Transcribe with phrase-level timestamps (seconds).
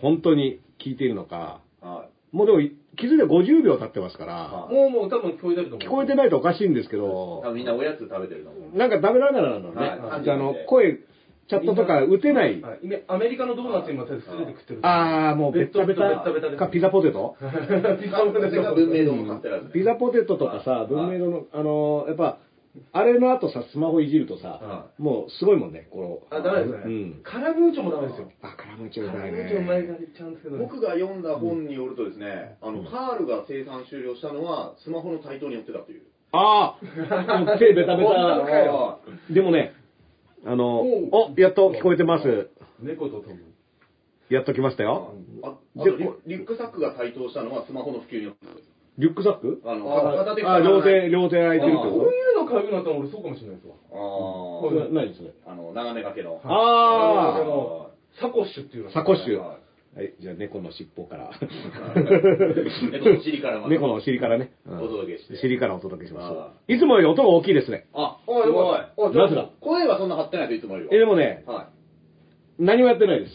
[0.02, 2.58] 本当に聞いているのか、はもうでも
[2.96, 5.88] 気づいて50秒経ってますから、はいもうもう多分聞こえてると思う。
[5.88, 8.52] 聞こえてないとおかしいんですけど、分みんなおやつ食べてるの。
[8.76, 9.80] なんか食べながらなのね。
[9.80, 10.98] はいあの、声、
[11.48, 12.60] チャットとか打てない。
[12.60, 14.80] はい今アメリカのドーナツ今手で食ってる。
[14.82, 22.38] ああ、もうベッタベタベッタベタですかピザポテト ピザポテそれが文明堂のカステラですねピザポテトとかさ、文明堂の、あのーやっぱ、
[22.92, 26.38] あれの後さ、スマホいじるとさは、もうすごいもんね、この。
[26.38, 26.82] あ、ダメですね。
[26.84, 27.20] うん。
[27.22, 28.30] カラムーチョもダメですよ。
[28.42, 29.88] あ、カラムチョカラうまいムーチョうまいね。
[29.88, 30.58] がちゃんですけど。
[30.58, 36.02] 僕が読んだ本によるとですね、あの、カールが生産終了したのは、スマホの台頭によってたという。
[36.32, 38.10] ああもう手ベタベタ。
[38.64, 38.98] よ
[39.30, 39.72] でもね、
[40.44, 42.50] あの、おお、やっと聞こえてます。
[42.80, 43.40] 猫と共に。
[44.28, 45.14] やっと来ましたよ。
[45.42, 48.68] ああでとリュリュックサックが台頭したのはスマホの普及によってたです。
[48.98, 49.62] リュックサック？
[49.64, 53.74] あの、あ片手あ、両手、両手空いてるってこうこいうの買うようになったら俺そうかもしれないですわ。
[53.76, 56.40] あとーそれ何それあの、長め掛けの。
[56.42, 57.90] あーあの、
[58.20, 58.90] サコッシュっていうの。
[58.90, 59.36] サコッシュ。
[59.36, 59.58] は
[59.96, 61.30] はい、じゃあ猫の尻尾から。
[62.92, 64.52] 猫の尻から猫のお尻からね。
[64.66, 66.72] うんお届けして尻からお届けしまあす。
[66.74, 67.86] いつもより音が大きいですね。
[67.94, 69.20] あ、あ、よかった。
[69.22, 70.94] あ、なぜだ声はそんな張ってないといつもよりは。
[70.94, 71.62] え、でもね、は
[72.58, 72.62] い。
[72.62, 73.32] 何もやってないです。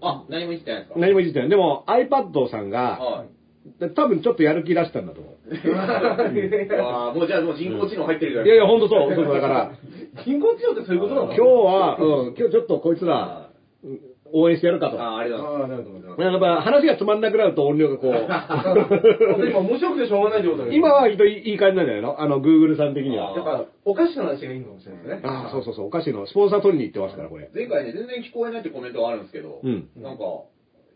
[0.00, 1.00] あ、何も言ってないですか？
[1.00, 1.48] 何もいじってない。
[1.48, 3.90] でも iPad さんが、はい。
[3.96, 5.34] 多分ちょっとやる気出したんだと思う。
[5.74, 9.14] あーもうじゃあもう人工知能入ってるじゃないいやいや、ほんとそう。
[9.16, 9.72] そうだから、
[10.24, 11.34] 人工知能ってそういうことなの？
[11.34, 13.48] 今日は、うん、今日ちょっとこいつら、
[13.82, 14.00] うん
[14.36, 15.00] 応援してやるかと。
[15.00, 15.72] あーありがとうございます。
[15.72, 16.22] ああ、なるほど。
[16.22, 18.12] やっぱ話がつまんなくなると音量がこう。
[19.46, 22.20] 今面白くてしょうがないってことだよ今はいいいい感じなんじゃないの？
[22.20, 23.32] あの、Google さん的には。
[23.36, 25.20] やっぱ、お菓子の話がいいのかもしれないですね。
[25.22, 27.48] ああ、そうそうそう、お菓子のスポンサー取りに行ってますから、これ。
[27.54, 30.24] 前回ね、全然聞こえないってコメントがあるんですけど、うんなんか、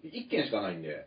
[0.03, 1.07] 一件しかないんで、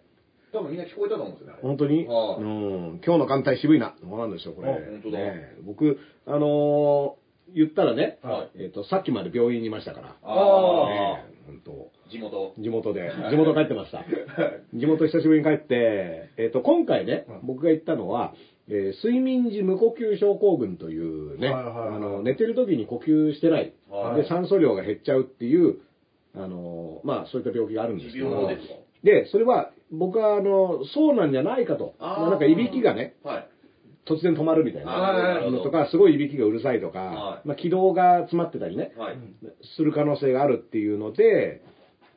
[0.54, 1.60] 多分みんな聞こえたと思うんですよね。
[1.62, 3.94] 本当に、はいうん、今日の艦隊渋いな。
[4.02, 4.70] どうなんでしょう、これ。
[4.70, 7.22] あ本当だね僕、あのー
[7.54, 10.16] 言ったらね、はいえっ、と、さっきまで病院にいましたから。
[10.24, 12.54] あね本当ー地元。
[12.58, 14.04] 地元で、地元帰ってました。
[14.74, 18.34] 地元久しぶりに帰って、えっ、と、今回ね、僕が言ったのは、
[18.68, 21.96] えー睡眠時無呼吸症候群というね、はいはいはい。
[21.96, 24.22] あの、寝てる時に呼吸してない、はい。
[24.22, 25.80] で、酸素量が減っちゃうっていう、
[26.36, 28.50] あの、まあ、そういった病気があるんですけど。
[29.04, 31.96] でそれは、僕は、あの、そうなんじゃないかと。
[32.00, 33.48] まあなんか、いびきがね、はい。
[34.06, 37.48] 突然止まるみたいなのとか、すごいいびきがうるさいとか、はい。
[37.48, 39.18] まあ、気道が詰まってたりね、はい。
[39.76, 41.62] する可能性があるっていうので、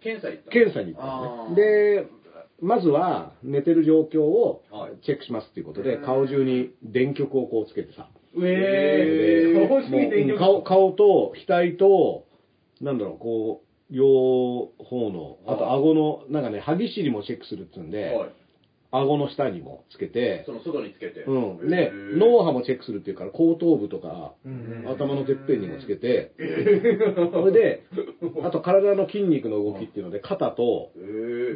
[0.04, 2.06] 検査行った検査に行ったんあですね。
[2.06, 2.24] で、
[2.60, 4.92] まずは寝てる状況をはい。
[5.04, 8.08] チェックしますっていうことで、顔中に電極をこうつけてさ。
[8.36, 12.26] うえー、顔してみていいもう顔顔と額と、
[12.80, 14.04] なんだろう、こう、両
[14.84, 18.30] 方の、あと顎の、なんかね、歯ぎしりもチェックするっつうんで、はい。
[18.96, 21.24] 顎の下にもつけてそ、の外につけて。
[21.26, 21.68] うん。
[21.68, 26.32] で脳波もチェックするっていうから、後頭部とか、うん頭のてっぺんにもつけて、
[27.32, 27.82] それで、
[28.44, 30.92] あと体の筋肉の動きっていうので、肩と、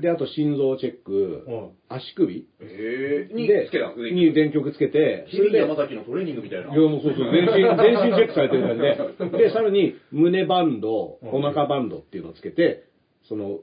[0.01, 1.71] で、あと心臓チェック、うん。
[1.89, 2.47] 足首。
[2.61, 3.35] へー。
[3.35, 4.11] にでつけたんですね。
[4.13, 6.75] に電極つけて、日々山崎のトレーニングみたいな。
[6.75, 12.85] いや、もうそうそう、全身、 全身チェックされてる感じで、で、さらに、胸バンド、お腹バンドっていうのをつけて、
[13.25, 13.61] その、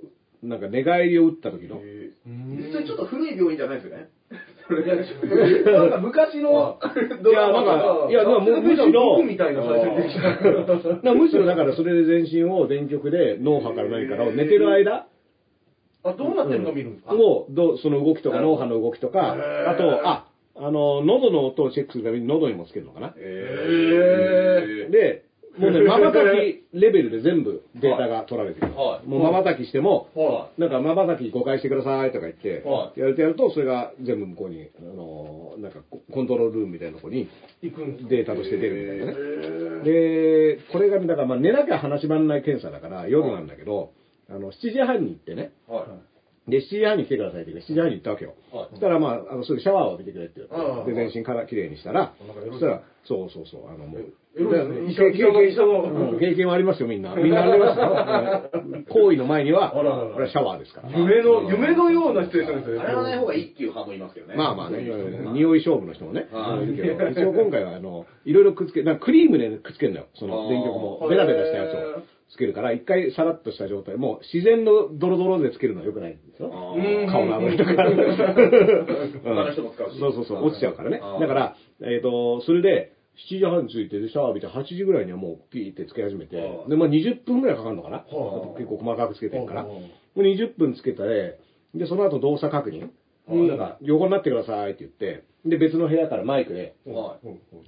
[0.50, 2.58] なんか寝返りを打った時の、へー。
[2.58, 4.10] 実際ちょっと古い病院じゃないですよね。
[4.68, 4.84] それ
[5.64, 6.80] なんか昔の、
[7.24, 10.22] いや、なんか、いや、まあむむしろ、僕みたいな最初にできた。
[10.22, 15.08] だからむしろだからそれで全身を電極で脳波から何からを寝てる間、
[16.04, 17.14] あ、どうなってるの見るんですか？
[17.14, 19.34] もう、どうその動きとか脳波の動きとか、
[19.70, 23.14] あと、あ、あの、喉の音をチェックするために喉にもつけるのかな。
[23.18, 24.92] へー。
[24.92, 25.26] で、
[25.58, 26.12] もうね、瞬
[26.72, 28.76] きレベルで全部データが取られてる。
[28.76, 29.08] はい。
[29.08, 37.30] もう瞬きしても、はなんか瞬き5回してくださいとか言って、はやるとやると、それが全部向こうに、あの、なんかココントロールルームみたいなとこに
[37.62, 39.84] データとして出るみたいなね。
[39.84, 43.92] で、これがね、だからまあ寝なきゃ話しまんない検査だから夜なんだけど、
[44.30, 45.52] あの、7時半に行ってね、
[46.48, 48.36] で、7時半に来てくださいって言って、7時半に行ったわけよ。
[48.54, 48.68] はい。
[48.72, 52.14] そしたら、まあ、あの、すぐシャワーを浴びてくれって言うんって、で、全身から綺麗にしたら
[52.52, 54.14] そしたら、そうそうそう、あの、もう、
[56.20, 57.16] 経験はありますよ、みんな。
[57.16, 58.84] みんなありますよ。
[58.90, 60.90] 行為の前には、これはシャワーですから。
[60.90, 62.82] 夢の、夢のようなシチュエーションですよね。
[62.84, 64.36] あれはない方がいいっていう派もいますけどね。
[64.36, 64.86] まあまあね、はい
[65.34, 71.08] 匂い勝負の人もね、一応今回は、あの、いろいろくっつけ、クリームでくっつけるのよ、その電極も。
[71.10, 76.50] ベタベタしたやつをつけるから、一回さらっとした状態、もう自然のドロドロでつけるのは良くないんですよ。
[77.10, 77.72] 顔の油とか。
[77.72, 77.84] 他
[79.34, 80.00] の人も使うし。
[80.00, 81.00] そうそうそう、落ちちゃうからね。
[81.00, 82.95] だから、えっ、と、それで、
[83.32, 86.36] 7時半に着いて、でシャワー浴びて、8時ぐらいにはもうピーってつけ始めて
[86.68, 87.98] で、まあ20分ぐらいかかるのかな？
[87.98, 89.64] はあ結構細かくつけてるから。
[89.64, 91.40] はあはもう20分つけたで、
[91.76, 92.90] で、その後動作確認。
[93.28, 96.76] うんなんか、横になってくださいって言って、で、別の部屋からマイクで、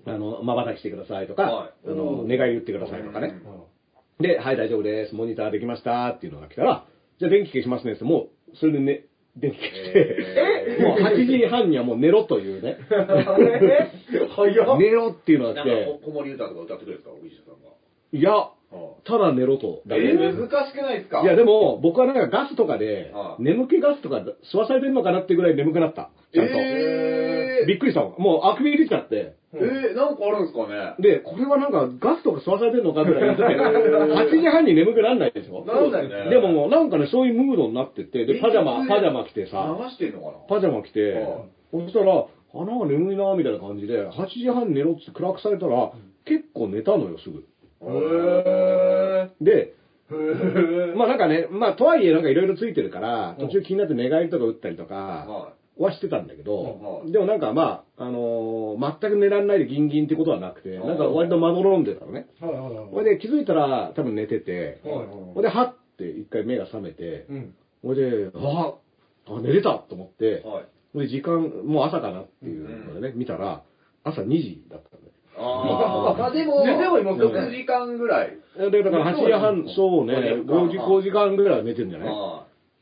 [0.06, 3.34] あの、瞬きしてくださいとか、はいあの、願い言ってくださいとかね。
[3.44, 3.78] うん
[4.20, 5.14] で、はい、大丈夫です。
[5.14, 6.86] モニターできましたっていうのが来たら、
[7.20, 9.06] じゃあ電気消しますねって、もう、それでね、
[9.40, 10.18] 電気消して、
[10.80, 10.84] え？
[10.84, 12.78] もう8時半にはもう寝ろというね、
[14.78, 17.70] 寝ろっていうのがなんか来て、こ子守歌とか歌ってくれるんですか、おぎじさんが。
[18.14, 18.52] いや、は
[19.06, 19.82] ただ寝ろと。
[19.90, 21.22] えー、難しくないですか？
[21.22, 24.18] いや、でも、僕はなんかガスとかでは、い眠気ガスとか
[24.54, 26.10] 吸わされてるのかなってぐらい眠くなった。
[26.34, 26.54] ちゃんと。
[26.54, 28.22] えーびっくりしたもん。
[28.22, 29.36] もうあくび出ちゃって。
[29.60, 30.96] えー、なんかあるんですかね？
[31.00, 35.66] で、これはなんかガスとか吸わされてるのかぐらい言ってて、8時半に眠くならないでしょ？
[35.66, 36.30] なんだよね。
[36.30, 40.34] でももうなんかね、そういうムードになってて、で、パジャマ、パジャマ着てさ、流してんのかな？
[40.48, 41.46] パジャマ着ては
[41.82, 45.92] い、そしたら、あ、なんか眠いな、みたいな感じで、8時半に寝ろって暗くされたら、
[46.26, 47.44] 結構寝たのよ、すぐ。
[47.82, 50.96] へで、ー。
[50.96, 62.28] まあなんかね、まあとはいえなんかいろいろついてるから、途中気になって寝返りとか打ったりとかははしてたんだけうんどは、いでもなんかまあ、あのー全く寝られないでギンギンってことはなくて、なんか割とまどろんでたのね。
[62.40, 67.56] ほいで気づいたら多分寝てて、はいほいではって一回目が覚めてう、ん。
[67.84, 68.74] ほいで、あ
[69.28, 70.66] あ、寝れたと思ってい。、はい。
[70.94, 73.64] ほいで時間、もう朝かなっていうのでね、見たら、
[74.04, 75.14] 朝2時だったんだよ。
[75.40, 78.38] あー、まあでも、寝てはいますよね6時間ぐらい。
[78.72, 82.08] で、だから8時半、そうね、5時、5時間ぐらいは寝てるんじゃない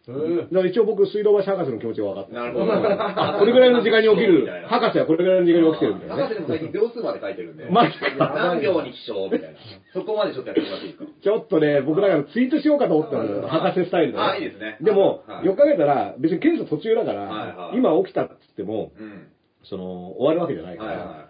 [0.07, 2.33] だから一応僕、水道橋博士の気持ちが分かっい。
[2.33, 2.39] た。
[2.39, 2.73] なるほど。
[2.73, 6.21] あこれぐらいの時間に起きる、博士はこれぐらいの時間に起きてるみたいなね。
[6.23, 7.65] 博士でも最近秒数まで書いてるんで。
[7.71, 9.57] マジか何秒に起床みたいな。
[9.93, 14.23] そこまでちょっとやってもらっていいですかちょっとね、僕だからツイートしようかと思ったのよ、博士スタイルでね。
[14.23, 19.27] あいいですねでも、はいよく考えたら、別に検査途中だから、はいはい今起きたって言っても、うん。
[19.63, 21.25] その、終わるわけじゃないから、はいは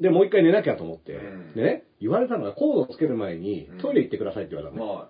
[0.00, 4.78] で、もう一回寝なきゃと思って、うんでね、言われたのがコードをつける前にうんトイレ行ってくださいって言われい。
[4.78, 5.04] たのね。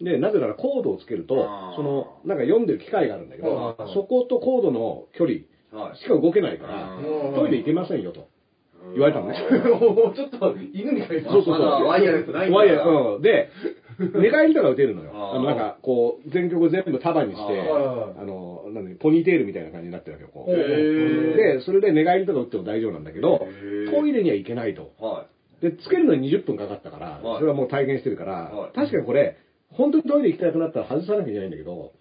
[0.00, 1.34] はで、なぜならコードをつけると
[1.76, 5.40] その、なんか読んでる機械があるんだけどはい、そことコードの距離。
[5.96, 8.28] しか動けないからうん、トイレ行けませんよと
[8.94, 9.36] 言われたのね。
[10.14, 11.30] ちょっと犬みたいな。
[11.30, 11.86] そうそうそう。
[11.86, 13.22] ワイヤレスないんだワイヤレス、うん。
[13.22, 13.50] で、
[14.20, 15.10] 寝返りとか打てるのよ。
[15.12, 21.36] あの、なんか、こう、全曲全部束にして、あの、なんだポニーテールみたいな感じになってるわけよ、こう。
[21.36, 23.46] で、それで寝返りとか打っても大丈夫なんだけど
[23.90, 24.92] トイレには行けないと。
[25.00, 25.26] は
[25.60, 29.36] で、つけるのに20分かかったから、はいそれはもう体験してるからはい、確かにこれ、
[29.72, 31.76] 本当にトイレ行きたくなったら外さなきゃいけないんだけど、い。
[31.78, 31.92] はい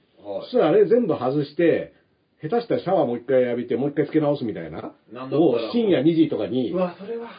[0.45, 1.94] そしたらあれ全部外して、
[2.41, 4.94] 下手したらシャワーもう一回浴びて、もう一回つけ直すみたいな、
[5.31, 7.29] を深夜2時とかにうわ、それは。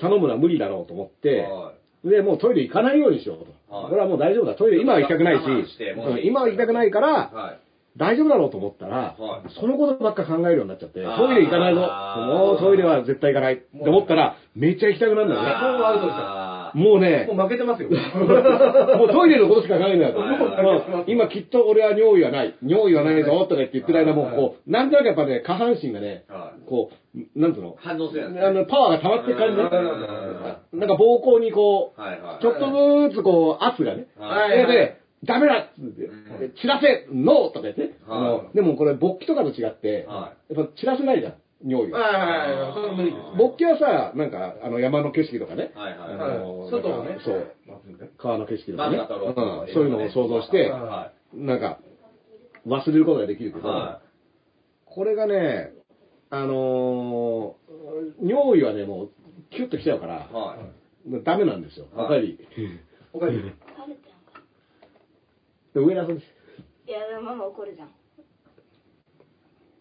[0.00, 1.74] 頼むのは無理だろうと思って、は
[2.04, 3.44] で、もうトイレ行かないようにしようと。
[3.74, 4.54] はいこれはもう大丈夫だ。
[4.54, 5.78] トイレ今は行きたくないしし
[6.24, 7.60] 今は行きたくないから、はい。
[7.96, 11.80] 大丈夫だろうと思ったら、はいそのことばっか考えるようになっちゃって、トイレ行かないぞ。
[11.80, 15.48] もうトイレは絶対行かないって思ったら、めっちゃ行きたくなるんだよね。
[16.74, 17.88] あもうねもう、負けてますよ。
[18.98, 20.20] もうトイレのことしか考えないと。
[21.06, 22.54] 今きっと俺は尿意はない。
[22.64, 26.24] 尿意はないぞとか言って言ってる間もうこう、なんとなくやっぱね、下半身がね、
[26.68, 27.70] こう、なんつうの？
[27.70, 27.72] い。
[27.78, 28.24] 反応する。
[28.46, 32.00] あの、パワーが溜まってる感じうんなんか膀胱にこう。
[32.42, 34.06] ちょっとずつこう、圧がね。
[34.18, 37.90] はいで、でダメだっつってうん散らせノーとか言って。
[38.54, 42.18] でもこれ勃起とかと違って、はやっぱ散らせないじゃん、尿意はいは。
[42.18, 42.72] はいはい。
[42.74, 43.36] それは無理です。
[43.36, 45.72] 勃起はさ、なんか、あの、山の景色とかね。
[45.74, 47.54] はいはいあのはい外をねそう。
[48.18, 48.96] 川の景色とかね。
[48.98, 49.06] うん
[49.74, 51.78] そういうのを想像して、はなんか、
[52.66, 54.00] 忘れることができるけど、は
[54.86, 55.72] これがね、
[56.30, 59.10] あのー尿意はね、もう、
[59.50, 60.32] キュッときちゃうから、い。
[60.32, 61.24] はい。
[61.24, 61.86] ダメなんですよ。
[61.94, 62.38] はいおかえり。
[63.12, 63.52] おかえり。
[65.74, 66.26] 上田さんです。
[66.90, 67.99] いやでもママ怒るじゃん今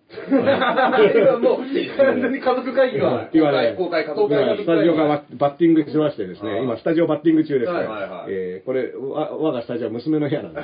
[0.10, 1.66] もう、
[1.98, 3.30] 完全に家族会議が。
[3.32, 10.62] 今ね、公開公開家族今スタジオがババッティングしましてですね、はい今スタジオバッティング中ですから、えーこれ、わ我がスタジオは娘の部屋なんで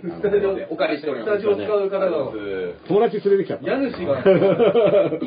[0.00, 1.30] す スタジオお借りしております。
[1.30, 2.32] スタジオを使う方が
[2.88, 3.66] 友達連れてきちゃった。
[3.66, 4.20] 家主が
[5.16, 5.20] っ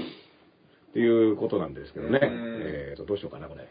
[0.93, 2.19] ていうことなんですけどね。
[2.21, 3.65] うんえーと、どうしようかな、これ。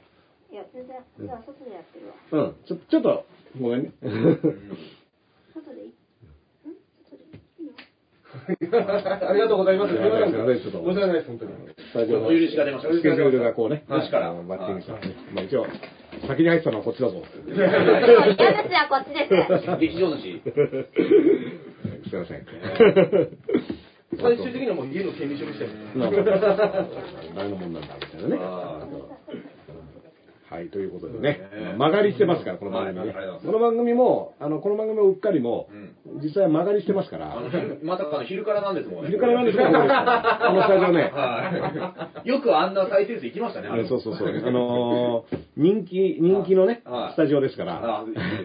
[0.50, 2.06] いや全然じゃあ外でやってる
[2.40, 3.24] わうん、ちょ、ちょっと、
[3.60, 3.92] ごめんね。
[5.54, 5.92] 外でいいん
[7.04, 7.24] 外で
[7.60, 7.72] いいの
[8.30, 9.94] ありがとうございます。
[9.94, 11.52] すいません申し訳ないです、本当に。
[11.76, 15.14] スタジオのお許しが出ましたスケジュールがこうね、はいあのバッティングしたんでね。
[15.34, 15.66] まあ一応、
[16.28, 17.22] 先に入ってたのはこっちだぞ。
[17.46, 19.34] 家主はこっちです。
[19.80, 20.22] 劇場主。
[22.08, 22.46] すいません。
[24.20, 25.70] 最終的にはもう家の権利書にしてる。
[25.94, 26.22] まあまあ
[27.34, 28.36] 誰のもんなんだみたいなね。
[30.50, 35.68] あはい、ということでねね、曲がりしてますから、この番組ねはいこの番組も、あの、この番組もうっかりも、
[36.22, 39.08] 実際は曲がりしてますから、あの、昼またあの昼からなんですもんね。
[39.08, 41.02] 昼からなんですか、このこのスタジオね。
[41.14, 42.28] はい。
[42.28, 44.28] よくあんな再生数行きましたね、あれそうそうそう。
[44.28, 48.04] あのー人気、人気のねは、いスタジオですから、あ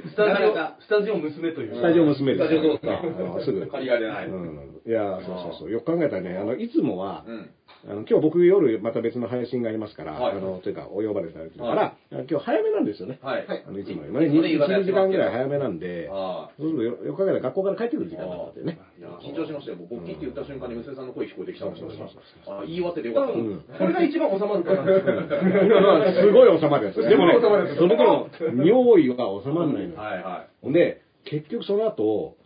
[0.09, 1.75] スタジオスタジオ娘という。
[1.75, 3.65] スタジオ娘ですスタジオそうかあのすぐ。
[3.67, 4.27] 借りられない。
[4.27, 4.75] うん。
[4.85, 5.71] いや、そうそうそう。
[5.71, 7.49] よく考えたらね、あの、いつもは、うん。
[7.87, 13.19] あの今日僕夜また別の配信がありますから、はいあの、というか、お呼ばれされてるから、は今日早めなんですよね。
[13.21, 13.45] はい。
[13.45, 18.79] あのいつもよりもね、それ夕方や1ってますけど時間ぐらい早めなんで、あそうするとよよく考えたら学校から帰ってくる時間だったんでね。
[18.81, 18.99] あ。
[18.99, 19.77] いや緊張しましたよ。
[19.77, 21.75] 僕、勃起って言った瞬間に娘さんの声聞こえてきたもん。
[21.75, 23.33] あ言い終わっててよかった。
[23.33, 24.81] うんこれが一番収まるかな。
[24.81, 27.01] ま あすごい収まるやつ。
[27.05, 27.37] でもね
[27.77, 28.29] それでも、
[28.65, 30.01] 尿意は収まらないのよ。
[30.01, 32.37] はいはほんで、結局その後、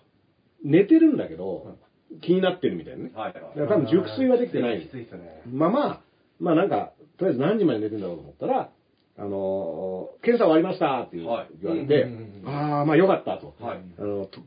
[0.63, 1.77] 寝てるんだけど、
[2.22, 3.18] 気になってるみたいなねい。。
[3.18, 3.60] はいだかはい。
[3.60, 4.88] ら多分熟睡はできてないき。
[4.88, 5.42] ついっすね。
[5.51, 6.01] まあまあ、
[6.39, 8.70] まあなんか、とりあえず何時まで寝てんだろうと思ったら、
[9.18, 13.54] あのー検査終わりましたって言われてうんうんうん、ああ、まあよかったと。
[13.60, 14.39] はいあの、と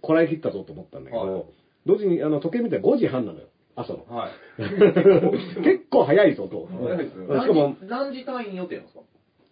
[0.00, 1.46] こらえ切ったぞと思ったんだけはいど、
[1.86, 3.46] 同時にあの時計見たら5時半なのよ、
[3.76, 4.04] 朝の。
[4.08, 4.30] はい。
[5.62, 6.68] 結構早いぞと。
[6.82, 9.00] 早いですよしかも、何時単位予定なんですか？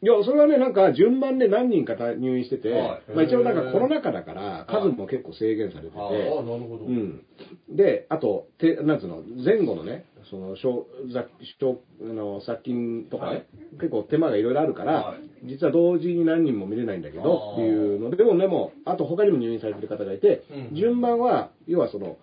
[0.03, 3.13] いや、それはね、なんか順番で何人か入院してて、はい。
[3.15, 6.87] まあ一応なんかコロナ禍だから、数も結構制限されてて、ああ、なるほど。
[6.87, 7.23] うん。
[7.69, 11.27] で、あと、てなんつうの、前後のね、その、小雑
[11.59, 13.47] 小あの殺菌とかね、はい。
[13.73, 15.49] 結構手間がいろいろあるから、はい。
[15.49, 20.77] 実は同時に何人も見れないんだけどっていうので、でもでも、あと他にも入院されてる方がいて、うん。
[20.77, 22.17] 順番は、要はその、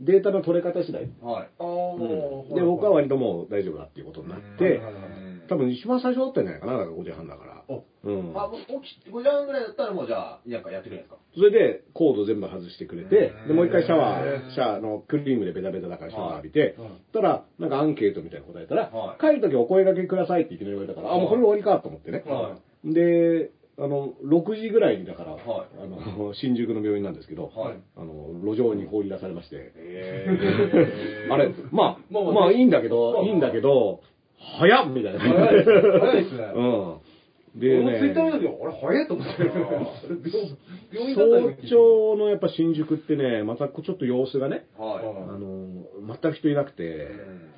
[0.00, 1.02] データの取れ方次第。
[1.22, 1.48] はい。
[1.58, 2.54] ああ、うん。
[2.54, 4.80] で、僕は割ともう大丈夫だっていうことになって、
[5.48, 7.62] 多分一番最初だったんじゃないかな、だから5時半だから。
[7.68, 8.32] おうん。
[8.36, 11.16] あ、もう起き、5時半ぐらいだったらもうじゃあ、なんかやってくれるんですか？
[11.36, 16.76] それで、コード全部外してくれてうん、で、もう一回シャワー、シャワーのクリームでベタベタだからシャワー浴びて、
[17.12, 19.20] たら、なんかアンケートみたいなの答えたらは、い。
[19.20, 22.22] 帰るときお声掛けくださいっていきなり言われたから、あ、もうこれで終わりかと思ってね。
[22.26, 25.40] はで、あの、6時ぐらいにだから、はい。
[25.82, 27.74] あの、 新宿の病院なんですけど、はい。
[27.96, 33.22] あの、路上に放り出されまして、え あれ、まあ、まあまあまあいいんだけど、まあ。
[33.24, 34.00] いいんだけど、
[34.38, 35.20] 早っみたいな。
[35.20, 37.60] 早い早いっすね うん。
[37.60, 39.32] でね、ツイッター見た時、あれ早いと思って。
[41.14, 45.00] 早朝のやっぱ新宿ってね、またちょっと様子がね、は
[45.32, 45.86] あの、
[46.20, 47.06] 全く人いなくて、い。
[47.06, 47.53] うん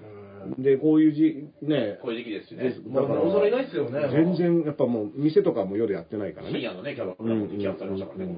[0.58, 4.08] で、こういうじ、ね、こういう時期ですしねだお皿いないっすよね。
[4.10, 6.52] 全然やっぱもう店とかも夜やってないからね。
[6.52, 8.36] 深夜のね、キャバクラもしたからね、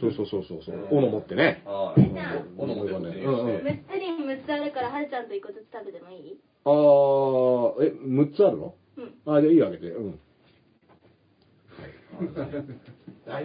[0.00, 0.86] そうそうそうそう。
[0.90, 1.62] 斧持ってね。
[1.66, 6.38] 斧持ってねうんうんむっつり6つあるから、はるちゃんと1個ずつ食べてもいい？
[6.64, 8.74] あー、え、6つあるの？
[8.98, 9.04] うん。
[9.26, 9.88] あ、じゃあいいよあげて。
[9.88, 10.18] うん。
[11.76, 11.90] サイ
[12.26, 12.80] ン
[13.26, 13.40] サ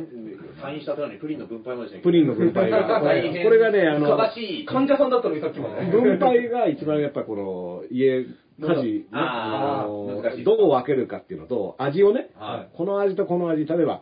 [0.71, 2.99] インした後にプリンの分配までしなきゃプリンの分配が。
[2.99, 4.65] こ 大変れがね、あの、正しい。
[4.65, 5.85] 患者さんだったのにさっきまで。
[5.91, 8.25] 分配が一番やっぱこの家、家
[8.59, 14.01] 事、ね、あーの難しいどう分けるかっていうのと、味をね、はこの味とこの味、例えば、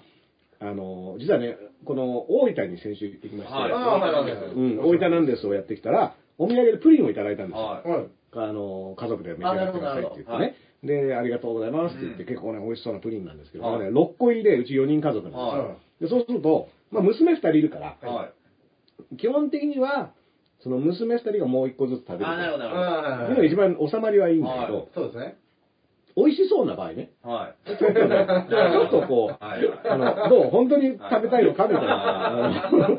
[0.59, 3.71] あの、実はね、この大分に先週行ってきまして、はい。
[3.71, 7.63] あーはいはいはいうん、大分なんですをやってきたら、お土産でプリンをいただいたんですよ。
[7.63, 7.89] はい。
[7.89, 8.05] はい。
[8.35, 10.55] あの、家族で召し上がってくださいって言ってね。
[10.83, 12.29] で、ありがとうございますって言って、うん。
[12.29, 13.79] 結構ね、美味しそうなプリンなんですけど、はい。
[13.79, 15.63] ね、6個入りでうち4人家族なんですよ。
[15.63, 18.29] はでそうすると、まあ、娘2人いるから、は
[19.13, 19.17] い。
[19.17, 20.11] 基本的には、
[20.59, 24.87] その娘2人がもう1個ずつ食べるあ、なるほど、なるほあっていうのが一番収まりはいいんだけど、はい。
[24.93, 25.37] そうですね。
[26.15, 27.29] 美味しそうな場合ね、ど。
[27.29, 27.77] はい。
[27.77, 30.49] ちょっとね、ちょっとこう、はいあの、どう？
[30.51, 32.89] 本当に食べたいのかみたいな、あの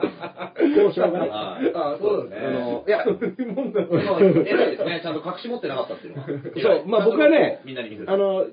[0.68, 1.28] 交渉がね。
[1.28, 3.80] はいあそうですねあの、いや、そういうもんだ。
[3.80, 4.30] まあ偉
[4.68, 5.00] いですね。
[5.02, 6.28] ちゃんと隠し持ってなかったっていうのは。
[6.28, 6.32] そ
[6.84, 8.10] う、まあ僕はねみんなに見せ、る。
[8.10, 8.46] あの、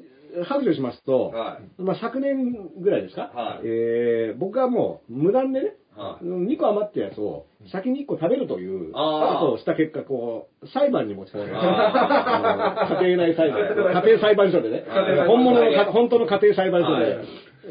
[0.45, 9.39] 白状しますと、はまあ昨年ぐらいですか、はいえー僕はもう無断でね、はい2個余ったやつを先に1個食べるという、あー。
[9.39, 12.95] ことをした結果、こう、裁判に持ち込まれた。
[13.01, 13.59] 家庭内裁判、
[13.93, 14.85] 家庭裁判所でね。
[14.87, 17.27] はい、本物のか、本当の家庭裁判所で、はい。
[17.65, 17.69] え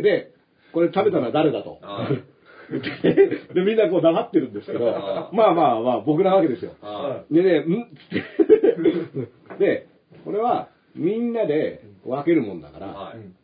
[0.00, 0.34] ーで、
[0.72, 1.78] これ食べたのは誰だと。
[1.80, 2.34] はい
[2.70, 3.12] で
[3.54, 6.72] で、みんなこう黙ってるんですけど、はまあまあまあ、僕なわけですよ。
[6.80, 9.88] はでね、んつってで、
[10.24, 13.43] これはみんなで分けるもんだから、はい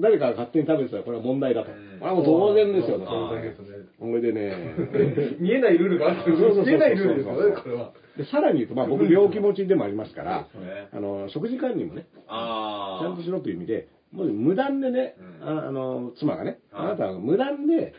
[0.00, 1.70] 誰かが勝手に食べてたらこれは問題だと。
[1.70, 3.06] うんこれはもう当然ですよね。
[3.08, 3.66] 当然ですね。
[3.98, 7.92] それでね、 見えないルールがあるそうそうそうそう見えないルールですよね、これは。
[8.16, 10.48] でさらに言うと、まあ僕病気持ちでもありますから、
[10.92, 17.94] あの、食事管理もね、あちゃんとしろという意味で、もう無断でね、うんああの、妻がね、はいあなたは無断で、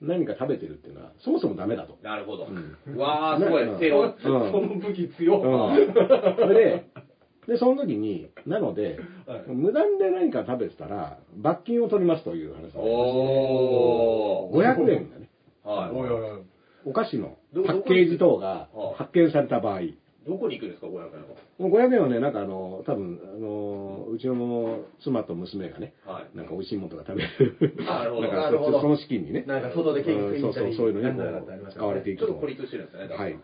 [0.00, 1.98] 何か食べてるっていうのは、そもそもダメだと。
[2.02, 2.46] なるほど。
[2.46, 3.78] うんわー、すごいうん。
[3.78, 4.02] 手を。
[4.02, 5.40] うんその武器強っ。
[5.40, 6.36] うん。
[6.36, 6.84] それで、
[7.50, 14.56] で、その時に、なので、はい無断で何か食べてたら、罰金を取りますという話なんですおー。
[14.56, 15.28] 500円だね。
[15.64, 15.90] はい。
[15.90, 16.42] おいおいおい。
[16.84, 19.80] お菓子のどパッケージ等がはい発見された場合、
[20.30, 21.10] どこに行くんですか、500円は？
[21.58, 26.36] もう500円はね、なんかあの、多分、あの、うちの妻と娘がね、はい。
[26.36, 27.84] なんか美味しいものとか食べる。
[27.84, 29.42] なるほどなんかなるほどその資金にね。
[29.46, 32.26] なんか外でケーキ食いに行ったりうんそうそう、そういうのにこ使われていくと。
[32.26, 33.14] ちょっと孤立してるんですよね。
[33.14, 33.34] はい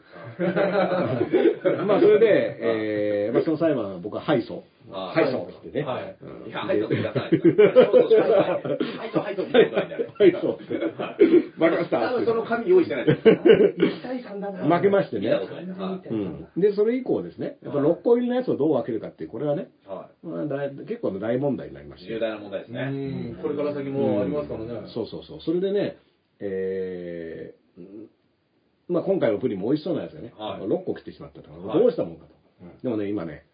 [1.87, 4.63] まあ、それで、えー、まあ、その裁判は僕は敗訴。
[4.89, 5.85] 敗訴ってね。
[5.85, 7.31] はいうんいや、入っとってください。
[7.35, 10.06] 入っと、入っと、入っと、入っと、敗訴。
[10.19, 12.01] 負けました。
[12.01, 13.21] 多分その紙用意してないです。
[13.29, 14.77] 1対3だな。
[14.77, 15.31] 負けましてね。
[16.57, 19.89] で、それ以降ですね、やっぱ6個入りのやつをどう分けるかっていう、これはね、い。
[19.89, 22.07] はまあ、大結構の大問題になりましい。
[22.09, 22.15] て。
[22.15, 22.85] 重大な問題ですうね。
[23.33, 23.39] ん。
[23.43, 24.89] これから先もありますからね。
[24.95, 25.41] そうそうそう。
[25.41, 25.97] それでね、
[26.41, 27.55] え
[28.89, 32.35] まあ今回のプリンも美味しそうなやつがね、はい6個来てしまったから、はいどうしたもんかと。
[32.63, 33.46] うんでもね、今ね、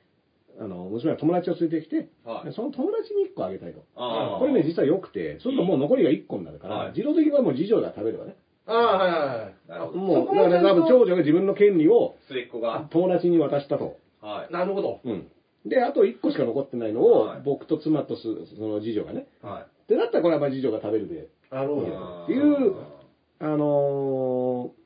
[0.62, 3.81] あの、娘は友達を連れてきて、はいその友達に1個あげたいと。
[3.97, 8.37] これね、実は良くて、そうするともう残りが1個になるから、はい自動的にはもう次女が食べればね。
[8.66, 9.54] ああ、はいはいはい。
[9.69, 9.99] なるほど。
[9.99, 12.87] もう、だからね、多分長女が自分の権利を末っ子が。
[12.90, 13.97] 友達に渡したと。
[14.21, 14.52] はい。
[14.52, 15.00] なるほど。
[15.04, 15.28] うん。
[15.66, 18.23] で、あと1個しか残ってないのを、はい僕と妻とす
[18.57, 19.26] その次女がね。
[19.42, 21.83] はで、だったらこれはまあ次女が食べるで、なるほど。
[21.83, 21.90] い
[22.25, 22.75] っていう
[23.40, 24.83] あのー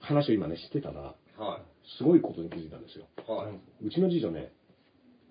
[0.00, 1.60] 話を今ね、してたら、は
[1.98, 3.06] すごいことに気づいたんですよ。
[3.26, 3.30] い。
[3.30, 3.86] はい。
[3.86, 4.52] うちの次女ね、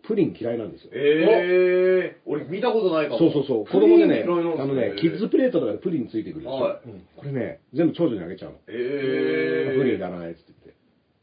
[0.08, 0.92] プリン嫌いなんですよ。
[0.94, 3.20] ええー、俺見たことないかも。
[3.20, 3.66] そうそうそう。
[3.66, 6.56] 子供でね、あのね、キッズプレートとかでプリンついてくるでしょ。
[6.60, 8.58] はいこれね、全部長女にあげちゃうの。
[8.68, 9.78] ええー。
[9.78, 10.74] プリンいらないっつって言って。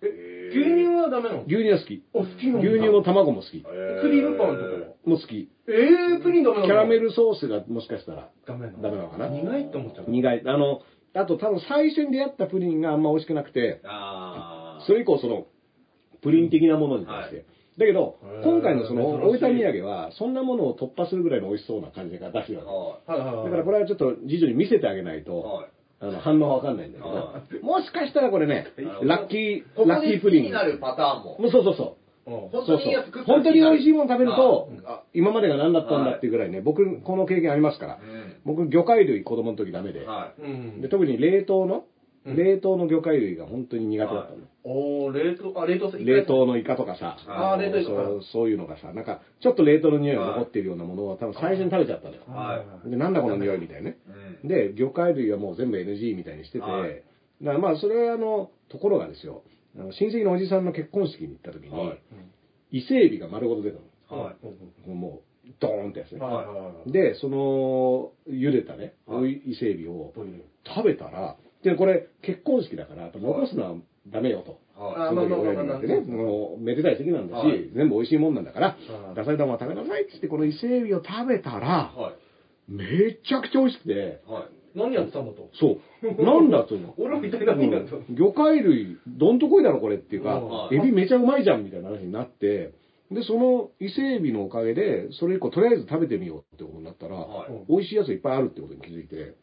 [0.02, 1.42] え、牛乳はダメなの？
[1.42, 2.02] 牛乳は好き。
[2.14, 2.68] お、好きなんだ。
[2.68, 3.62] 牛乳の卵も好き。
[3.66, 5.18] えークリームパンとかはも？
[5.18, 5.50] 好き。
[5.68, 6.66] えー、プリンダメなの？
[6.66, 8.82] キャラメルソースがもしかしたらダメなの？
[8.82, 9.28] ダメなのかな？
[9.28, 10.10] 苦いって思っちゃう。
[10.10, 10.42] 苦い。
[10.46, 10.80] あの、
[11.12, 14.84] あと多分最初に出会ったプリンがあんま美味しくなくて、ああ。
[14.86, 15.46] それ以降その、
[16.22, 17.44] プリン的なものに対して。
[17.80, 23.12] はだけど今回のその、大分土産は、そんなものを突破するぐらいの美味しそうな感じが出してるわけ。
[23.12, 25.24] だからこれはちょっと次女に見せてあげないい。
[25.24, 25.66] と、はい。
[26.00, 28.68] あの、反応がわかんないんだけはど、もしかしたらこれね
[29.02, 30.44] ラッキー、ラッキでープリン。
[30.44, 31.38] になるパターンも。
[31.38, 31.94] もうそうそうそう。
[31.94, 32.00] うん
[32.50, 32.96] 本当に。
[33.26, 34.68] 本当に美味しいもの食べると
[35.14, 37.94] 今までが何だったんだっていうぐらいね、僕、この経験ありますから。
[37.94, 37.98] う
[38.44, 40.06] 僕、魚介類子供の時ダメで
[40.80, 41.82] で特に冷凍の、うん
[42.26, 44.38] 冷凍の魚介類が本当に苦手だったの。
[44.62, 52.22] おー、冷凍、あ、冷凍冷凍のイカとかさ、あー冷凍イカそうそういうのがさ、なんか、ちょっと冷凍の匂いが残ってるようなものを多分最初に食べちゃったのよ。
[52.26, 53.98] はいで、なんだこの匂いみたいなね。
[54.44, 57.02] で、魚介類はもう全部 NG みたいにしてて、はい
[57.42, 59.42] だからまあ、それはあの、ところがですよ、
[59.76, 61.98] あの親戚のおじさんの結婚式に行った時に、はい
[62.72, 63.78] 伊勢海老が丸ごと出た
[64.14, 64.22] の。
[64.22, 64.88] はい。
[64.88, 66.20] もう、ドーンってやつね。
[66.86, 70.14] で、その、茹でたね、はい伊勢海老を
[70.64, 73.74] 食べたら、で、これ、結婚式だから、やっぱ残すのは
[74.08, 74.58] ダメよと。
[74.80, 77.70] はその時まあまあまあ親に言われてね、まあもうめでたい席なんだし、はい。
[77.74, 78.76] 全部美味しいもんなんだから、は
[79.14, 82.12] い野菜玉を食べなさいってって、この伊勢海老を食べたらい。、は
[82.68, 82.72] い。
[82.72, 84.78] めちゃくちゃ美味しくて、はい。
[84.78, 85.50] 何やってたんだと？
[85.60, 86.76] そう、なんだと。
[86.96, 88.14] 俺みたいな何やってたのうん。
[88.14, 90.38] 魚介類、どんとこいだろこれっていうか
[90.70, 92.72] う、んエビめちゃうまいじゃんみたいな話になって、
[93.10, 97.26] で、その伊勢海老のおかげで、それ以降とりあえず食べてみようってことになったら、
[97.68, 99.34] 美味しいやついっぱいあるってことに気づいて、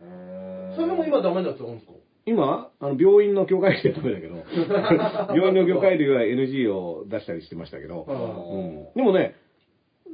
[0.77, 1.91] それも今ダメなやつあるんですか？
[2.27, 4.35] 今、あの、病院の魚介類はダメだけど、
[5.33, 9.35] 病院の魚介類は NG を出したりしてましたけど、うん、でもね、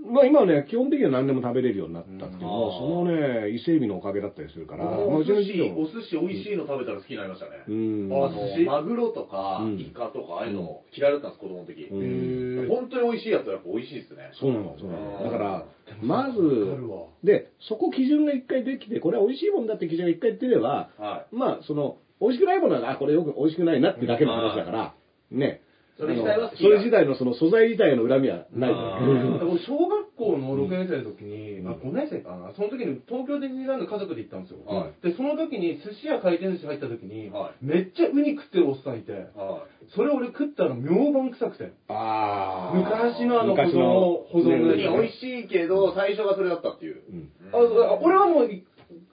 [0.05, 7.63] まあ今はね、基本的には何でも食べれるようになったっていうのも、うんそのね、伊勢海老のおかげだったりするから、まあお寿司、お寿司美味しいの食べたら好きになりましたね。
[7.67, 8.09] うん。
[8.11, 9.79] ああの寿司マグロとかうん。
[9.79, 11.87] イカとかああいうの嫌いだったんです、子供の時。
[11.89, 14.29] 本当に美味しいやつはやっぱ美味しいですね。
[14.33, 15.17] そうなの、そうなの。
[15.17, 15.65] うんだから、
[16.01, 16.41] まず
[17.23, 24.93] で、そこ基準が一回できて、これは美味しいもんだって基準が一回出れば、はまあ、その、美味しくないものは、あ、これよく美味しくないなってだけの話だから、
[25.29, 25.61] ね。
[25.97, 26.69] それ自体は好きだ。
[26.69, 29.39] あのそれ自体のその素材自体への恨みはないあかー。
[29.39, 29.45] ら。
[29.45, 31.67] 俺小学校の6年生の時に、うん。
[31.69, 32.51] あ5年生かな。
[32.55, 39.15] その時に東京ディズニーランド家族で行ったんですよ、はでその時に寿司屋回転寿司入った時に、はめっちゃウニ食ってるおっさんいてい。
[39.37, 41.73] はそれ俺食ったら妙盤臭くて。
[41.87, 42.77] あー。
[42.77, 44.81] 昔のあの昔の保存保存い。
[44.81, 47.01] ねウニ美味しいけど、最初がそれだったっていう。
[47.05, 47.29] うん。
[47.53, 48.49] ああ俺はもう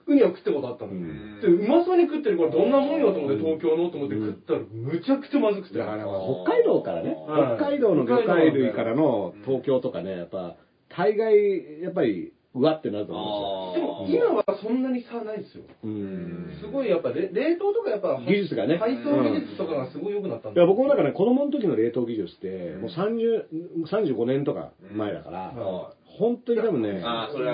[0.07, 1.41] ウニは食ったことあったの、うん。
[1.41, 5.77] でうまそうに食ってるからどんなもんよと思って東京のと思って食ったらむちゃくちゃまずくて。
[5.77, 7.57] だから北海道からね、はい。
[7.57, 10.55] 北海道の魚介類からの東京とかね、やっぱ、
[10.89, 15.63] 大概、やっぱり、うわってなると思でも今はそんなに差ないですよ。
[15.83, 16.51] うん。
[16.51, 16.65] ですよ。
[16.65, 16.71] うん。
[16.71, 18.77] すごいやっぱれ冷凍とかやっぱ技術がね。
[18.77, 27.01] 配送技術とかがすごい良くなったんいや僕もだからね、子供の時の冷凍技術って、もう30、35年とか前だから、は本当に多分ね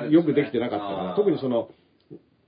[0.10, 1.70] よくできてなかったから特にその、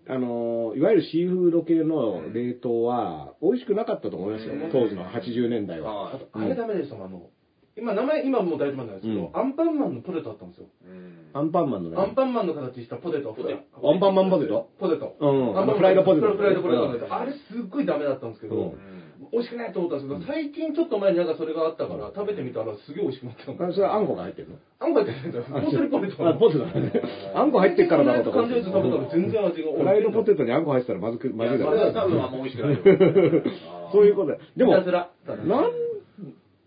[0.10, 6.06] あの、いわゆるシーフード系の冷凍は、美味しくなかったと思いますよ、当時の80年代は。
[6.06, 6.15] はい。
[6.15, 7.30] あと、あれダメでしたもん、あの、
[7.78, 9.38] 今、名前、今もう大丈夫なんですけど、うん。
[9.38, 10.67] アンパンマンのポテトあったんですよ。
[10.84, 11.30] うん。
[11.34, 11.98] アンパンマンのね。
[11.98, 13.38] アンパンマンの形したポテト。
[13.38, 14.72] アンパンマンポテト？
[14.80, 15.15] ポテト。
[15.19, 15.58] うん。
[15.58, 16.34] アンパンマンフライドポテト。
[16.36, 17.13] フライドポテトうん。
[17.13, 18.99] あれすっごいダメだったんですけど、うん
[19.32, 24.58] 美味しくないと思ったんですけど、最近ちょっと前になんかそれがあったから、食べてみたらすげえ美味しくなったんあそれはあんこが入ってるの？
[24.80, 25.44] あんこ入ってるんですよ。
[25.50, 26.28] 本当にポテト。
[26.28, 26.92] あ、ポテトだね。
[27.36, 28.42] あんこ入ってっからだろうとか。
[28.42, 29.72] 感食べたら全然味が。
[29.78, 32.10] フライドポテトにあんこ入ってたらまずく、まずいだそれは多ろ。
[32.10, 32.82] 分あんま美味しくないよ。
[33.92, 34.42] そういうことだよ。
[34.58, 34.84] でも、なん、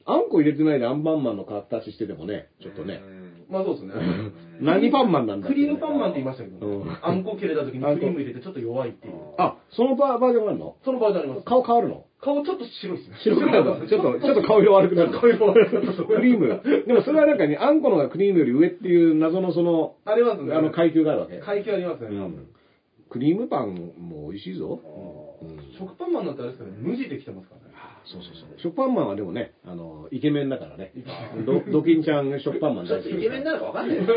[0.05, 3.01] あんこ入れてないでアンパンマンの形しててもね、ちょっとね。
[3.51, 3.93] まあそうですね。
[4.61, 9.15] 何パンマンなんだクリームパンマンって言いましたけど、うんあんこ切れた時にクリーム入れてちょっと弱いっていう。
[9.37, 10.77] あ、そのバージョンがあるの？
[10.85, 11.45] そのバージョンあります。
[11.45, 12.07] 顔変わるの？
[12.23, 13.17] 顔ちょっと白いですね。
[13.25, 16.85] 白くなるのちょっと、ちょっと顔色悪くなるの顔色悪くなるクリーム。
[16.87, 20.55] でもそれはなんかに、あんこのがクリームより上っていう謎のその、ありますね。
[20.55, 21.39] あの階級があるわけ。
[21.39, 22.09] 階級ありますね。
[22.11, 22.49] うん
[23.11, 24.81] クリームパンも美味しいぞ。
[25.43, 27.77] うん食パンマンなんてあれですかね、無地できてますからね。
[28.07, 28.59] そうそうそう。
[28.59, 30.93] 食パンマンはでもね、あの、イケメンだからね。
[31.45, 34.13] ドドキンちゃん食パンマンちょっとイケメンなのかわかんないです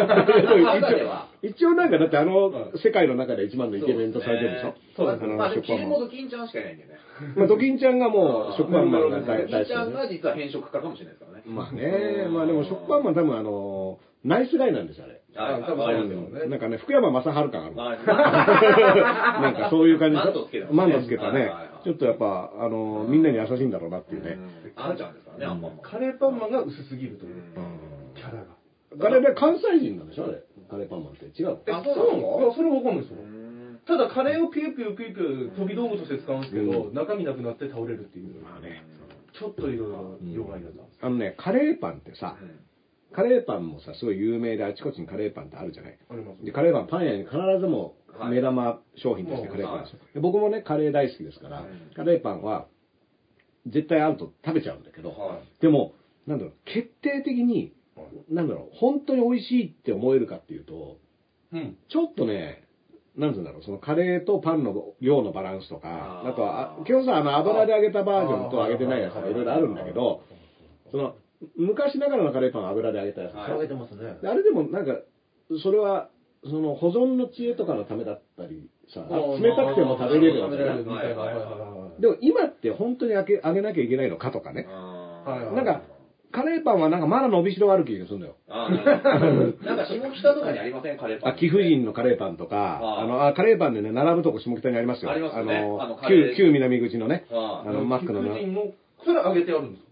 [1.44, 1.66] 一。
[1.66, 5.38] 応 一応なんかだってあの世界の中で一番のイケメンとされてるでしょそうですあのね。
[5.38, 6.96] まあでも、キリモ食パンちゃんしかいないんだよね。
[7.36, 11.44] まあドキンちゃんがもう食パンマンが大大金ちゃん好きが実は変色家かもしれないですからね。
[11.48, 15.22] まあね、まあでも食パンマン多分あの、ナイスガイなんですよ、あれ。
[15.36, 16.20] はい、多分わかりますよ。
[16.20, 17.76] うんなんかね、福山雅治感ある。
[17.76, 17.96] ま
[19.42, 21.52] なんかそういう感じマントつけてますねマントつけたね。
[21.84, 24.38] ちょっとやっぱ、あの、みんなに優しいんだろうなっていうね。
[24.76, 25.80] あんちゃんですからね、アンパンマン。
[25.82, 27.44] カレーパンマンが薄すぎるという
[28.16, 29.08] キャラが。
[29.08, 30.42] あれで関西人なんでしょあれ。
[30.70, 31.26] カレーパンマンって。
[31.26, 31.60] 違うの？
[31.68, 32.40] あそうなの？
[32.42, 33.18] いや、それわかんないですよ。
[33.88, 38.42] うんただカレーをピューピューピューピュー飛び道具として使うんですけど、う中身なくなって倒れるっていう。
[38.42, 38.84] まあね。
[39.40, 41.00] ちょっといろいろ弱いなんです。
[41.02, 42.36] あのね、カレーパンってさ、
[43.14, 46.00] カレーパンもさ、すごい有名であちこちにカレーパンってあるじゃない。
[46.10, 50.00] ありますで、カレーパン、パン屋に必ずもはい目玉商品としてカレーパンですよ。
[50.14, 52.68] で僕もね、カレー大好きですからうん、カレーパンは
[53.68, 55.94] 絶対あると食べちゃうんだけど、はでも、
[56.28, 57.74] なんだろう、決定的に、
[58.30, 60.98] なんだろう、本当に美味しいって思えるかっていうと、
[61.52, 61.78] うん。
[61.90, 62.65] ちょっとね、
[63.18, 70.22] なんて言うんだろう、そのカレーとパンの量のバランスとか、あとは、あ基本さ、あの、油で揚げたバージョンと揚げてないやつとかいろいろあるんだけど、
[70.92, 71.16] その、
[71.56, 73.34] 昔ながらのカレーパンは油で揚げたやつ。
[73.34, 74.18] はい揚げてますね。
[74.22, 75.00] であれでもなんか、
[75.64, 76.10] それは、
[76.44, 80.58] その保存の知恵とかのためだったりさ、冷たくても食べれるような。
[82.00, 84.64] でも今って本当に揚げ揚げなきゃいけないのかとかね。
[84.66, 85.82] なんか、
[86.36, 88.36] カレーパンはなんかまだ伸びしろある気がするんだよ。
[88.50, 88.78] なん
[89.78, 90.98] か下北とかにありません？
[90.98, 91.34] カレーパン。
[91.34, 95.12] あ、貴婦人のカレーパンとか、あの、あ、カレーパンでね、並ぶとこ下北にありますよ。
[95.12, 95.62] ありますよね。
[95.62, 98.74] のあの旧、旧南口のね、ああの、マックのな、貴婦人の、
[99.06, 99.86] それ揚げてあるんです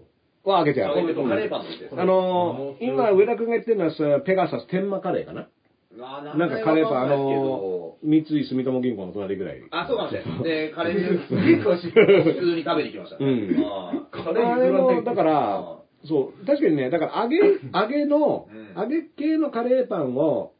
[0.44, 0.52] か？
[0.52, 0.94] は揚げてある。
[0.94, 1.02] カ
[1.36, 1.62] レーパン
[2.00, 5.48] あのー、今、上田君が言ってるのはさ、ペガサス天満カレーかな？
[5.96, 9.62] ななんかカレーパン、あのー、三井住友銀行の隣ぐらい。
[9.70, 10.44] あ、そうかもしれない。
[10.44, 11.92] で、カレー、すげえ詳しい。
[11.92, 13.18] 普通に食べに来ました。
[13.24, 13.56] うん。
[13.64, 17.38] あカレーも、だから、そう、確かにね、だから揚げ、
[17.74, 18.82] 揚げの、うん。
[18.82, 20.54] 揚げ系のカレーパンを、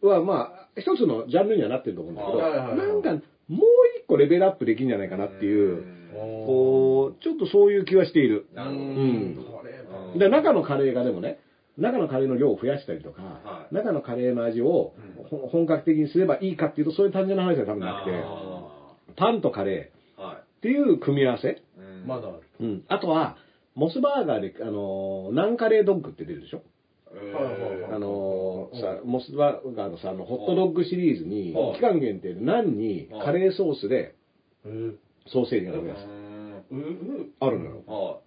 [0.00, 3.60] は、まあ、一つのジャンルにはなってると思うんだけど、なんか、もう
[4.00, 6.46] 一個レベルアップできるんじゃないかなっていう、ん。
[6.46, 8.46] こう、ちょっとそういう気はしている。
[8.54, 8.82] なるほど。
[8.82, 9.34] うん。
[9.62, 10.18] カレーパン。
[10.18, 11.40] で、中のカレーがでもね、
[11.76, 13.74] 中のカレーの量を増やしたりとか、はい。
[13.74, 14.94] 中のカレーの味を
[15.30, 19.98] ほ本格的にすればいいかっていうと、そういう単純な話は多分なくて、あパンとカレー
[20.58, 21.62] っていう組み合わせ、
[22.06, 22.38] まだある。
[22.60, 23.36] うん、あとは、
[23.78, 26.62] モスバーガーで、あのーナンカレードッグって出るでしょ？
[27.92, 34.16] あのーさ、モスバーガーのさ、あの、ホットドッグシリーズにはい、期間限定でナンにカレーソースで
[34.66, 34.94] えー
[35.28, 36.00] ソーセージが食べやす
[37.38, 38.20] あるのよ。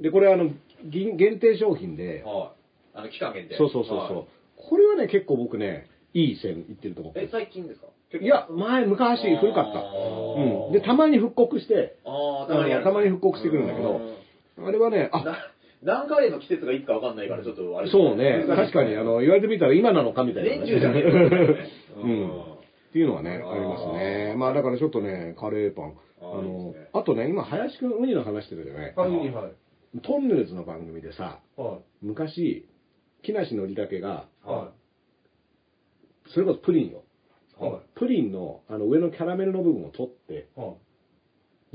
[0.00, 0.50] で、これあの、
[0.86, 1.96] ぎ限定商品い。
[1.98, 2.54] で、は
[2.94, 2.98] い。
[2.98, 3.58] あの、期間限定。
[3.58, 4.24] そうそうそうはいそう。
[4.56, 7.12] これはね、結構僕ね、いい線いってると思う。
[7.16, 7.88] え、最近ですか？
[8.18, 9.80] いや、前、昔、古かった。
[9.80, 10.72] うん。
[10.72, 14.00] で、たまに復刻して、たまに復刻してくるんだけど
[14.58, 15.36] あれはね、あ、な
[15.82, 20.58] 何カレーの季節がいつかわかんないから、ちょっとあれそうね、確かに、あの、言われてみたら今なのかみたいなね。
[20.58, 21.56] 年中じゃねえよね
[21.96, 22.42] うん。
[22.42, 24.34] っていうのはね、ありますね。
[24.36, 25.94] まあだからちょっとね、カレーパン。
[26.20, 28.94] あのあとね、今、林くん、ウニの話してたじゃない？
[28.94, 29.52] はいはい。
[30.00, 32.66] トンネルズの番組でさ、は昔、
[33.22, 34.48] 木梨憲武が、い。
[34.48, 34.72] は
[36.32, 37.02] それこそプリンよ。
[37.94, 40.60] プリンのあの上のキャラメルの部分を取って、い。
[40.60, 40.74] は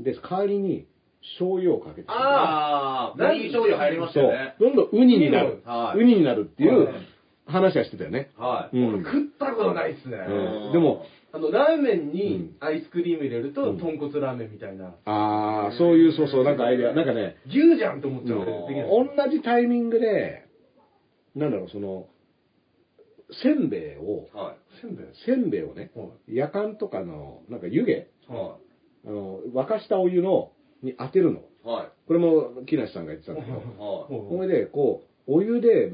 [0.00, 0.02] い。
[0.02, 0.88] で、代わりに
[1.22, 2.06] 醤油をかけて。
[2.08, 4.54] ああ、ブリー醤油入りましたね。。
[4.58, 5.62] どんどんウニになる。
[5.64, 6.94] はいウニになるっていうはい
[7.46, 8.30] 話はしてたよね。
[8.38, 8.76] はい。
[8.78, 9.04] うん。
[9.04, 10.16] 食ったことないっすね。
[10.16, 14.94] うんでも、あの、ラーメンうにんアイスクリーム入れると、うん豚骨ラーメンみたいな。
[15.04, 18.44] ああ、そういう、そうそう、なんかアイデア、なんかね、牛じゃんって思っちゃう。
[19.16, 20.44] 同じタイミングで、
[21.34, 22.06] なんだろう、その、
[23.42, 25.06] せんべいを、はせんべい？
[25.26, 27.90] せんべいをね、は夜間とかの、なんか湯気？
[27.92, 28.04] い。
[28.32, 28.56] は
[29.06, 30.50] あの、沸かしたお湯の、
[30.82, 31.40] に当てるの。
[31.40, 31.42] い。
[31.68, 31.88] はい。
[32.06, 34.28] これも木梨さんが言ってたんだけど、はい。
[34.30, 35.92] それで、こう、お湯で、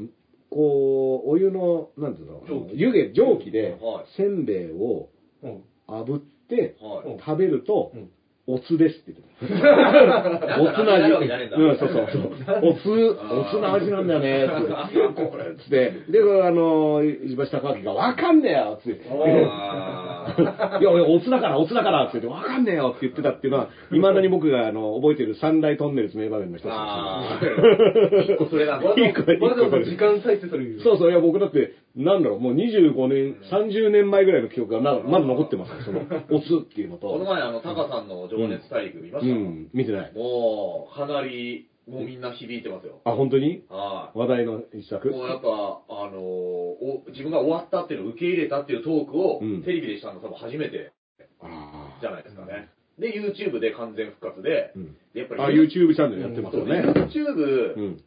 [0.51, 2.71] こう、お湯の、なんていうの？
[2.73, 5.09] 湯気、蒸気ではい、せんべいを
[5.43, 6.77] うん炙って、
[7.25, 8.11] 食べるとうん、
[8.49, 10.61] おつですって言ってた。
[10.63, 11.03] おつの味。
[11.03, 12.33] なるわけじゃねえんだうん、そうそうそう。
[12.63, 15.23] おつ、おつの味なんだよね、って。
[15.25, 15.93] これ、つって。
[16.09, 19.01] で、あの、石橋貴明が、わかんねえよつって。
[19.11, 26.75] あ いや、いや、おつだから、おつだからって言って、わかんねえよって言ってたっていうのは、未だに僕が、あの、覚えてる三大トンネルズ名場面の一つです。
[26.77, 30.65] あー 一個それだわざいい子いい子わざわざ時間割いてそれ。
[30.79, 37.09] そうそう、いや、僕だって、なんだろう、もう25年、30年前ぐらいの記憶がなまだ残ってますよその、おつっていうのと。
[37.09, 40.13] この前、あの、タカさんの情熱大陸見ました、うん、見てない。
[40.15, 43.01] もう、かなり、もうみんな響いてますよ。
[43.05, 43.63] あ、本当に？
[43.71, 44.89] は話題の一い。
[44.91, 45.09] 作？
[45.09, 45.49] もうやっぱ、
[45.89, 50.93] あのーお、自分が終わったっていうのを受け入れたっていうトークを、うんテレビでしたの多分初めて
[51.41, 52.69] あじゃないですかね。
[52.99, 56.83] で、YouTube で完全復活で、うんでやっぱり、あ、YouTube チャンネルやってますよね。
[56.83, 58.05] YouTube、うん。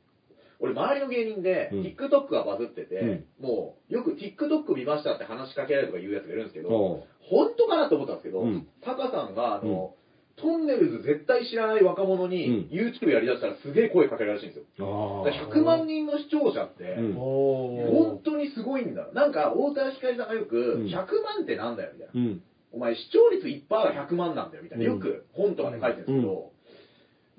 [0.59, 9.95] 俺周りの芸人で、うん TikTok がバズってて、うんもう、よく TikTok 見ましたって話しかけられるとか言うやつがいるんですけど、おう本当かなと思ったんですけど、うんタカさんが、あの、
[10.35, 15.23] トンネルズ絶対知らない若者に、うん YouTube やりだしたらすげえ声かけるらしいんですよ。
[15.23, 19.07] あだから100万人の視聴者って、うん本当にすごいんだ。
[19.13, 22.29] なんか、太田光さんがよく、うん100万ってなんだよ、みたいな。
[22.29, 22.41] うん。
[22.71, 24.85] お前、視聴率1%が100万なんだよ、みたいな。
[24.85, 26.51] うんよく本とかで書いてるんですけど、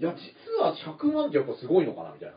[0.00, 2.36] いや、実は100万ってやっぱすごいのかな、みたいな。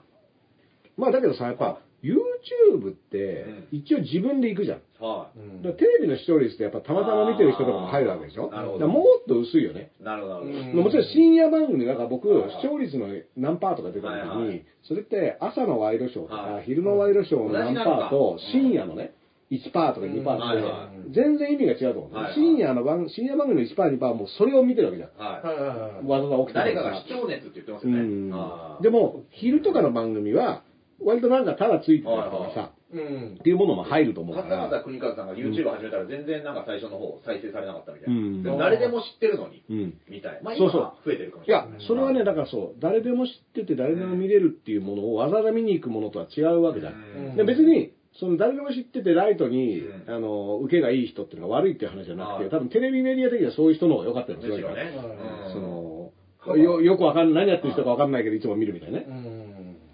[0.97, 4.82] まあだけどさ、やっぱ、YouTube って、一応自分で行くじゃん。
[4.99, 5.29] は
[5.63, 8.79] だからテレビの視聴率ってやっぱたまたま見てる人とかも入るわけでしょなるほど。
[8.79, 9.91] だからもっと薄いよね。
[10.01, 10.03] い。
[10.03, 10.60] なるほど、なるほど。
[10.60, 10.84] うん。
[10.84, 16.65] もちろん深夜番組、だから僕、はい視聴率の何パーとか出た時はいはにい、それって朝のワイドショーとか、はい。
[16.65, 18.62] 昼のワイドショーの何パーと同じなのか。
[18.63, 19.13] 深夜のね、
[19.51, 22.13] 1パーとか2パーはいはって、全然意味が違うと思う。
[22.13, 22.34] はいはい。
[22.34, 25.10] 深夜の番、深夜番組の1パー2パーはもうそれを見てるわけじゃん。
[25.17, 25.47] はい。
[25.47, 26.08] はいはいはい。
[26.08, 28.03] わざわざ起きて誰るかが視聴熱って言ってますうよね。
[28.29, 28.34] ん。
[28.34, 28.84] あー。
[28.84, 30.63] でも、昼とかの番組は、
[31.06, 33.44] 割となんかただついてたりとかさ、うんっ。
[33.44, 34.70] ていうものも入ると思うか笠ら。
[34.70, 38.16] 松邦和さんが YouTube 始めたら全然なんか最初の方再生されなかったみたいな。
[38.16, 39.94] うんでも誰でも知ってるのに、うん。
[40.10, 40.39] みたい。
[40.44, 46.94] まあそうそう今は増えてるかもしいやれない。、それはね、だからそう、誰でも知ってて誰でも見れるっていうものをわざわざ見に行くものとは違うわけじゃん。
[46.94, 46.98] う
[47.34, 55.16] んで別に、その誰でも知っててライトに、うんあの、受けがいい人っていうのが悪いっていう話じゃなくて、はい多分テレビメディア的にはそういう人の方が良かったりもするわけむしろね。
[55.48, 59.12] うんそうんの、よ、よくわかんない、何やってる人かわかんないけど、いつも見るみたいなねう。
[59.12, 59.33] ん。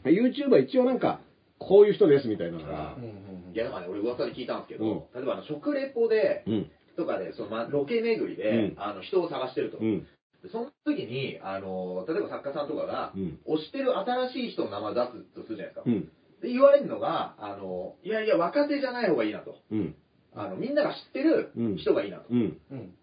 [0.06, 1.20] YouTube は一応なんか、
[1.60, 5.00] こういう人ですみたいなのがう、んいや、だからね、俺噂で聞いたんですけど、うん。
[5.14, 8.76] 例えばあの食レポで、うん、とかで、そのまロケ巡りで、うん。
[8.78, 9.78] あの人を探してると。
[9.78, 10.00] うん、
[10.44, 15.84] でその時に、あの、例えば作家さんとかが、うん、推してる新しい人の名前を出すとするじゃないですか。
[15.86, 16.02] うん、
[16.42, 19.58] で、言われるのが、あの、いやいや、若手じゃない方がいいなと。
[19.72, 19.96] うん、
[20.34, 22.30] あの、みんなが知ってる人がいいなと。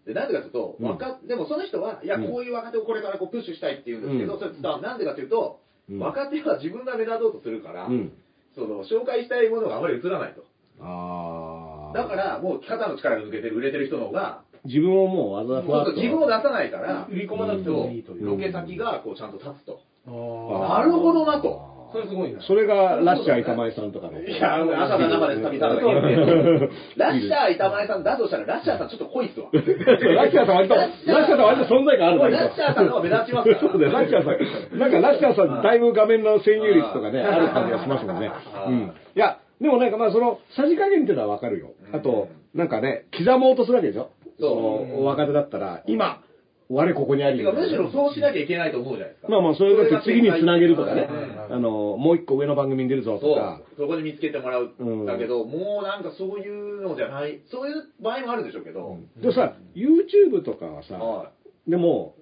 [0.05, 0.87] で、なんでかというと、うん。
[0.89, 2.31] 若でもその人は、いや、うん。
[2.31, 4.39] こういう若手をこれからこうプッシュしたいって言うんですけど、うん。
[4.39, 8.11] それ伝わるなんでかというと、うん若手は自分が目立とうとするから、うん。
[8.55, 10.43] その、紹介したいものがあまり映らないと。
[10.79, 18.25] あだから、もう肩の力が抜けてる、売れてる人の方が、自分をもうわざわざ自分を出さないから、売り込まなくてもいいという。
[18.25, 19.79] ロケ先がこうちゃんと立つと。
[20.07, 21.76] あなるほどなと。
[21.91, 22.41] それすごいな。
[22.41, 24.19] それがラッシャー板前さんとかの。
[24.19, 29.47] いや、朝が生で旅さんとか言って、 ラッシャー板前さんだとしたら、ラッシャーさんちょっと濃いっすわ。
[29.51, 33.71] ラッシャーさん割と、ラッシャーさん割と存在感あるんだけどラッシャーさんの方が目立ちますから。
[33.71, 34.79] そうだよ、ラッシャーさん。
[34.79, 38.31] なんかラッシャーさん、だいぶ画面の占有率とかね、ある感じがしますもんね。
[38.67, 38.81] うんうん。
[38.81, 41.71] いや、でもなんかまあその、さじ加減っていうのはわかるよ。
[41.93, 46.21] あと、なんかね、刻もうとするわけでしょそうの、若手だったら、今、
[46.69, 49.29] 我ここにありてかむしろそうしなきゃいけないと思うじゃないですか。
[49.29, 53.61] まあまあ、それだって次につなげるとかねう、んあの、もう一個上の番組に出るぞそうとか、。
[53.77, 58.97] そこで見つけてもらううんんだけど、もうなんかそういうのじゃない、そういう場合もあるでしょうけど。
[59.21, 61.31] でもさ、YouTube とかはさ、は
[61.67, 62.15] でも、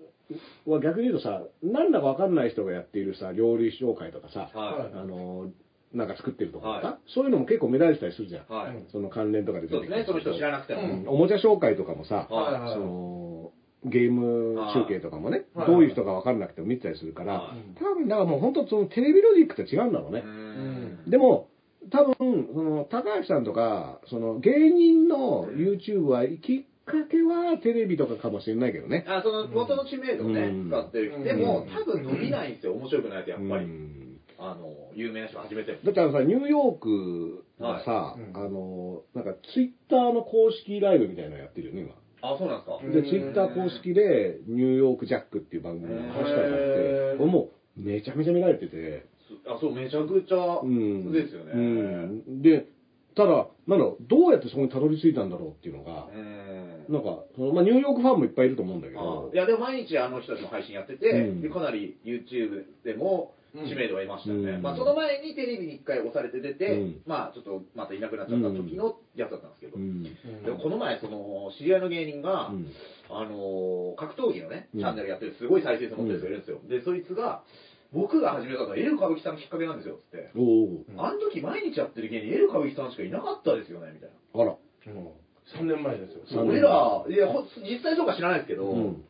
[0.66, 5.52] わ逆に言うとさ、なんだかわかんない人がやっているさ、料理紹介とかさあの、
[5.94, 8.44] なんか作ってるとかそういうのも結構目立たりするじゃん。
[8.44, 8.46] い。
[8.50, 8.86] はい。
[8.92, 10.82] その関連とかでそうですね、その人知らなくても。
[10.82, 13.52] うんおもちゃ紹介とかもさ、はいその、
[13.86, 15.68] ゲーム中継とかもね、はい。
[15.68, 20.24] どういう人かわかんなくても見てたりするからは、多分、だからもう本当そのテレビロジックって違うんだろうね。
[20.26, 20.28] う。
[20.28, 21.10] ん。
[21.10, 21.50] でも、
[21.92, 29.06] 多分、その、高橋さんとか、その、芸人の YouTube は、きっかけはテレビとかかもしれないけどね。
[29.08, 30.70] あその元の知名度をね、うん。
[30.70, 31.24] 使ってるうん。
[31.24, 33.66] でも、多分伸びないんですよ、面白くないと、やっぱり。
[33.66, 34.20] うん。
[34.38, 35.80] あの、有名な人が始めても。
[35.84, 38.22] だってあのさ、ニューヨークはさ、はい。
[38.22, 41.94] うんあの、なんかツイッターの公式ライブみたいなのやってるよね、今。
[42.34, 42.80] あ、そうなんですか。
[42.84, 49.06] うんで、ツイッター公式で、ニューヨークジャックっていう番組のハッシュタグがあってもうめちゃめちゃ見られてて、
[49.48, 51.12] あ、そう、めちゃくちゃうん。
[51.12, 51.52] ですよね。
[51.54, 52.42] うん。
[52.42, 52.68] で、
[53.16, 56.18] ただ、なんだろう、どうやってそこにたどり着いたんだろうっていうのが、う
[56.92, 64.52] んなんか、そのまあ、ニューヨークファンもいっぱいいると思うんだけあどーい、や、でも毎日あの人たちの配信やってて、うんでかなり YouTube でも知名度を得ましたよね。
[64.52, 70.04] うんまあ、その前にテレビに一回押されて出て、うんまあ、ちょっとまたいなくなっちゃった時のやつだったんですけど、うん。
[70.04, 72.68] でもこの前、その、知り合いの芸人が、うん
[73.10, 76.60] あのー格闘技のね、うんチャンネルやってるすごい再生数持ってる人がいるんですよ。
[76.68, 77.44] で、そいつが、
[77.94, 80.32] 僕が始めたのはエル歌舞伎さんがきっかけなんですよ、つって。
[80.36, 84.42] おおあの時毎日やってる芸人、エル歌舞伎さんしかいなかったですよね、みたいな。
[84.42, 84.58] あら。
[85.60, 86.44] 3年前ですよ。
[86.44, 89.06] 俺ら、いや、ほ実際そうか知らないですけど、うん。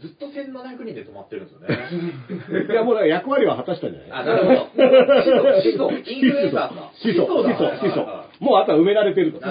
[0.00, 2.66] ずっと1700人で止まってるんですよね。
[2.72, 4.10] いや、もうだから役割は果たしたんじゃない？
[4.12, 4.66] あ、なるほど。
[5.62, 6.90] 始祖、始祖、インフルエンサーか。
[6.94, 8.06] 始祖、始祖、始祖。
[8.40, 9.38] もうあとは埋められてると。
[9.38, 9.48] 地下、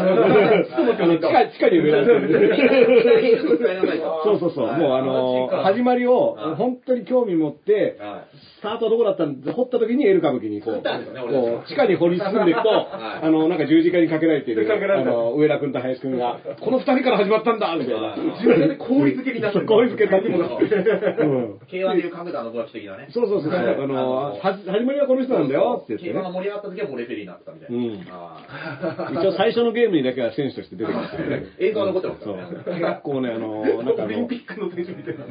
[1.47, 3.41] 地下に埋められてる。
[4.23, 4.67] そうそうそう。
[4.67, 18.01] はいもうあの始まりをはい本当に興味持って、はいスタートはどこだったんで、掘った時にエル歌舞伎にこう、地下に掘り進んでいくと、 いあの、なんか十字架にかけられている、あの、上田君と林君が、この二人から始まったんだみたいな。
[18.01, 19.65] はい自分で氷漬けになってる。
[19.65, 20.83] 氷漬けになってる
[21.19, 23.07] うん K1 でいう角田信明的なね。
[23.09, 23.59] そうそうそうそう。
[23.59, 26.33] あの、は始まりはこの人なんだよって言って K1 がね。
[26.33, 28.74] 盛り上がった時はもうレフェリーになってたみたいな。
[29.21, 31.45] 一応最初のゲームにだけは選手として出てきましたよね。
[31.59, 32.79] ー映像は残ってますからね。
[32.79, 35.25] 結構ね、あの、なんかあのオリンピ、ックの選手みたいな。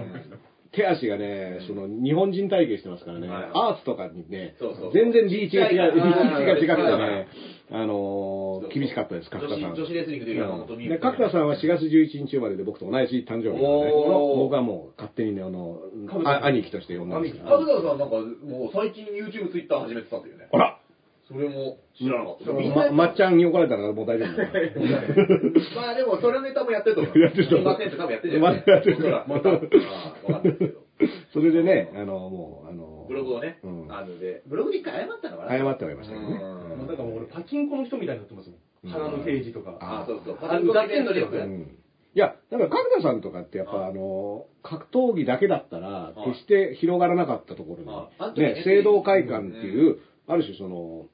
[0.75, 6.11] 手足がね、その日本人体型してますからね、はいアーツとかにねそうそう、全然リーチが違う、リは
[6.51, 7.29] いーチが違くてはいね、
[7.71, 9.75] あのー厳しかったです、角田さん。
[9.75, 13.91] 女子レスリングでいう山本美で角田さんは4月11日生まれで僕と同じ誕生日なので、
[14.37, 15.79] 僕はもう勝手にね、あの、
[16.25, 17.49] あ兄貴として呼んだんですけど。
[17.49, 20.49] 角田さんなんかもう最近 YouTube、Twitter 始めてたっていうね。
[20.53, 20.79] あら
[21.27, 22.53] それも知らなかった。
[22.53, 24.37] ままっちゃんに怒られたからもう大丈夫。
[25.81, 27.19] まあでもそれのネタもやってると思う。
[27.19, 29.49] やってると思うすいませんって多分やってるじやってるおそらくまた。
[29.51, 30.85] わかんないけど。
[31.33, 36.37] それでね、あの、もう、あの、ブログをね、うんあので、ブログで一回謝ったのかな謝ってはいましたけどね。
[36.37, 38.91] うんもうなんかもう俺パチンコの人みたいになってますもん。
[38.91, 39.79] 花の刑事とか。
[39.81, 40.39] あ、そうそう。
[40.41, 41.79] あ歌ってんのによくやるうん
[42.17, 51.07] いや、だから角田さんとかってやっぱあの、格闘技だけだったら、はい決して広がらなかったところに、ね、聖堂会館っていう、ある種その、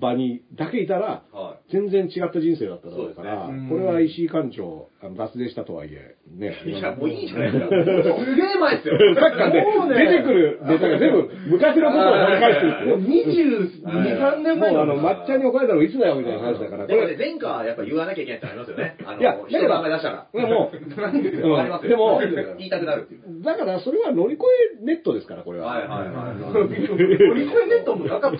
[0.00, 6.56] 場にだけいたら、は全然違った人生だっただろうから、これは石井館長、あの脱税したとはいえ、ね。
[6.66, 6.70] い。
[6.70, 7.70] いや、もういいじゃないですか。
[8.24, 8.98] すげえ前ですよ。
[9.14, 18.96] さっきからねもうね出てくるネタが全部昔のことを掘り返してるっていう22、3年前もうあの、のまっちゃんに怒られたのいつだよみたいな話だから、こでもね、れ、前回はやっぱ言わなきゃいけないってありますよね。
[19.04, 20.26] あの、いや人の名前出したら。
[20.32, 20.76] もう、
[21.68, 21.90] りますよ。
[21.90, 22.20] でも、
[22.58, 23.42] 言いたくなるっていう。
[23.42, 24.44] だからそれは乗り越
[24.80, 25.66] えネットですから、これは。
[25.66, 26.36] はいはいはい。
[26.52, 28.38] 乗り越えネットもなかった。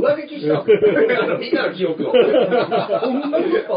[0.00, 0.64] 上書きした
[1.38, 2.12] みんなの記憶を。
[2.12, 2.18] そ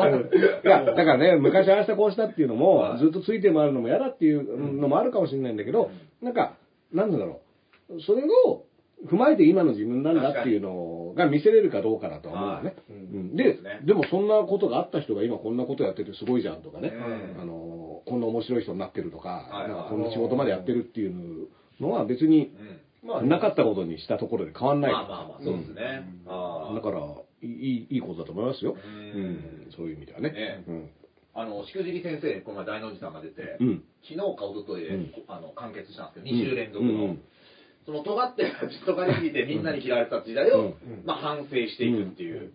[0.06, 6.56] んいや、だからね、昔ああしたこうしたっていうのもは、いずっとついて回るのも嫌だっていうのもあるかもしれないんだけど、なんか、
[6.94, 7.42] なんだろ
[7.90, 8.64] う、それを
[9.08, 12.76] 踏まえて今の自分なんだっていうのが見せれるかどうかだとは思うよね。
[12.90, 13.36] うん。
[13.36, 16.92] ででもそんなことがあった人が今こんなことやっててすごいじゃんとかね、
[17.36, 17.42] うん。
[17.42, 21.48] あの、こんな面白い人になってるとか、なんかこんな仕事までやってるっていう
[21.80, 22.80] のは別にうん。
[23.04, 24.92] まあ、なかったことにしたところで変わんない。
[24.92, 26.04] まあまあまあ、そうですね。
[26.28, 26.76] あー。
[26.76, 27.00] だから、
[27.42, 28.76] いい、いいことだと思いますよ。
[28.76, 29.68] ううん。
[29.70, 29.72] ん。
[29.76, 30.32] そういう意味ではね。
[30.32, 30.64] ね。
[30.68, 30.90] うん。
[31.34, 33.84] あの、しくじり先生、この前大の字さんが出て、うん。
[34.04, 35.14] 昨日か一昨日で、うん。
[35.28, 37.00] あの完結したんですけど、2週連続の、うん。
[37.02, 37.22] うん。
[37.86, 38.52] その尖って、
[38.86, 40.76] 尖りすぎてみんなに嫌われてた時代を、うん。
[41.06, 42.52] まあ反省していくっていう、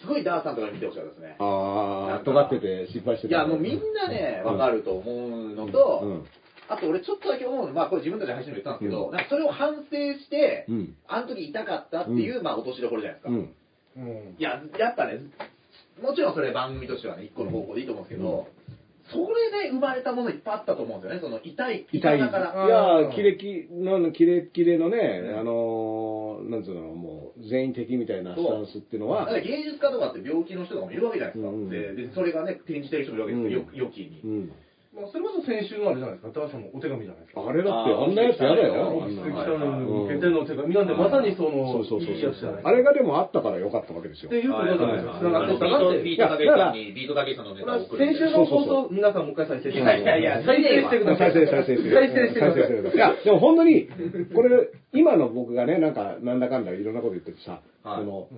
[0.00, 1.36] すごいダーさんとか見てほしかったですね。
[1.38, 6.26] ああ、尖ってて失敗していや、もうみんなね、わかると思うのと、うん。
[6.68, 10.96] あと俺ちょっとだけ思うの、まあこれ自分たちの配信でも言ったんですけど、うんなんかそれを反省して、うん。
[11.06, 13.30] あの時痛かったっていう、まあ落としどころじゃないですか。
[13.30, 13.54] うん。
[13.96, 14.00] う
[14.32, 15.20] んいや、やっぱね、
[16.02, 18.48] もちろんそれ番組としてはね、一個の方向でいいと思うんですけど、
[19.12, 22.18] それで生まれたものいっぱいあったと思うんですよね、その痛い、痛い。
[22.18, 23.02] いさから。
[23.02, 31.50] や、キレキ、なんキレキレのね、うんあのー、なんつうの、もう、全員的みたいなスタンスっていうのはだか、ら芸術家とかって病気の人とかもいるわけじゃないですか。
[31.50, 34.50] うんでで、それがね、転じてる人もいるわけですよ、よ良きに。
[34.94, 35.02] うん。
[35.02, 37.42] まあ、それこそ先週のあれじゃないですか、ダーさんのお手紙じゃないですか。
[37.42, 38.74] あれだって、あんなやつやだよ。
[38.74, 42.60] あんな鈴木さんうんに向けての手紙なんで、まさにその、そうそうそう。
[42.62, 44.38] あれがでもあったからよかったわけですよって。
[44.38, 45.18] いうことじゃないですか。
[45.18, 46.02] 繋がってたなって。
[46.02, 48.06] ビートたけしさんに、ビートたけしさんのネタを送る。
[48.06, 50.02] 先週の放送、皆さんもう一回再生してください。
[50.02, 51.32] いやいや再生してください。
[51.32, 52.08] 再生、再生してください。
[52.08, 53.88] 再生してるいや、でも本当に、
[54.34, 58.28] これ、今の僕がね、なんか、なんだかんだいろんなこと言っててさ、はいその、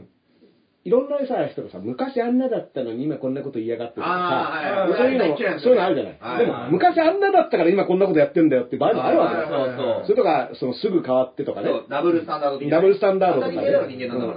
[0.87, 6.17] いろんなさ、人がさ、昔あんなだったのに今こんなこと言いやがってるとかさ、そういうの、そういうのあるじゃない。
[6.21, 9.47] はいでも、昔あんなだったから今こんなことやってんだよって場合もあるわけよ。
[9.49, 11.71] そうそうそれとか、そのすぐ変わってとかね。
[11.91, 13.69] ダブルスタンダードダブルスタンダードとかね。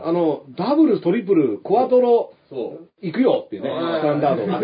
[0.03, 2.33] あの、ダブル、トリプル、コアトロ。
[3.01, 4.47] 行くよっていうね、はいスタンダード。
[4.47, 4.59] バ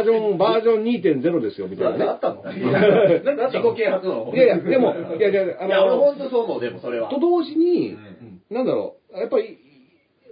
[0.00, 2.04] ージョン、バージョン2.0ですよ、みたいなね。
[2.04, 4.30] あったのなんか自己啓発の。
[4.34, 7.08] いやいや、でも、いやいや、あいや、俺の、本当そう思う、でもそれは。
[7.10, 9.58] と同時にう、んなんだろう、やっぱり、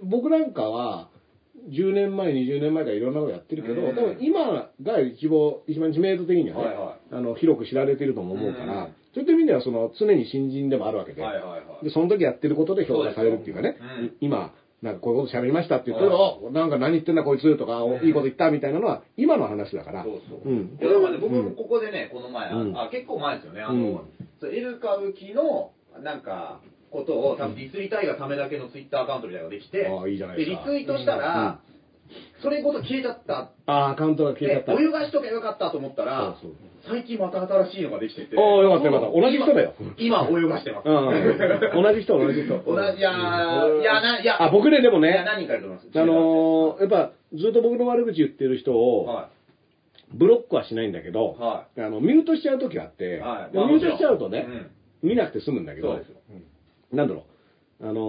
[0.03, 1.09] 僕なんかは、
[1.69, 3.95] 10年前、20年前からいろんなことやってるけど、うん。
[3.95, 8.95] 多分今が一番、一番知名度的にはね、はいはあの、広く知られてるとも思うから、うん。
[9.15, 11.85] そういった意味では、その、常に新人でもあるわけで、はいはいはい。
[11.85, 14.07] で、その時やってることで評価されるっていうかね、そうん。
[14.07, 20.05] い今、なんかこういうこと喋りましたって言って、はおなんか何言ってんだこいつとか、おいいこと言ったみたいなのは、今の話だから。
[20.05, 20.49] そうそう。
[20.49, 20.77] うん。
[20.79, 21.45] だからね、僕うん。
[21.45, 22.79] もここでね、この前、あうん。
[22.79, 23.93] あ、結構前ですよね、あうん。
[23.93, 24.05] の、
[24.41, 25.73] そうエル歌舞伎の、
[26.03, 26.61] なんか、
[26.91, 31.61] ことを、多分ディスりたいがためだけのツイッターアカウントみたいなのができて、ああいいじゃないで、ですかリツイートしたら、
[32.43, 33.53] それごと消えちゃった。
[33.67, 34.73] ああ、アカウントが消えちゃった。
[34.73, 36.37] でお湯がしとけばよかったと思ったら、
[36.89, 38.37] 最近また新しいのができてて。
[38.37, 39.21] ああ、よかったよかった。
[39.21, 39.75] 同じ人だよ。
[39.99, 40.89] 今、お湯がしてます。
[40.89, 41.83] うん。
[41.83, 42.59] 同じ人、同じ人。
[42.67, 46.01] 同じ、いやー、いや、な、いや、あ、僕ね、でもいや、ね、何人かいると思います。
[46.01, 49.29] あのー、やっぱ、ずっと僕の悪口言ってる人を、は
[50.13, 51.43] ブロックはしないんだけど、い。
[51.43, 54.71] はあの、ミュートしちゃう時があって、はいでミュートしちゃうとね、うん
[55.03, 56.17] 見なくて済むんだけどそうですよ、
[56.93, 57.25] なんだろ
[57.81, 58.01] う、あの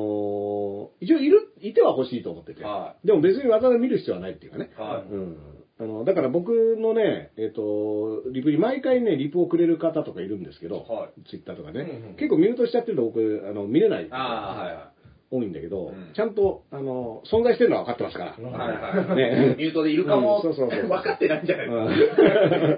[1.02, 4.72] ー、一応いる、いては欲しいと思ってて、はでも別にわざわざ見る必要はないっていうかね。
[4.78, 5.14] はい。
[5.14, 5.38] うん。
[5.80, 12.16] あの、だから僕のね、えっ、と、リプに毎回ね、リプをくれる方とかいるんですけど、はツイッターとかね、うんうん。
[12.16, 14.08] 結構ミュートしちゃってると僕、あの、見れない。
[14.12, 14.91] ああ、はいは
[15.32, 18.36] 多いんだけど、うんちゃんと、あの、存在してるのは分かってますから。
[18.38, 18.44] い。
[18.44, 19.16] はいはい。
[19.16, 22.24] ねミュートでいるかも、うんそうそうそう分かってないんじゃないうんですか。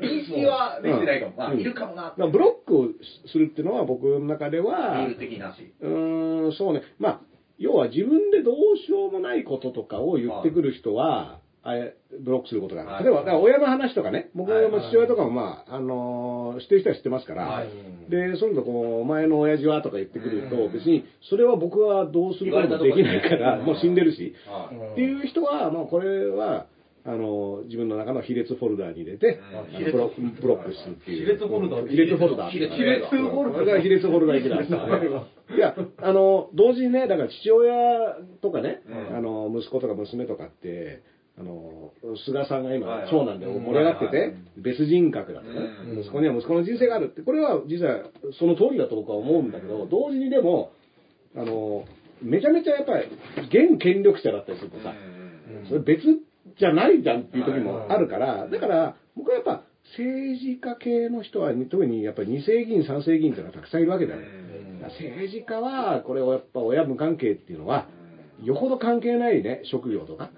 [0.06, 1.34] 認識はできてないかも。
[1.36, 2.88] まあ、うんいるかもなブロックを
[3.26, 5.74] するっていうのは僕の中では、理由的なし。
[5.82, 6.84] うーん、そうね。
[7.00, 7.22] まあ、
[7.58, 13.00] 要は自分でどうしようもないこととかを言ってくる人は、あれブロックすることが。
[13.00, 17.70] 例えば、だから親の話とかね、僕はいの父親とかもまあ、あのー知ってる人は知ってますから、はい。
[18.10, 20.74] で、そういうのこう、お前の親父はとか言ってくると、うん。
[20.74, 24.92] 別に、それは僕はどうすることもできないから、うんもう死んでるし、はい。
[24.92, 26.68] っていう人は、まあ、これは、
[27.06, 29.40] あの、自分の中の卑劣フォルダーに入れて、
[29.92, 31.26] ブロックするっていう。
[31.26, 32.48] 卑劣フォルダー卑劣フォルダ。
[32.48, 32.52] ー。
[32.52, 33.52] 卑劣フォルダ。
[33.52, 35.56] ーこれが卑劣フォルダー。
[35.56, 35.60] い。
[35.60, 37.74] や、あの、同時にね、だから父親
[38.42, 39.18] とかね、うん。
[39.18, 41.02] あの、息子とか娘とかって、
[41.38, 41.92] あの、
[42.26, 46.00] 菅さんが今、長男で盛り上がってて別人格だとね、うん。
[46.00, 48.06] 息子には息子の人生があるって、これは実は
[48.40, 50.72] その通りだと僕は思うんだけど、同時にでも、
[51.36, 51.86] あの、
[52.22, 53.08] めちゃめちゃやっぱり、
[53.48, 55.68] 現権力者だったりするとさ、うん。
[55.68, 56.04] それ別
[56.58, 59.64] じゃないじゃんっていう時もあるから、だから僕はやっぱ
[59.98, 64.20] 政治家系の人は、特にやっぱり二世議員、三世議員っていうのはたくさんいるわけだよ。
[64.20, 64.80] うん。
[64.82, 67.88] だから政治家は、これをやっぱ親無関係っていうのは、
[68.44, 70.30] よほど関係ないね、職業とか。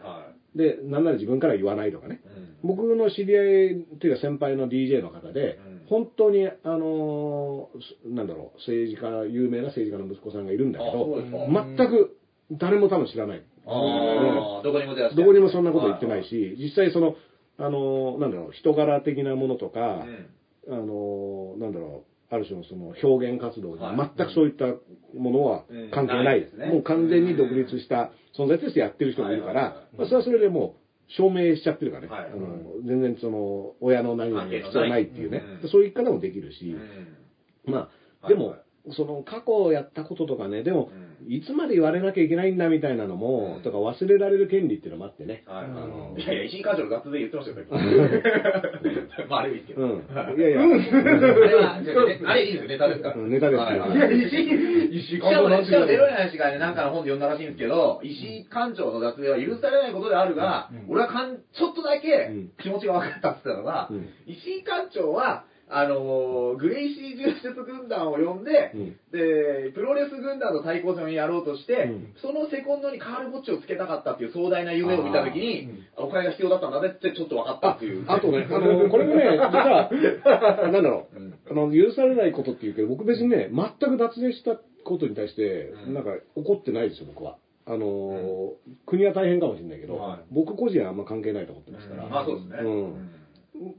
[0.56, 2.22] はで、なんなら自分から言わないとかね。
[2.64, 5.88] 僕の知り合いっていうか先輩の DJ の方で、うん。
[5.88, 12.18] 本当に、あのーなんだろう、政治家、有名な政治家の息子さんがいるんだけど、全く
[12.51, 13.43] 誰も多分知らない。
[13.66, 15.22] ああ、どこにも出だして。
[15.22, 17.16] どこにもそんなこと言ってないし、実際その、
[17.58, 20.06] あの、なんだろう、人柄的なものとか、
[20.68, 24.11] あの、なんだろう、ある種のその表現活動にはい。
[24.17, 24.65] 全くそういった
[25.17, 25.91] ものはうん。
[25.91, 26.41] 関係ない。
[26.41, 26.67] ですね。
[26.67, 32.07] もう完全に独立した存在としてやってる人がいるからまあそれはそれでもう証明しちゃってるからね。
[32.07, 32.32] はい。
[32.32, 35.43] あの全然その、親の何々が必要ないっていうね。
[35.71, 36.76] そういう言い方もできるし、
[37.67, 37.73] うん。
[37.73, 37.89] まは
[38.23, 38.55] あ、でも
[38.91, 40.89] その過去やったこととかね、でも、
[41.28, 43.63] いつまで言われなきゃいけないんだみたいなのも、うん。
[43.63, 45.43] とか忘れられる権利っていうのもあってね。
[45.47, 45.65] はい。
[45.65, 47.65] あのいやいや、石井課長のガッツで言ってましたよ、
[49.30, 49.82] まあ、あれいいですけど。
[49.82, 49.89] うん。
[50.13, 51.76] はいいやいや、あれは、
[52.26, 53.15] あれいいですよ、ネタですから。
[53.15, 53.30] うん。
[53.30, 53.97] ネタですはいはい。
[53.97, 62.51] いや、石井、石井しかもね、監督なんてしかもエロい話がね、なんかの本で読んだらしいんですけど、石井館長の脱税は許されないことであるが、俺はかんちょっとだけうん。
[62.61, 64.09] 気持ちが分かったって言ったのが、うん。
[64.28, 68.89] 石井館長は、あのーグレイシー重説軍団を呼んで、うん。
[69.11, 72.13] で、プロレス軍団の対抗戦をやろうとして、うん。
[72.22, 78.05] そのセコンドにカール・ボッチをつけたかったっていう壮大な夢を見たときに、お金が必要だったんだねってちょっと分かったあっていう。
[78.07, 81.20] あとね、あの、これもね、実は、なんだろう。
[81.20, 81.28] ん。
[81.30, 85.93] う、あの、許されないことっていうけど、僕別にね、全く脱税したことに対して、うん。
[85.95, 87.38] なんか怒ってないですよ、僕は。
[87.68, 88.53] あの、
[88.86, 90.20] 国は大変かもしれないけど、はい。
[90.32, 92.07] 僕個人はあんま関係ないと思ってますから。
[92.07, 92.57] まあそうですね。
[92.61, 93.24] うん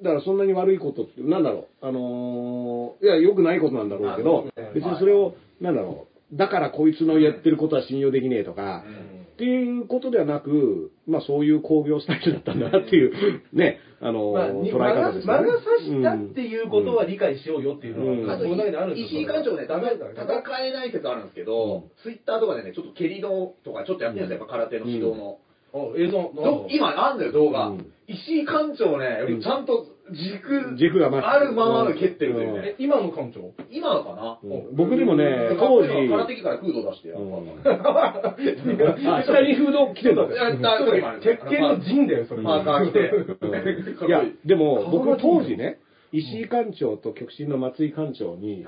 [0.03, 8.91] だからそんなに悪いことって、なんだろう、あのーいや、良くないことなんだろうけど別にそれを、なんだろう、だからこいつのやってることは信用できねえとか、う
[9.23, 9.27] ん。
[9.37, 15.35] っていうことではなく、まあそういう工業スタイルだったんだなっていう、 ね、あのーま捉え方ですね。
[15.35, 18.31] が差したっていうことは理解しようよっていうのは、うん。
[18.31, 19.07] あと、その中にあるんですよ。
[19.07, 25.39] 石井館長ね、それは戦戦えない説あるんですけど、ツイッターとかでね、ちょっと蹴りのとかちょっとやってるんですよ、やっぱ空手の指導の。
[25.77, 27.69] あ映像、ど今あんのよ、動画。
[27.69, 27.93] うん。
[28.09, 32.63] 石井館長ね、よりちゃんと軸、軸がまああるままで蹴ってるといううん。
[32.63, 32.69] ね。
[32.69, 33.53] え、今の館長？
[33.71, 34.77] 今のかな、うん。
[34.77, 37.17] 僕でもね、で当時、空手機からフード出してや。
[39.17, 42.43] あ、下にフード着てんだいやだ時もある鉄拳の陣だよ、それ。
[42.43, 44.07] パーカー着て。
[44.07, 45.81] いや、でも僕当時ね、
[46.13, 48.65] 石井館長と極真の松井館長に、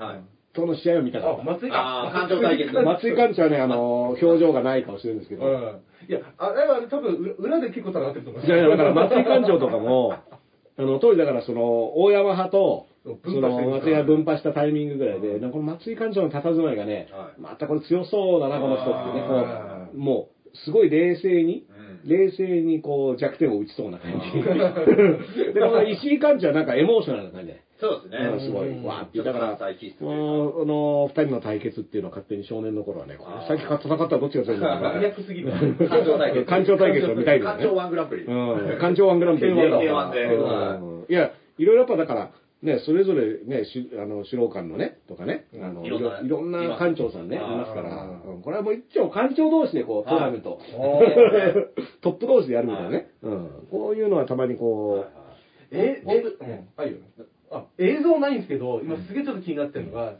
[0.49, 1.43] はいとの試合を見たかあ、った。
[1.43, 2.19] 松井あーか。
[2.21, 5.81] 感情対決 松井館長はね、あの、 表情がない顔してるんですけど、うん。
[6.07, 8.45] いや、あれは多分、う裏で結構戦ってると思う。
[8.45, 10.15] いやいや、だから松井館長とかも、
[10.77, 12.87] あの、当時だからその、大山派と、
[13.25, 21.68] その、松井が分派したタイミングぐらいで、なんかこの松井館長の佇まいがね、はいまたこれ強そうだな、この人ってね、あこう、もう、すごい冷静に、うん
[22.09, 24.41] 冷静にこう弱点を打ちそうな感じ。
[25.53, 27.61] で、この石井館長はなんかエモーショナルな感じで。
[27.79, 28.29] そうですね。
[28.33, 29.23] うんすごい、うんわーって。
[29.23, 35.51] だから、この、二人の対決っていうのを勝手に少年の頃はね、この先戦ったらどっちが強いんだろうマなニアックすぎる。
[35.87, 36.45] 感情対決。
[36.45, 38.23] 感情対決を見たいんだよね感情ワングランプリ。
[38.23, 38.77] うん。
[38.79, 39.61] 環状ワングランプリね。
[39.71, 42.31] K1 でうんいや、いろいろやっぱだから、
[42.61, 48.41] ね、それぞれね、しあの、指導官のね、とかね、あの、いいろんないろんな館長さんね、いいますますから、うん。
[48.41, 50.59] これはもう一応館長同士でこう、トーナメント、
[52.01, 53.11] トップ同士でやるみたいなね。
[53.21, 53.49] うん。
[53.71, 55.05] こういうのはたまにこ
[55.71, 56.97] え、僕え、うん、あ、いいよ。
[57.51, 60.15] あ、映像ないんですけど、今すげえちょっと気になってるのが、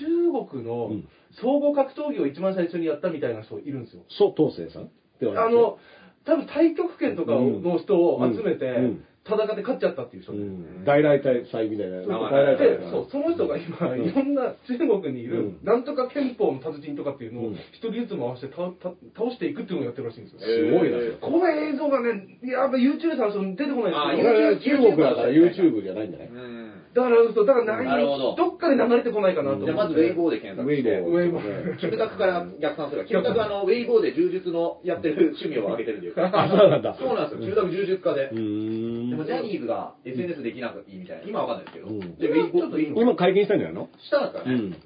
[0.00, 1.08] 中国のうん。
[1.40, 4.02] 総合格闘技を一番最初にやったみたいな人いるんですよ。
[4.02, 5.78] う、蘇東生さんではないあの、
[6.24, 8.84] 多分太極拳とかの人を集めてうん。
[8.84, 10.42] うん、戦って勝っちゃったっていう人うで。
[10.42, 12.00] ん、大来大祭みたいな。
[12.00, 20.40] で大そうその人が今、いろんな中国にいる、うんなんとか憲法の達人とかっていうのをうん一人ずつ回して倒していくっていうのをやってるらしいんですよ。
[20.40, 20.98] すごいな。
[20.98, 24.22] えこの映像がね、やっぱ YouTube さん出てこないあんで
[24.62, 24.76] すよ。
[24.78, 26.61] 中国だから YouTube じゃないんじゃないうん。
[26.94, 29.72] だから、そうだから何なるほどどっかで流れてこないかなと思って。
[29.72, 30.90] じゃあまずウェイボーで検ウ索して。
[30.90, 31.12] ェイボー。
[31.12, 31.76] ウェイボー。
[31.78, 33.06] キムタクから逆算する。
[33.06, 36.14] キムタクあの、ウェイボーで柔術のやってる趣味を上げてるんでよ。
[36.20, 36.94] あ、そうなんだ。
[36.94, 37.40] そうなんですよ。
[37.40, 38.34] キムタク柔術家でう。
[38.34, 39.10] ーん。
[39.10, 41.22] でもジャニーズが SNS できなくていいみたいな。
[41.26, 41.94] 今はわかんないですけど。
[41.94, 43.88] うんで、ウェイボー、ちょっといいの今解禁したんじゃないの？
[43.98, 44.54] したんですかね。
[44.54, 44.76] うん。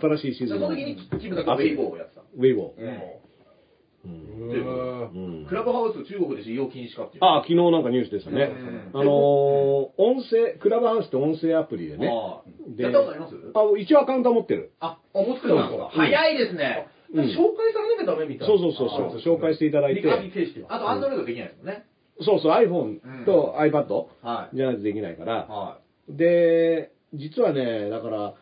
[0.00, 0.66] 新しいシーズンの。
[0.66, 2.20] その時にキムタクがウェイボーをやってた。
[2.20, 3.25] ウェイボー。
[4.06, 4.66] うんうんうでん
[5.40, 7.24] うんクラブハウス中国で使用禁止かっていう。
[7.24, 8.44] あ、昨日なんかニュースでしたね。
[8.94, 9.12] うんあのー、
[9.98, 12.08] 音声、クラブハウスって音声アプリでね。
[12.08, 13.34] ああでやったことあります？
[13.54, 14.72] あ、一応アカウントは持ってる。
[14.80, 16.02] あ、あ、もう作そうったんですかなんですか。
[16.02, 16.88] 早いですね。
[17.14, 18.54] うん紹介されなきゃダメみたいな。
[18.54, 20.00] そうそうそうそう紹介していただいて。
[20.68, 21.84] あと、アンドロイドできないですもんね。
[22.20, 24.56] そうそう、iPhone と iPad はい。
[24.56, 25.32] じゃないとできないから。
[25.46, 25.78] は
[26.08, 28.34] で、実はね、だから、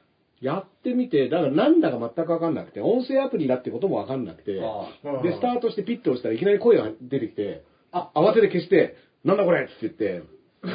[0.44, 4.60] やってみて、だからなんだか全くわかんなくて、音声アプリだってこともわかんなくて、で、
[5.32, 10.22] スタートしてピッと押したらいきなり声が出てきて、あ慌てて消して、なんだこれって言って、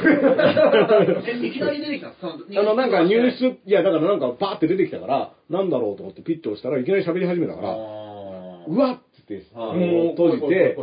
[1.04, 1.44] い。
[1.44, 10.78] えいきなり出てきたんですかあの、なんかニュース、いや、だからなんかバーって出てきたから、なんだろうと思ってピッと押したらいきなり喋り始めたから、あうわっつって、はいあの閉じて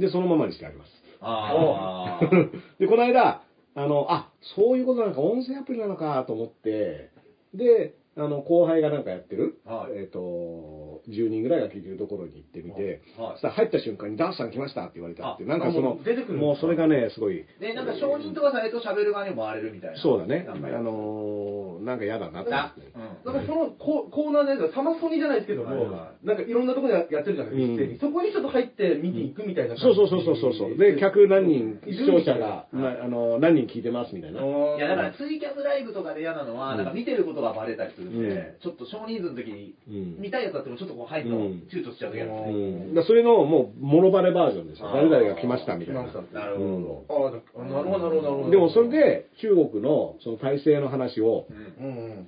[0.00, 0.90] で、そのままにしてあります。
[1.20, 2.50] あー。
[2.82, 3.42] で、この間、
[3.74, 7.10] あの、あ、そういうことなのか、音声アプリなのかと思って、
[7.54, 9.98] で、あの、後輩がなんかやってる、はい。
[9.98, 13.32] えっ、と、10人ぐらいが聞いてるところに行ってみて、はい。
[13.32, 20.00] そしたら入った瞬間にダースさん来ましたって言われたってなんかそのあもう出てくるもうそれがね、すごい、で、なんか承認とかされると喋る側にも回れるみたいな。
[20.00, 22.92] そうだね、あのーなんか嫌だなって思あって。
[23.26, 23.34] うん。
[23.34, 28.12] なんかそのココーナーのやつがサマソニじゃないですけども、はいはなんかいろんなところでやってるじゃないですか、うん。
[28.12, 30.78] そこにちょっと入って見に行くみたいなそうそうそうそうそうそう。
[30.78, 33.02] で、客何人、い視聴者が、な。
[33.02, 34.40] あの、何人聞いてますみたいな。
[34.40, 38.56] いやだからツイキャスライブとかで嫌なのは、うんなんか見てることがバレたりするんで、うん。
[38.62, 40.20] ちょっと少人数の時に、うん。
[40.20, 42.52] 見たいやつだってもちょっとこう入るのうん躊躇しちゃう時あるんですうね。
[42.52, 42.94] ん。
[42.94, 44.90] だからそれの、もう、モノバレバージョンですよ。
[44.92, 46.02] 誰々が来ましたみたいな。
[46.02, 46.38] なるほど。
[46.38, 51.46] なるほどなるほどなるほどでもそれで、中国のその体制の話を、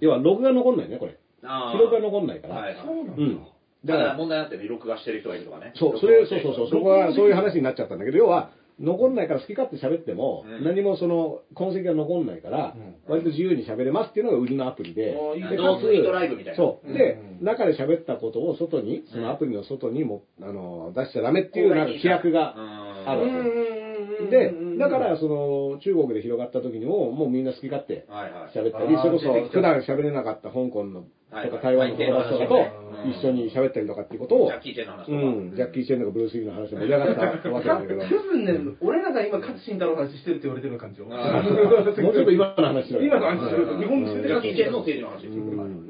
[0.00, 1.18] 要は録画残んないね、これ。
[1.40, 2.54] 記録が残んないから。
[2.54, 3.40] はいそうなんだ、うん。
[3.84, 5.72] だからら、問題になってる録画してる人がいるとかね。
[5.74, 8.50] そう、それ、そうそうそう、そこはそういう話になっちゃったんだけど、要は、
[8.80, 10.64] 残んないから好き勝手喋っても、うん。
[10.64, 12.94] 何もその痕跡が残んないから、うん。
[13.06, 16.56] 割と自由に喋れますっていうのが売りのアプリで、あーいいねでノースイートライブみたいな。
[16.56, 16.88] そう。
[16.88, 16.94] うん。
[16.94, 23.32] で、うん中で喋ったことを外に、そのアプリの外にも、あの、出しちゃダメっていうなんか規約があるわけ。
[23.32, 23.38] うん。
[23.38, 24.24] うんうん。
[24.24, 24.30] うん。
[24.76, 28.56] で、だから、その、中国で広がった時にも、もうみんな好き勝手はいはい。
[28.56, 31.08] 喋ったり、あーそれこそ普段喋れなかった香港のはい
[31.42, 35.16] とか台湾の友達とかとうん一緒に喋ったりとかっていうことをジャッ、キー・チェンの話とか。
[35.18, 35.20] う
[35.52, 41.06] ん、ジャッキー・チェンとかブルース・リーの話で盛り上がったわけなんだけど、多分ね、俺らが今、勝慎太郎の話してるって言われてる感じよ。
[41.10, 41.42] あ
[42.00, 43.78] もうちょっと今の話し今の話しろよ。
[43.78, 45.28] 日本うん中でジャッキー・チェンの政治の話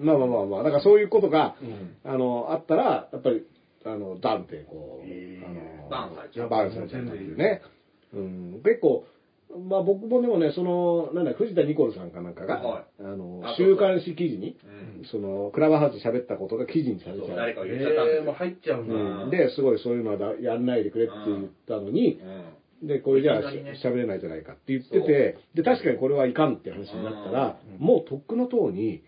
[0.05, 2.11] まあまあまあまあ、だからそういうことが、うん。
[2.11, 3.47] あの、あったら、やっぱり、
[3.85, 6.49] あの、ダンって、こう、あの、バンされちゃう。
[6.49, 7.63] バンされちゃうっていうね。
[8.15, 9.07] うん、結構、
[9.59, 14.57] まあ僕もでもね、その、なんだ、藤田ニコルさんかなんかが、はいあのあ、週刊誌記事に、
[14.99, 15.05] うん。
[15.07, 17.27] その、クラブハウスで喋ったことが記事にされちゃう。
[17.29, 18.33] そう誰か言っちゃったんですー、もうよ。
[18.33, 18.95] 入っちゃうんだ。
[18.95, 22.21] うん、で、すごいそういうのはだやんないでくれって言ったのに、
[22.83, 22.89] うん。
[22.89, 23.81] で、これじゃあいきなりね。
[23.83, 29.03] 喋れないじゃないかって言ってて、で、確かにこれはいかんって話になったら、もうとっくの塔に、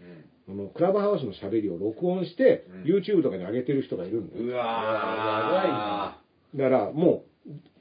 [0.49, 2.95] あのクラブハウスの喋りを録音して、うん。
[2.95, 4.45] YouTube とかに上げてる人がいるんだよ。
[4.45, 6.19] うわ
[6.55, 7.36] だから、もう、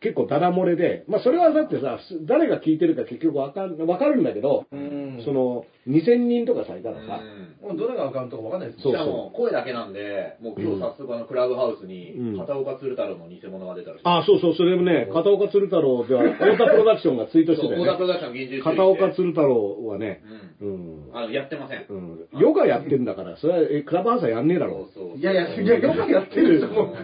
[0.06, 1.98] 結構ダダ漏れで、まあそれはだってさ、
[2.28, 5.24] 誰が聞いてるか結局わかんわかるんだけど、うん。
[5.26, 7.22] その、2000人とかさ、いたらさ、
[7.62, 14.02] もうどれがアカウントかわかんないですしかも声だけなんで、もう今日早速あのクラブハウスにうん片岡鶴太郎の偽物が出たらしい。
[14.04, 17.78] あ、そうそう、それもね、片岡鶴太郎では、太田プロダクションがツイートしてたよね。
[17.78, 20.24] そう小田プロダクション厳重片岡鶴太郎はね、
[20.62, 21.10] うん。
[21.10, 21.16] うん。
[21.16, 21.86] あの、やってません。
[21.88, 22.28] うん。
[22.40, 24.90] ヨガやってんだから、それは、え、クラブハウスはやんねえだろ。
[24.94, 25.18] そうそう。
[25.18, 26.96] いやいや、いや、よくやってる人も、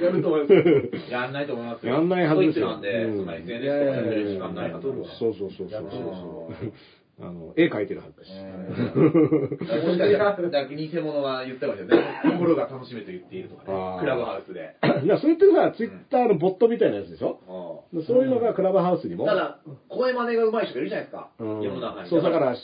[0.00, 1.12] やると思います。
[1.12, 1.92] やんないと思いますよ。
[1.92, 4.86] やんないはずですよなんで、うんそんな SNS とかやってる時間ないはず。
[4.86, 6.72] いやいやいやそうそうそうそうそうそう。
[7.18, 8.30] あの、絵描いてるはずだし。
[8.30, 12.08] もしかしたら、だから偽物が言ってましたよね。
[12.36, 13.96] 心が楽しめと言っているとかね。
[14.00, 14.76] クラブハウスで。
[15.08, 17.84] なそれってさ、ツイッターのボットみたいなやつでしょ？
[17.94, 19.24] うそういうのがクラブハウスにも？
[19.24, 21.30] んただ、声真似が上手い人がいるじゃないですか。
[21.40, 22.08] うん世の中に。
[22.10, 22.54] そう、だから、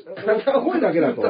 [0.60, 1.22] 声だけだと、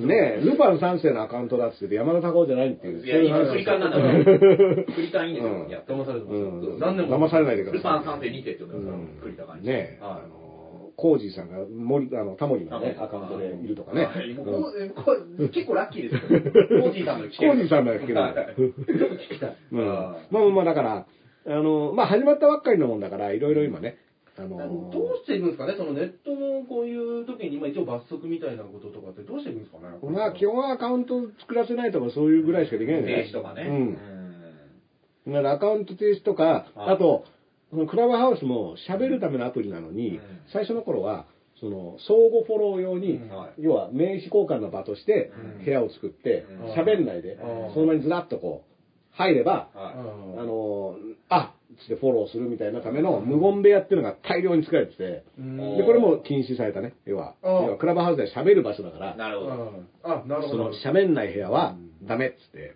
[0.00, 3.06] ねえ、ルパン三世のアカウントだっつってて山田孝夫じゃないっていう。
[3.06, 4.24] いや、今、クリカンなんだから。
[4.24, 5.52] クリカンいいんですよ。
[5.54, 6.36] うんや騙されてます。
[6.36, 7.18] うん何年も。
[7.18, 7.78] 騙されないでください。
[7.78, 9.66] ルパン三世にてって呼んでますからうん、クリカンに。
[9.66, 10.02] ねえ、
[11.00, 14.04] コージーさんが森、あの、タモリのね、アカウントでいるとかね。
[14.04, 15.16] はいもううんこ
[15.52, 16.20] 結構ラッキーですよ。
[16.82, 18.04] コージーさんの聞コージーさんだっけ。
[18.04, 19.56] 聞きたい。
[19.72, 21.06] うんまああまあまあ、だから、
[21.46, 23.96] あの、まあ始まったばっかりのもんだから、いろいろ今ね、
[24.36, 29.96] あの、どうしていくんですかね、そのネットのこういう時に、今一応罰則みたいなこととかってどうしていくんですかね？
[30.02, 33.96] まあ基本はアカウント作らせないとかそういうぐらいしかできないんじゃない停止とかね。
[35.26, 35.32] うん。
[35.32, 37.24] だからアカウント停止とか、はいあと、
[37.70, 40.20] そのクラブハウスも喋るためのアプリなのに、うん。
[40.52, 41.26] 最初の頃は、
[41.60, 43.20] その相互フォロー用に、
[43.58, 45.64] 要は名刺交換の場としてうん。
[45.64, 46.72] 部屋を作ってうん。
[46.72, 47.74] 喋、んないで、うん。
[47.74, 48.70] その場にずらっとこう
[49.12, 49.92] 入れば、は
[50.38, 50.96] あの
[51.28, 55.76] あっつってフォローするみたいなための無言部屋っていうのが大量に作られてて、うん。
[55.76, 56.94] でこれも禁止されたね。
[57.06, 59.16] 要は要はクラブハウスで喋る場所だからい。
[59.16, 59.52] なるほど。
[59.52, 59.88] うん。
[60.02, 60.48] あ、なるほど。
[60.48, 62.74] その喋んない部屋はダメっつって。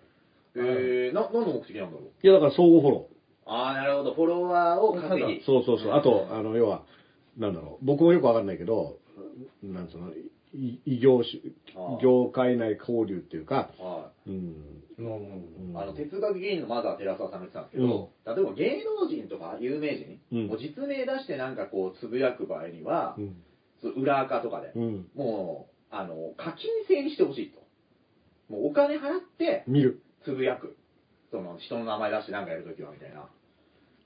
[0.57, 2.01] えー、な、何の目的なんだろう？
[2.23, 3.14] いやだから相互フォロー
[3.45, 4.13] ああ、なるほど。
[4.13, 5.41] フォロワーを稼ぎ。
[5.43, 5.93] そうそうそう。
[5.93, 6.83] あと、あの、要は、
[7.37, 7.85] なんだろう。
[7.85, 8.99] 僕もよくわかんないけど、
[9.61, 10.09] なんつうの、
[10.53, 11.41] い異業種
[12.01, 14.83] 業界内交流っていうか、はうん。
[14.97, 15.77] うんい。
[15.77, 23.35] あの、哲学芸人のまだ寺澤さんが言ってたんですけど、例えば芸能人とか有名人、うんもう実名出してなんかこう、つぶやく場合にはう、ん。
[23.81, 25.09] そう裏垢とかで、うん。
[25.13, 27.59] もう、あの、課金制にしてほしいと。
[28.47, 30.01] もうお金払って、見る。
[30.23, 30.77] つぶやく。
[31.35, 33.27] その、人の名前出してなんかやるときは、みたいな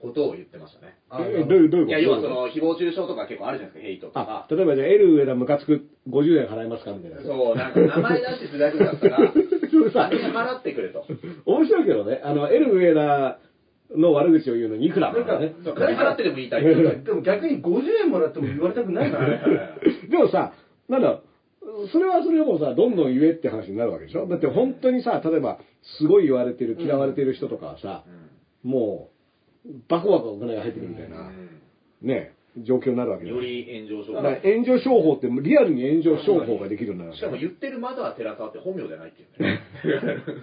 [0.01, 0.97] ことを言ってましたね。
[1.11, 1.89] どういう、どういうこと？
[1.89, 4.55] いや、要はその、誹謗中傷とか結構あるじゃないですか、ヘイトとあか、。
[4.55, 7.21] 例えばじゃあ、L 上田ムカつく50円払いますかみたいな。
[7.21, 9.17] そう、なんか名前出してつぶやくんだったら、
[9.69, 11.05] それさ金払ってくれと。
[11.45, 13.39] 面白いけどね、あの、L 上田
[13.95, 15.53] の悪口を言うのにいくらだからね。
[15.63, 16.63] そう金払ってでも言いたい。
[16.63, 19.41] でも逆に50円もらっても言われたくないからね。
[20.09, 20.53] でもさ、
[20.87, 21.21] なんだ、
[21.87, 24.27] それはそれでもさ、どんどん言えって話になるわけでしょ？
[24.27, 25.59] だって本当にさ、例えば、
[25.97, 28.03] すごい言われてる、嫌われてる人とかはさ、
[28.63, 29.09] も
[29.65, 31.31] う、バコバコお金が入ってくるみたいな、
[32.01, 34.51] ね、状況になるわけだより炎上だから症。
[34.51, 39.59] 炎上商法ってリアルに炎上商法ができるようになるわけしかも言ってるまだ寺澤って本名じゃないっていうね。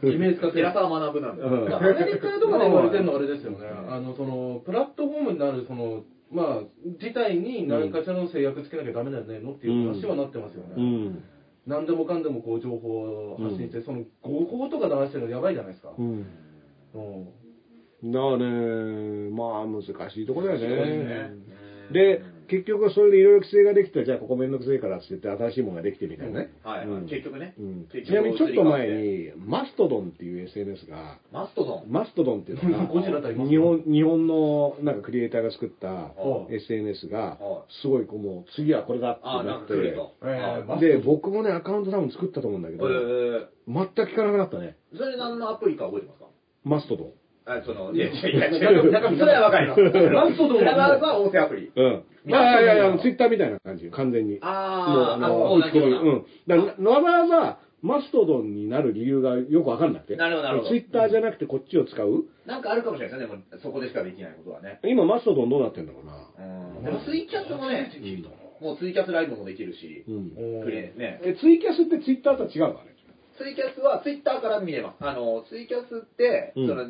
[0.15, 1.51] イメージ使って寺澤学なんだよ。
[1.51, 3.59] うんアメリカとかで言われてるのはあれですよね。
[3.89, 10.75] あの、その、プラットフォームになる、その、まあ、自体に何かしらの制約つけなきゃダメだよねのっていう話はなってますよね。
[10.77, 11.25] うん。
[11.67, 15.93] 何でもかんでもこう情報を発信して、その合法とか出してるのやばいじゃないですか。
[15.97, 16.27] うん。
[16.95, 17.29] うん
[18.05, 21.31] だからね、まあ難しいところだよねね。
[21.93, 26.51] で、結局それでいろいろ規制ができたら、じゃあここめんどくせえからって言って新しいものができてみたいなね。
[26.63, 27.09] はい、うん。
[27.09, 27.55] 結局ね。
[27.59, 27.89] うん。
[27.93, 31.91] 結局ちなみにちょっと前に、マストドンっていう SNS が、マストドン。
[31.91, 32.87] マストドンっていうのが、
[33.49, 39.67] 日本日本のなんかクリエイターが作ったほ SNS がは、すごいこうもう次はこれだってああ、なっ。
[39.67, 39.75] て、
[40.81, 43.47] で、僕もね、アカウント多分作ったと思うんだけど、えー。
[43.69, 44.77] 全く聞かなくなったね。
[44.95, 46.27] それ何のアプリか覚えてますか？
[46.65, 47.13] マストドン。
[47.47, 48.83] あ、その、いやいやいや、違う。
[49.19, 49.81] それはわかります。
[49.81, 51.71] マストドンは音声アプリ。
[51.75, 51.93] うん。
[51.93, 54.33] マストドンはいやいやツイッターみたいな感じ、完全に。
[54.33, 55.93] もう、あの、あ打ち込み。
[55.93, 56.27] うん。
[56.47, 60.17] だからわざわざ、マストドンになる理由がよくわかんなくて。
[60.17, 64.81] なるほどなるほどツイッターじゃなくてこっちを使うなんかあるかもしれないですね、でも、そこでしかできないことはね。
[64.83, 66.17] 今、マストドンどうなってんだろうな。
[66.79, 66.85] うん。
[66.85, 67.93] でも、ツイキャスもね、
[68.61, 70.35] もうツイキャスライブもできるし、うん。
[70.35, 71.21] ね。
[71.23, 72.81] え、ツイキャスってツイッターとは違うの？
[72.81, 72.96] あれ
[73.37, 74.97] ツイキャスはツイッターから見れます。
[75.01, 76.85] あの、ツイキャスって、うんその、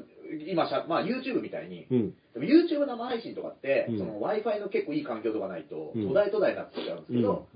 [0.48, 2.10] 今しゃ、まあ YouTube みたいに、うん。
[2.34, 7.46] でも YouTube 生配信とかって、うん Wi-Fi の結構いい環境とかないと、うん途絶え途絶えになっちゃうんですけど、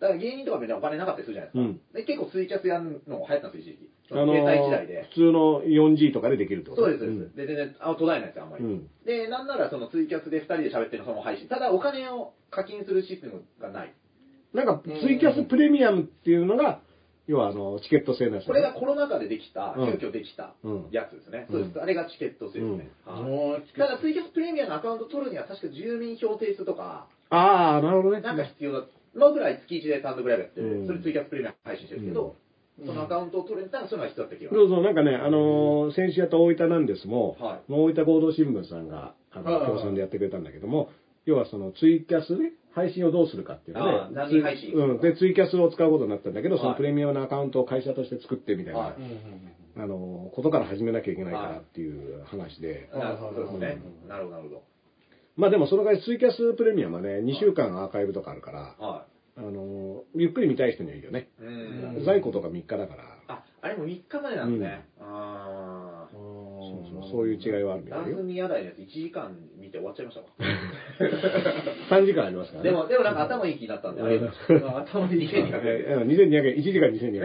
[0.00, 1.68] だから芸人とかみんなお金なかったりするじゃないですか。
[1.68, 3.90] うんで結構ツイキャスやるの流行ったんですよ、一時期。
[4.08, 5.06] 携帯時代で。
[5.10, 6.82] 普通の 4G とかでできるってこと？
[6.82, 7.36] そうです、そうです。
[7.36, 8.64] で、全然、あ途絶えないですよ、あんまり。
[8.64, 11.48] うんで、なんならそのツイキャスで2人で喋ってるのその配信。
[11.48, 13.94] ただお金を課金するシステムがない。
[14.52, 16.80] なんか、ツイキャスプレミアムっていうのが、
[17.30, 18.46] 要はあの、チケット制のやつ。
[18.46, 21.46] これがコロナ禍でできた、うん急遽できたうんやつですね。
[21.48, 21.80] うんそうです。
[21.80, 22.90] あれがチケット制ですね。
[23.06, 28.20] はいもうただ、ツイキャスプレミアのアカウント取るには、確か住民票提出とか、ああ、なるほどね。
[28.20, 28.86] なんか必要だ。
[29.14, 32.34] 今ぐらい月1で単独ライブやってうんる、それツイキャスプレミア配信してるんですけど、
[32.84, 34.50] そのアカウントを取るんだったら、そういうのが必要だった気が。
[34.50, 40.90] そうそう、なんかね、あのー先週やった大分なんですも、は大分合同新聞さんが、あの、はいはいはい協賛でやってくれたんだけども、
[41.26, 44.74] 要はそのツイキャスね、配信をどうするかっていうのであー、何配信？
[44.74, 45.00] うん。
[45.00, 48.94] で、ツイキャスを使うことになったんだけど、そのはいプレミアムのアカウントを会社として作ってみたいな、は
[49.76, 53.78] あのーことから始めなきゃいけないからっていう話で、なるほどですね。
[54.08, 54.62] なるほど、なるほ
[55.36, 58.84] まあでもその代わりツイキャスプレミアムはね、2週間アーカイブとかあるから、ど。
[58.84, 59.06] は
[59.36, 61.28] あのーゆっくり見たい人にはいいよね。
[61.40, 61.44] い。
[61.44, 62.04] うん。
[62.04, 64.86] 在庫とか3日だから、あ、あれも3日までなんですね。
[65.00, 68.22] あーそうそうそういう違いはあるみたいよ。
[68.22, 69.36] ミヤダイのやつ1時間
[69.70, 70.26] 見て終わっちゃいましたわ。
[72.02, 72.70] 3時間ありますからね。
[72.70, 74.90] でも、でもなんか頭いい気になったんで、ありがとうございます。
[74.90, 75.50] 頭に2200円。
[75.64, 77.22] えー、2200円、1時間2200円。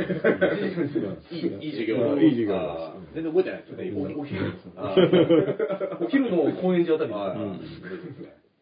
[1.31, 1.95] いい、いい授業。
[1.95, 4.45] うんいい授業全然覚えてないですよね、おお昼。
[6.01, 7.11] お昼の高円寺あたり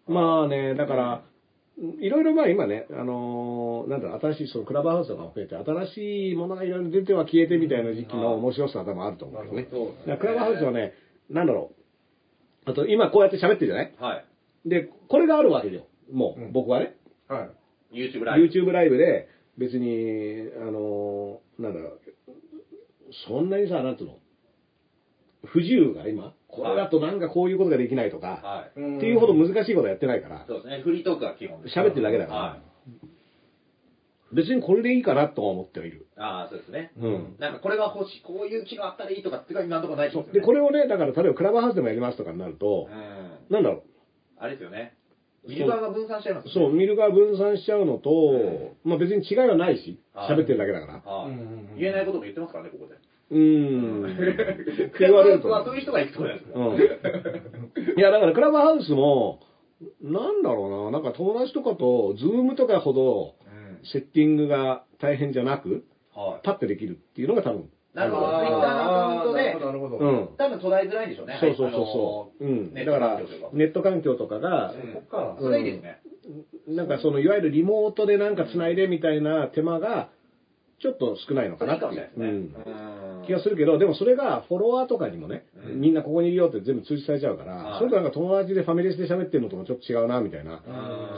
[0.07, 1.21] まあね、だから、
[1.99, 9.55] いろいろまあ今ね、あのーなんだろう、新しいそのクラブハウスとかも増えて、新しいものがいろいろ出ては消えてみたいな時期の面白さが多分あると思うん。
[9.55, 10.17] ですね。
[10.17, 10.93] クラブハウスはね、
[11.29, 11.82] なんだろう、
[12.65, 13.93] あと今こうやって喋ってるじゃない？
[13.99, 14.23] は
[14.65, 14.69] い。
[14.69, 15.85] で、これがあるわけよ。
[16.11, 16.95] もう、うん僕はね。
[17.27, 17.49] は
[17.91, 18.45] い YouTube ライブ。
[18.47, 21.99] YouTube ライブで、別に、あのーなんだろう、
[23.27, 24.17] そんなにさ、なんつうの、
[25.45, 28.97] 不自由が今、これだとなんかこういうことができないとか、はい。
[28.97, 31.77] っていうほど難しいことはやってないから、そうですね、フリートークが基本です。
[31.77, 32.61] 喋ってるだけだからはい。
[34.33, 36.07] 別にこれでいいかなとは思ってはいる。
[36.17, 36.91] ああ、そうですね。
[36.97, 37.35] うん。
[37.39, 40.31] なんかこれが欲しい、こういう機能あったらいいとかっていうか今のところないですよね。
[40.33, 43.53] で、これをね、だから例えばクラブハウスでもやりますとかになるとう、ん。
[43.53, 43.83] なんだろ
[44.37, 44.97] あれですよね。
[45.47, 50.93] 見る側が分散しちゃいますう、そう、見る側分散しちゃうのと、まあ別に違いはないし、はい喋ってるだけだから。
[51.11, 51.43] はいうんうんう
[51.75, 52.95] ん言えないことも言ってますからね、ここで。
[53.31, 54.91] うーん。
[54.93, 56.59] ク言われるそういう人が行くところですう
[57.95, 57.99] ん。
[57.99, 59.39] いや、だからクラブハウスも、
[60.01, 63.42] なんだろうな、なんか友達とかと、ズームとかほど、うん。
[63.91, 66.45] セッティングが大変じゃなく、はい。
[66.45, 67.69] パッてできるっていうのが多分。
[67.93, 68.27] なるほど。
[68.27, 69.97] あー Twitter のアカウントで、なるほど。
[70.37, 71.37] 多分途絶えづらいんでしょうね。
[71.39, 72.45] そうそうそうそう。
[72.45, 72.73] うん。
[72.73, 73.21] だから
[73.53, 75.99] ネット環境とかが、うんそっかそれいいですね。
[76.67, 80.09] なんかその、いわゆるリモートでなんか繋いでみたいな手間が、
[80.79, 82.63] ちょっと少ないのかないっていうかもしれないですね。
[83.25, 85.81] 気がするけど、でもそれがフォロワーとかにもね、うん。
[85.81, 87.79] みんなここにいるよって全部通知されちゃうから、はい。
[87.79, 90.61] それとなんか友達でファミレスで喋ってるのともちょっと違うな、みたいな。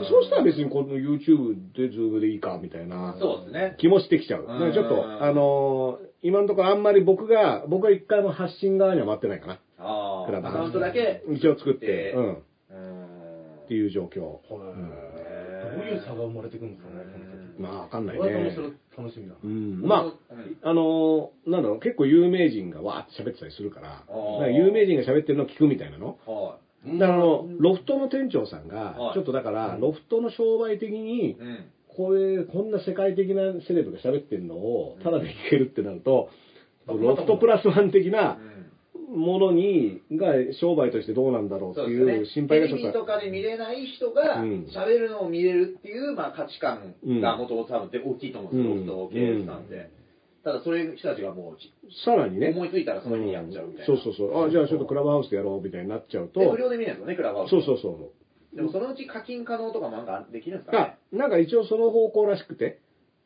[0.08, 3.76] そうしたら別にこの YouTube で Zoom でいいか、みたいなそうですね。
[3.78, 4.46] 気もしてきちゃう。
[4.72, 9.60] ちょっと、うんあのー今のところあんまり僕が、僕は一回も発信側には回ってないかな。
[9.78, 11.22] ああ、クラブハウスアカウントだけ。
[11.30, 12.36] 一応作って、でうん、っ
[12.70, 12.74] う
[13.64, 13.68] ん。
[13.68, 14.22] ていう状況。
[14.22, 14.40] はい。
[14.50, 17.04] どういう差が生まれてくるんですかね
[17.58, 18.22] まあわかんないね。
[18.96, 19.34] 楽しみだ。
[19.42, 20.12] うん、まあ、うん。
[20.62, 26.18] あのーなんだろう、結構有名人がわーって喋ってたりするから、か有名人が喋ってるのを聞くみたいなの。
[26.26, 29.14] はだからあの、ロフトの店長さんがは、い。
[29.14, 31.64] ちょっとだから、ロフトの商売的にい。、うん。
[31.88, 36.28] これ、こんな世界的なセレブが喋ってるのを、ただで聞けるってなると、
[36.88, 37.00] うん。
[37.00, 38.55] ロフトプラスワン的なうん
[39.08, 49.90] ものに、が商売としてどうなんだろうっていう心配がちょっとビとかで見れない人がうん喋るのを見れるっていう、まあ、価値観がもともと多分大きいと思うんですよ、うんロフト経営さんって。
[50.46, 51.56] ただ、そういう人たちがも
[52.04, 53.86] さらにね、う、思いついたらその日にやっちゃうみたいな。
[53.86, 54.46] そうそうそう。
[54.46, 57.50] あ、じゃあちょっとクラブハウスでやろうみたいになっちゃうと、で、無料で見れるんですよね、クラブハウス。
[57.50, 58.56] そうそうそう。
[58.56, 62.78] でもそのうち課金可能とかもなんかできるんですかがね。、なんか一応その方向らしくて、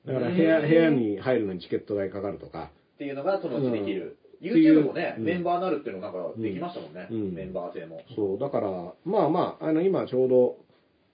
[0.07, 4.17] だから部屋、うん部屋に入るのにチケット代かかるとか、っていうのがそのうちできる。
[4.43, 7.09] うん YouTube もね、うんメンバーになるっていうのなんかできましたもんね。
[7.11, 8.01] うんメンバー制も。
[8.17, 10.57] そう、だから、まあまあ、あの、今ちょうど、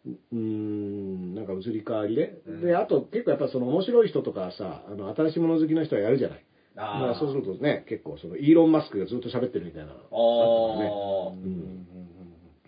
[0.06, 6.44] うーん、なんか移り変わりで、うんで、あと結構やっぱその面白い人とかさ、あの、新しいもの好きな人はやるじゃない。
[6.78, 9.94] あまあそうするとね、結構その、イーロン・マスクがずっと喋ってるみたいなの。
[10.12, 11.86] あーうん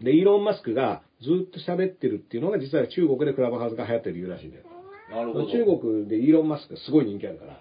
[0.03, 4.65] で、イーロン・マスクがずっと喋ってるっていうのが実は中国でクラブハウスが流行ってる理由らしいんだよ。
[5.11, 5.47] なるほど。
[5.51, 7.61] 中国でイーロン・マスクがすごい人気あるから。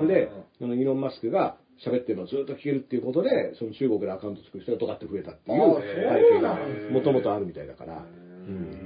[0.00, 5.84] うんで、そのイーロン・マスクが喋ってるのをずっと聞けるっていうことで、その中国でアカウント作る人がドカって増えたっていうあ背
[6.36, 6.58] 景が
[6.90, 8.04] もともとあるみたいだから。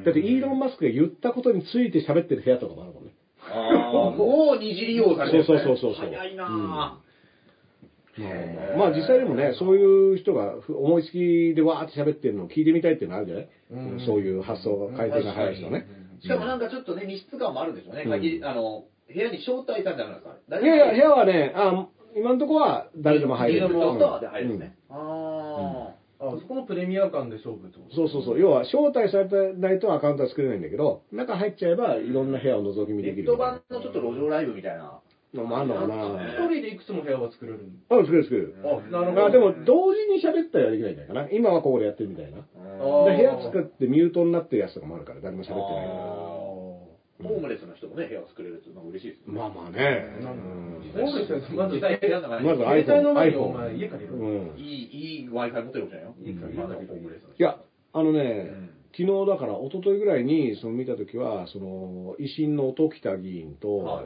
[0.05, 3.13] だってイーロン・マスクが言ったことについて喋ってる部屋とかもあるもんね。
[3.49, 6.49] あーもう二次利用されねそうそうそうそう早いな
[8.77, 14.07] まあ実際でもね、そういう人が思いつきでわーって喋ってるのを聞いてみたいっていうのあるじゃない、うん。
[14.07, 15.87] そういう発想が、改善が早い人ね。
[16.21, 17.93] ぁしかもなんかちょっとね、密室感もあるんでしょ？
[17.93, 18.05] うね。
[18.43, 20.61] あの、部屋に招待されたんですか？
[20.61, 23.69] いやいや、部屋はね、あ今のところは誰でも入れる。
[23.69, 24.77] ゲームの人は入るんうんですね。
[24.91, 27.95] ああそこのプレミア感で勝負ってこと？
[27.95, 28.41] そうそうそう。
[28.41, 33.25] 要は、招待されてないとアカウントは作れないんだけど、中入っちゃえばいろんな部屋を覗きー見できる。
[33.25, 34.99] ネット版のちょっと路上ライブみたいな
[35.35, 35.95] のもあんのかな。
[36.25, 38.57] 一人でいくつも部屋は作れるんあ、作れる作れる。
[38.65, 39.21] あ、なるほど。
[39.21, 41.31] まあでも、同時に喋ったりはできないんじゃないかな。
[41.31, 42.39] 今はここでやってるみたいな。
[42.81, 46.46] 部屋作ってミュートになってるやつとかもあるから、誰も喋ってないから。
[47.23, 49.39] ホームレスの人もね、部屋を作れるってなんか嬉しいですね。
[49.39, 50.07] まあまあね。
[50.95, 54.15] ホームレスの人まず実際部屋の中にまず携帯の前に iPhone お前家借りる。
[54.15, 54.59] うん。
[54.59, 56.15] いい、いい Wi-Fi 持ってるわけじゃないよ。
[56.23, 56.47] いいか。
[56.61, 57.59] まだホームレスの人いや、
[57.93, 58.71] あのね、うん。
[58.93, 64.05] 昨日だから、一昨日ぐらいにその見たときは、その維新の音喜多議員と、はい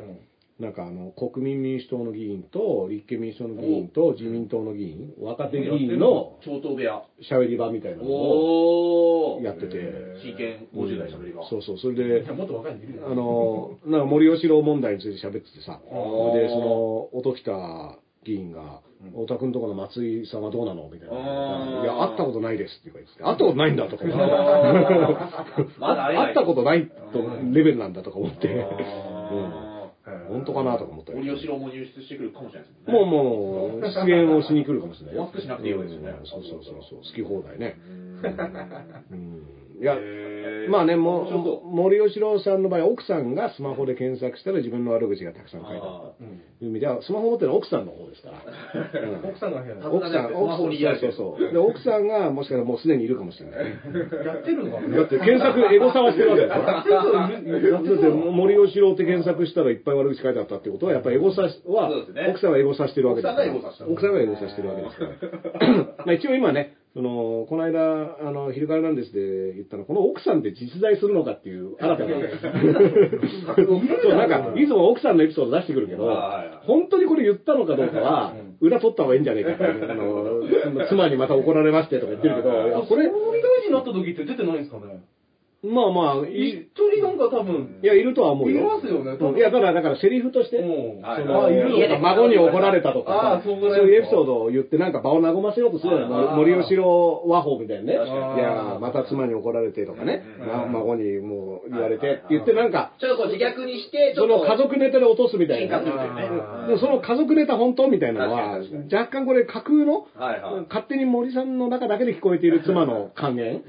[0.61, 7.03] なんかあの国民民主党の議員と、立憲民主党の議員と、自民党の議員、若手議員の超党部屋。
[7.31, 11.49] 喋り場みたいなのをおやってて、真剣50代しゃべりが。
[11.49, 16.33] そうそう、それでいや、もっと若いあの、なんか森喜朗問題について喋っててさ、ー。
[16.35, 18.83] で、その、音喜多議員が、
[19.13, 21.15] 太田君とこの松井さんはどうなのみたいな。
[21.85, 24.17] いや、会ったことないですって言って、会ったことないんだとか思っ
[25.65, 25.81] て。
[25.81, 26.93] まだ 会ったことないと
[27.51, 28.63] レベルなんだとか思って、うん。
[28.63, 29.70] あ
[30.29, 33.17] 本当かなとか思ったーり森喜朗も入室してくるかもしれないですもんね。
[33.17, 35.25] もうもう、出現をしに来るかもしれないよ。
[35.25, 37.77] マスクしなくていいわけですよねうんそうそうそうそう、好き放題ね。
[37.87, 39.97] ううんいや、
[40.69, 46.19] まあね、もう森喜朗さんの場合、奥さんがスマホで検索したら自分の悪口がたくさん書いてああった。
[46.19, 46.25] と
[46.65, 48.45] いう意味では、スマホ持ってるのは奥さんの方ですから。
[48.45, 51.53] うん奥さんが部屋に奥さん、スマホにやるそうそうそう。
[51.53, 53.61] で、奥さんがもしかしたらもうすでにいるかもしれない。
[54.27, 56.73] やってるのかなだって検索、エゴサはしてるわけだから。
[56.73, 63.51] だって森吉郎って検索したらいっぱい悪口書いてあったってことは、やっぱりエゴサは、そうですね奥さんはエゴサしてるわけですから。
[63.51, 65.85] 奥さんがエゴサした奥さんがエゴサしてるわけですから。
[66.05, 72.11] まあ一応今ね、その、この間、あの、昼からなんですで言ったの、この奥さんって実在するのかっていう新たな。
[74.03, 76.07] そう、なんか、いつも奥さんのエピソード出してくるけど
[76.67, 80.43] 本当にこれ言ったのかどうかは、裏取った方がいいんじゃねえかってあの、
[80.89, 82.51] 妻にまた怒られましてとか言ってるけど、
[82.89, 85.01] これ、総理大臣になった時って出てないんですかね？
[85.63, 88.61] まあまあ、い一人なんか多分いや、いるとは思うよ。
[88.61, 89.37] いますよねうん。
[89.37, 91.03] いや、だから、だから、セリフとして、うん。
[91.03, 91.55] はいその、あい。
[91.55, 96.37] るのか孫に怒られたとかさ、あそうぐらいいうエピソードを言って、なんか場を和ませようとするよね。
[96.37, 97.95] 森吉郎和法みたいなね。
[97.95, 105.81] い確かにや、また妻に怒られてとかね、うんま孫にもう言われてって言って、なんか、ちょっとこう自虐にして、ちそょっとの家族ネタで落とすみたいな。
[105.81, 110.67] 進化するというねあーでもその家族ネタ本当みたいなのは確かに確、若干これ架空の、はいはい。
[110.69, 113.63] 勝手に森さんの中だけで聞こえている妻の還元。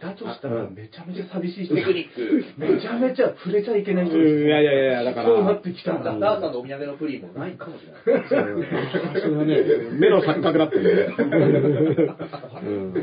[0.00, 2.44] だとしたらめちゃめちゃ寂しい人テクニック。
[2.58, 5.28] めちゃめちゃ触れちゃいけない人うんですいやいやいや、だから。
[5.28, 8.28] そうなってきたんだダダーさんのお土産のプリンもないかもしれない。
[8.28, 8.40] それ
[9.36, 9.56] はね、
[9.98, 10.82] 目の錯覚だったね。
[12.62, 12.94] うん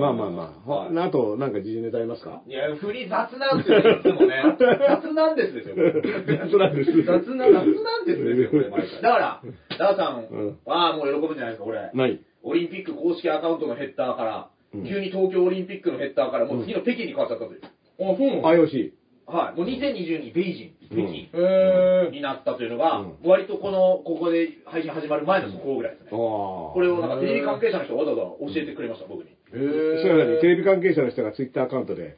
[0.00, 2.42] まあまあまあ、はいあと、なんか時事ネタありますか？
[2.46, 4.56] いや、振り雑なんですよ、いつもね。
[4.58, 6.92] 雑なんですですよ、雑なんです。
[7.02, 9.42] 雑な雑なんですですよ、これ、毎回だから、
[9.78, 11.90] ダーさんうんはもう喜ぶんじゃないですか、これ。
[11.92, 12.20] ない。
[12.44, 17.60] オリンピック公式アカウントのヘッダーから、うん急に東京オリンピックのヘッダーから、もう次の北京に変わっちゃったという。
[17.64, 18.92] あそうなの？IOC。
[19.26, 19.58] はい。
[19.58, 26.10] もう2022ベイジン、北京へになったというのが、うん割とこの、ここで配信始まる前の速報ぐらいですね。
[26.10, 29.30] ここれをなんかテレビ関係者の人がわざわざ教えてくれました、僕に。
[29.52, 29.56] え
[30.02, 32.16] それは何テレビ関係者の人がツイッターアカウントで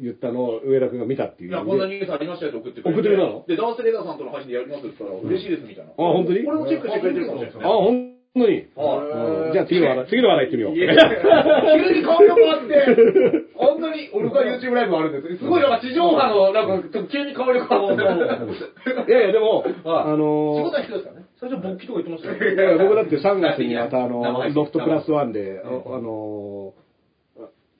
[0.00, 1.50] 言ったのを上田君が見たっていう。
[1.50, 3.44] いや、こんなニュースありましたよって送ってくれ送ってくれたの？
[3.46, 5.90] で、ダースレーダーさんとの配信でやりますって言ったら、嬉しいですみたいな。
[5.90, 6.44] あ、本当に？
[6.44, 7.74] これもチェックしてくれてるかもしれないですあ、ね。
[7.82, 8.66] 本当に。
[8.76, 10.74] はいうんじゃあ次の話題、次の話題行ってみよう。
[10.76, 10.92] いや
[11.88, 12.74] 急に顔色変わって、
[13.54, 15.38] 本当に、俺が YouTube ライブあるんです。
[15.38, 18.02] すごいなんか地上波の、なんか、急に顔色変わって。
[18.02, 21.26] いやいや、でも、はいあ仕事は必要ですからね？
[21.38, 24.22] 最初勃起とか言ってましたよいやいや僕だって3月にまたあの
[24.54, 26.72] ロフトプラスワンで、ああの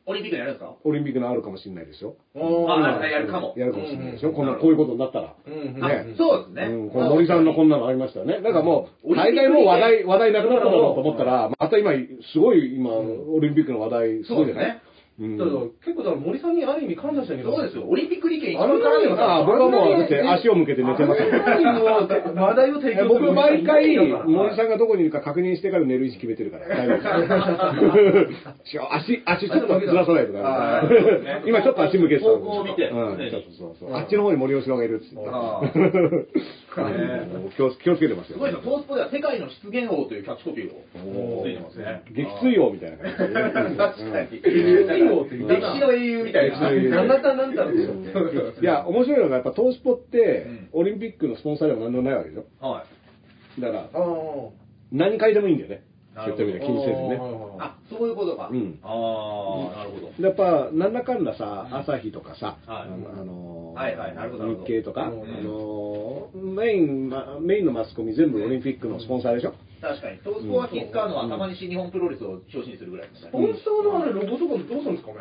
[0.09, 0.77] オリンピックにやるんですか？
[0.85, 2.15] オリンピックのあるかもしれないですよ。
[2.37, 3.55] あ、あやるかも。
[3.57, 4.31] やるかもしれないですよ。
[4.31, 5.35] うんこんな、こういうことになったら。
[5.47, 6.75] うんあねそうですね。
[6.75, 8.39] うん、この森さんのこんなのありましたよね。
[8.39, 11.91] なんかもう、大概もう話題、話題なくなっただろうと思ったら、また今、
[12.33, 14.71] すごい今、オリンピックの話題、すごいじゃない？
[14.71, 14.86] うん
[15.17, 17.89] だから結構だから森さんにある意味感謝してるけどそうですよ。
[17.89, 26.69] オリンピック利権一番絡んでますああ、僕はもう、だって足を向けて寝てます話題を提供僕毎回、森さんがどこにいるか確認してから寝る位置決めてるから。
[26.69, 30.89] 大丈夫です 足、足ちょっとずらさないとダはい
[31.25, 31.43] メ。
[31.47, 33.95] 今ちょっと足向けてたんで方向を見てうん、常にそうそうそう。
[33.97, 35.17] あっちの方に森吉郎がいるっつって。
[36.85, 38.73] あうん気を気をつけてますよすごいですよ。
[38.73, 42.03] トースポでは世界の出現王というキャッチコピーをついてますね。
[42.13, 43.79] 撃墜王みたいな感じで。
[43.79, 44.41] 確かに。
[45.11, 46.57] 王って言う歴史の英雄みたいな。
[46.57, 47.75] 歴史の英雄なんだかなんだろう
[48.61, 52.67] いや、面白いのが、やっぱトースポってうん、オリンピックのスポンサーでも何でもないわけでしょ。
[52.67, 52.85] は
[53.59, 53.61] い。
[53.61, 53.91] だから、
[54.93, 55.83] 何回でもいいんだよね。
[56.17, 57.19] そういった意味で気にせずね。
[57.59, 58.49] あ、そういうことか。
[58.51, 60.25] うんああ、なるほど。
[60.27, 69.53] やっぱ、なんだかんださ、朝日とかさ、はいあのーはいはいなるほど日経とか、あうんのーメイン、まメインのマスコミ全部オリンピックのスポンサーでしょ？
[69.83, 70.19] 確かに。
[70.25, 73.33] トースポは気使うのはたまに新日本プロレスを表紙にするぐらいですねス。
[73.33, 75.19] ポンサーのあれロゴとかどうするんですかね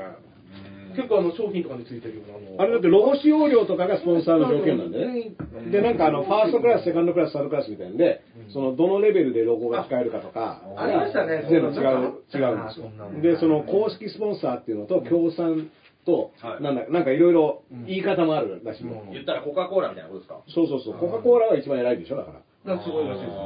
[0.96, 5.36] 結構あの商品とかについてるようなあのあれだってロゴ使用料とかがスポンサーの条件なんでね。
[5.70, 8.24] で、なんかあの、ファーストクラス、セカンドクラス、サードクラスみたいなんで、
[8.56, 12.89] その、どのレベルでロゴが使えるかとか、ありましたね全部違う、違うんですよ
[13.22, 15.70] で、その、公式スポンサーっていうのと、協賛
[16.06, 18.93] とは、いなんだ、なんかいろいろ言い方もあるらしいよ。
[19.12, 20.39] 言ったらコカ・コーラみたいなことですか？
[20.47, 20.93] そうそうそう。
[20.93, 22.41] コカ・コーラは一番偉いでしょ、だから。
[22.64, 23.38] なんかすごいらしいですね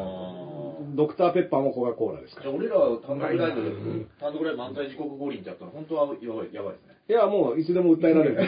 [0.95, 2.51] ドクターペッパーもコカ・コーラですから。
[2.51, 3.71] じゃあ俺らは単独ライブで、
[4.19, 6.88] 単独ライブ漫才時刻五輪ってやったら本当はやばい、やばいですね。
[7.09, 8.35] いや、もう、いつでも訴えられる。
[8.37, 8.43] だ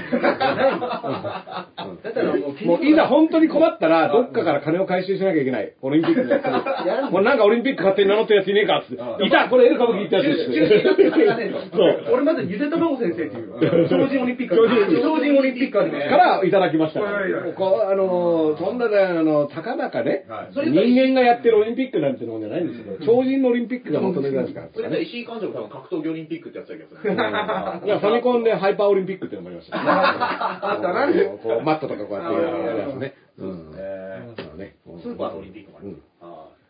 [2.10, 5.74] ったらもうもういざ本当に困ったら、どっかから金を回収しなきゃいけない。
[5.82, 6.40] オリンピックのや
[7.10, 7.12] つ。
[7.12, 9.26] もうなんかオリンピック勝手に名乗ったやついねえかって。
[9.26, 11.76] いたこれエル歌舞伎ってやつです。
[11.76, 12.04] そう。
[12.14, 17.04] 俺まだゆで卵先生っていう超人オリンピック超人オリンピックからいただきましたあ
[17.96, 22.98] のー、そんなね、あの、たかだかね、はい人間がやってるオリンピックなんてのもんじゃないんですよ。
[23.06, 27.14] 超人のオリンピックが求められるからそれで石井館長も多分格闘技オリンピックってやつだけどする。
[27.14, 27.18] い
[27.90, 29.84] や、ファミコンでハイパーオリンピックっていうのもありましたね。
[29.90, 33.14] あったなこうマットとかこうやってやるやつね。
[33.38, 33.72] うん
[35.02, 36.26] スーパーのオリンピックもあうんります。
[36.26, 36.62] はい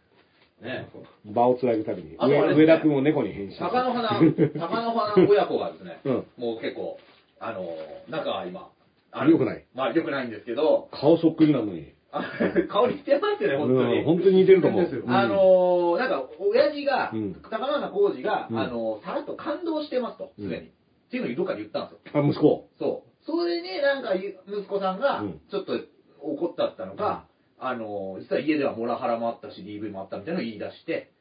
[0.61, 0.87] ね
[1.25, 3.55] 場をつなぐたびに、上田君を猫に変身。
[3.55, 6.99] 鷹の花、 鷹の花親子がですね、うんもう結構、
[7.39, 7.67] あの、
[8.09, 8.69] 仲は今、
[9.11, 9.65] あ良くない。
[9.73, 11.93] まあ良くないんですけど、顔そっくりなのに。
[12.11, 12.23] あ
[12.69, 13.99] 顔似てますよね、本当に。
[13.99, 14.85] うん本当に似てると思う。
[15.07, 20.71] あのー、なんか、親父が、うん高野浩二が、うんあのー、さらっと感動してますと、すでに。
[21.11, 22.23] っていうのをどっかで言ったんですよ。
[22.23, 22.69] あ、息子。
[22.79, 23.25] そう。
[23.25, 25.77] それで、なんか、ゆ息子さんがうん、ちょっと
[26.21, 27.27] 怒ったったのか、
[27.59, 31.11] あのー、実は家ではモラハラもあったし、DV もあったみたいなのを言い出して、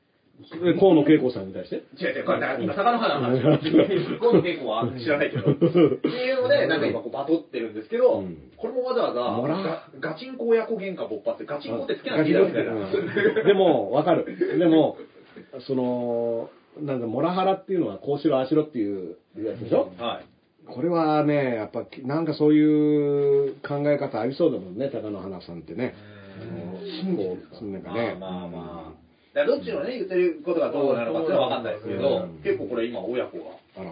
[0.41, 1.76] え河野恵子さんに対して？
[2.01, 3.43] 違う違う、これ、今、高野花の話。
[3.43, 5.53] 今度結構は知らないけど。
[5.53, 9.20] っていうので、なんか今、こう、バトってるんですけど、うんこれもわざわざ、
[10.01, 12.72] ガガチンコ親子喧嘩勃発って、ガチンコって好きなの聞いたみたいな。
[12.72, 14.59] う んでも、わかる。
[14.59, 14.97] でも、
[15.66, 19.92] その、なんだ、モラハラっていうのは、こうしろ、ああしろっていうやつでしょ？
[19.98, 20.24] はい。
[20.66, 25.94] これはね、やっぱ、なんかそういう考え方ありそうだもんね、貴乃花さんってね。
[27.16, 28.16] こう、なんかね。
[28.20, 29.00] まあまあまあ。
[29.34, 33.44] だからどっちのね、言ってることがどうなのかっていうのは分かんないですけど、うん結構これ今親子が。
[33.78, 33.90] あら。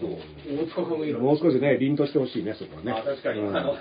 [0.00, 0.10] そう。
[0.50, 2.92] 大塚家具以来もう少しね、凛としてほしいね、そこはね。
[2.92, 3.56] あ確かに、うん。
[3.56, 3.74] あの、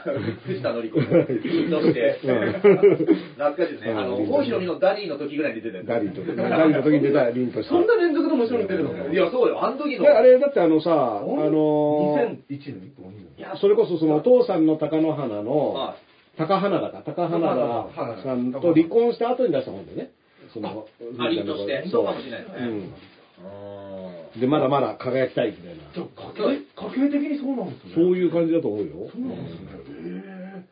[0.45, 2.53] 藤田紀子、凛として、うん。
[2.53, 3.91] 懐かしいですね。
[3.91, 4.27] あの、うん。
[4.27, 7.69] 郷ひろみのダディの時ぐらいに出てるダリと、ダリの時に出た凛として。
[7.69, 9.13] そんな連続で面白いの出るの？
[9.13, 10.03] いや、そうよ、あの時の。
[10.03, 12.93] であれ、だってあのさ、あのー2001年？
[13.37, 15.95] いや、それこそそのお父さんの貴乃花の、は
[16.37, 20.11] 高花田か、高花田さんと離婚した後に出した本でね。
[20.53, 20.85] その、
[21.19, 21.83] あ凛として。
[21.85, 22.03] そそう。
[22.03, 22.59] うかもしれないですね。
[22.59, 22.65] うん。
[22.65, 22.71] い。
[22.71, 23.88] うん
[24.37, 25.83] で、まだまだ輝きたいみたいな。
[25.93, 27.93] じゃあ家計家計的にそうなんですね。
[27.95, 29.09] そういう感じだと思うよ。
[29.11, 29.69] そうなんですね。
[29.71, 30.65] へえ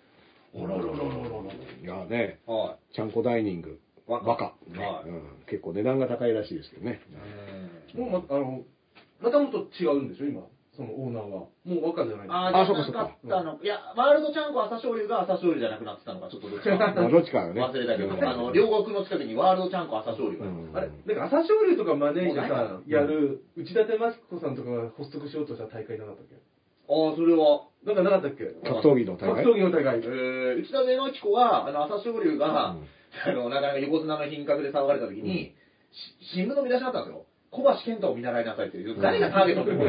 [0.56, 1.98] あらららららら。
[1.98, 4.26] いやね、はちゃんこダイニング、若。
[4.26, 4.44] バカ、
[4.80, 5.10] はい。
[5.10, 5.22] うん。
[5.50, 7.02] 結構値段が高いらしいですけどね。
[7.96, 8.64] もうまあの
[9.22, 10.42] またもっと違うんでしょ今？
[10.78, 13.04] そのオーナーはもう若じゃないんですあああ、そうかそうか。
[13.10, 13.58] ったの？
[13.62, 16.78] いや、ワールドチャンコ朝青龍が朝青龍じゃなくなってたのか、ちょっとどっちか。
[16.78, 17.58] ま あどっちかはね。
[17.60, 20.46] 忘れたけど、あの、両国の近くにワールドチャンコ朝青龍が。
[20.46, 20.90] うんあれ？
[21.18, 26.36] なんか朝青龍とかマネージャーさもんやる内館真紀子さんとかが発足しようとした大会なかったっけ？
[26.38, 27.66] ああ、それは。
[27.84, 28.46] なんかなかったっけ？
[28.68, 32.88] 格闘技の大格会闘技の大会えー、内田目真紀子は、あの、朝青龍が、うん
[33.26, 35.56] あの、なかなか横綱の品格で騒がれた時に、
[36.22, 37.26] し新聞の見出しがあったんですよ。
[37.50, 39.02] 小橋健太を見習いなさいっていう。
[39.02, 39.86] 誰がターゲットってこ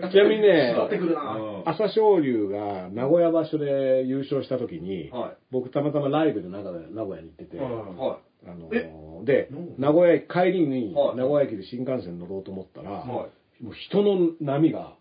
[0.00, 1.62] と ちなみにね、使ってくるな。
[1.64, 5.36] 朝青龍が名古屋場所で優勝した時に、はい。
[5.50, 8.90] 僕たまたまライブで名古屋名古屋に行ってて、ははあのえ？
[9.24, 9.74] でうん。
[9.78, 11.16] 名古屋駅帰りにはい。
[11.16, 13.28] 名古屋駅で新幹線乗ろうと思ったら、はも
[13.70, 14.94] う人の波が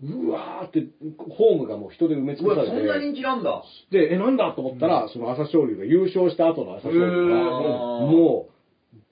[0.00, 0.84] うわーって
[1.18, 3.64] ホームがもう人で埋め尽くされてそんな人気なんだ。
[3.90, 8.57] でえなんだと思ったら、その朝青龍が優勝した後の朝青龍がもう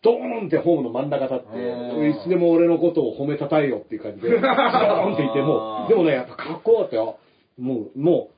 [0.03, 2.11] ドーンってホームの真ん中立ってうん。
[2.11, 7.17] いつでも俺のことを褒めたたえよっていう感じで ドーンっていてもうでもねやっぱかっこよかったよ。
[7.59, 8.37] もうもう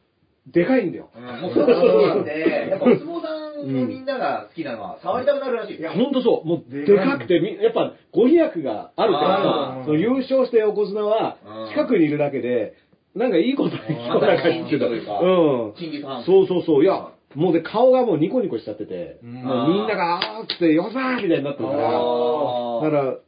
[0.53, 1.11] でかいんだよ。
[1.17, 5.93] うんもうそうなんで、 やっぱお相撲さんのみんなが好きなのは、触りたくなるらしいいや。
[5.93, 6.49] ほんとそう。
[6.49, 12.75] もう、でかくて、みやっぱ、ご利益があるかあら、その優勝して横綱はうん、近くにいるだけで、
[13.15, 15.75] なんかいいこと言いそうなかまた信じというん。
[16.25, 16.85] そうそうそう。
[16.85, 23.19] いや、もうで、顔がもうニコニコしちゃってて、うんもうみんなが、あーっつって、よさーみたいになってるから、あーだから、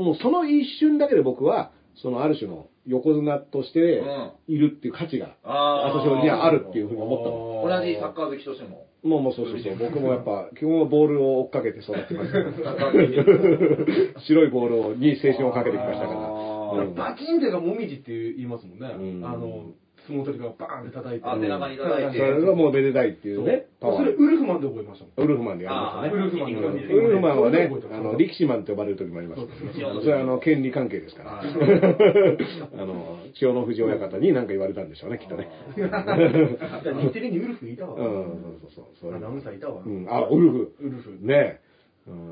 [0.00, 4.02] もうその一瞬だけで僕は、そのある種の横綱として
[4.48, 7.80] いるっていう価値が、あー私にはあるっていうふうに思ったの。
[7.80, 8.86] 同じサッカー好きとしても。
[9.02, 9.76] もうもうそうそうそう。
[9.80, 12.92] 僕もやっぱ、基本はボールを追っかけて育ってましたから。
[14.20, 16.30] 白いボールをに青春をかけてきましたから。
[16.30, 16.42] う
[16.84, 18.88] んバキンってがもみじって言いますもんね。
[18.98, 19.70] うんあの、
[20.06, 21.26] 相撲取りがバーンって叩いて。
[21.26, 24.16] あ背中に叩いてそれがもうめでたいっていうね、それ、ー。
[24.16, 25.26] ウルフマンで覚えましたもん。
[25.26, 26.08] ウルフマンでやりましたね。
[26.08, 29.42] あウルフマンウでウルフマンはねあの、力士マンと呼ばれる時もあります。
[29.74, 31.30] それはあの、権利関係ですから。
[31.32, 31.42] は
[32.78, 35.50] あの、千代の富士親方に何か言われたんでしょうね、きっとね。
[35.76, 37.94] 日テレにウルフいたわ。
[37.94, 39.14] うん、そうそうそう。
[39.14, 39.82] アナウンサーいたわ。
[39.84, 40.74] うん、あ、ウルフ。
[40.80, 41.18] ウルフ。
[41.20, 41.60] ね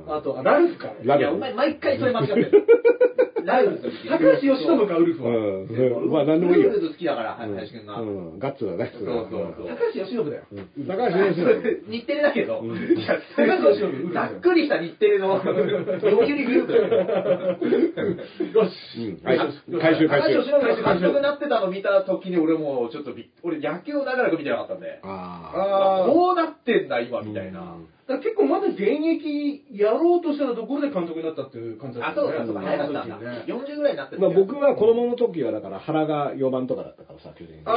[0.09, 0.93] あと、あラルフか。
[1.03, 2.67] ラいや、お前毎回それ間違ってる。
[3.45, 5.37] ライブズ高橋由伸か、ウルフは。
[5.37, 6.11] うん。
[6.11, 6.81] まあ、なんでもいいよライ。
[6.81, 8.01] ブズ好きだから、林くんが。
[8.01, 8.91] うん、ガッツだね。
[8.95, 10.43] そうそうそう高橋由伸だよ。
[10.53, 11.85] うん高橋由伸。
[11.93, 18.65] 日テレだけど、うんいや、すごいざっくりした日テレの、ドキュリグループだよ。
[18.65, 19.19] よし。
[19.23, 23.13] うんはい回収回収高橋由伸が監督になってたの見た時に俺もうちょっと
[23.43, 27.23] 俺野球を長らく見てなかったんで、ああーこうなってんだ今あ。
[27.23, 27.77] みたいな。
[28.07, 32.21] だから結構まだ現役やろうとしたところで監督になったっていう感じだあ、った。
[32.21, 33.19] そうだ、そうだ、早かったんだ。
[33.19, 37.75] ね40ぐらいになってまあ、僕は子供の時はだから原が4番とかだったからさ、巨人ああ、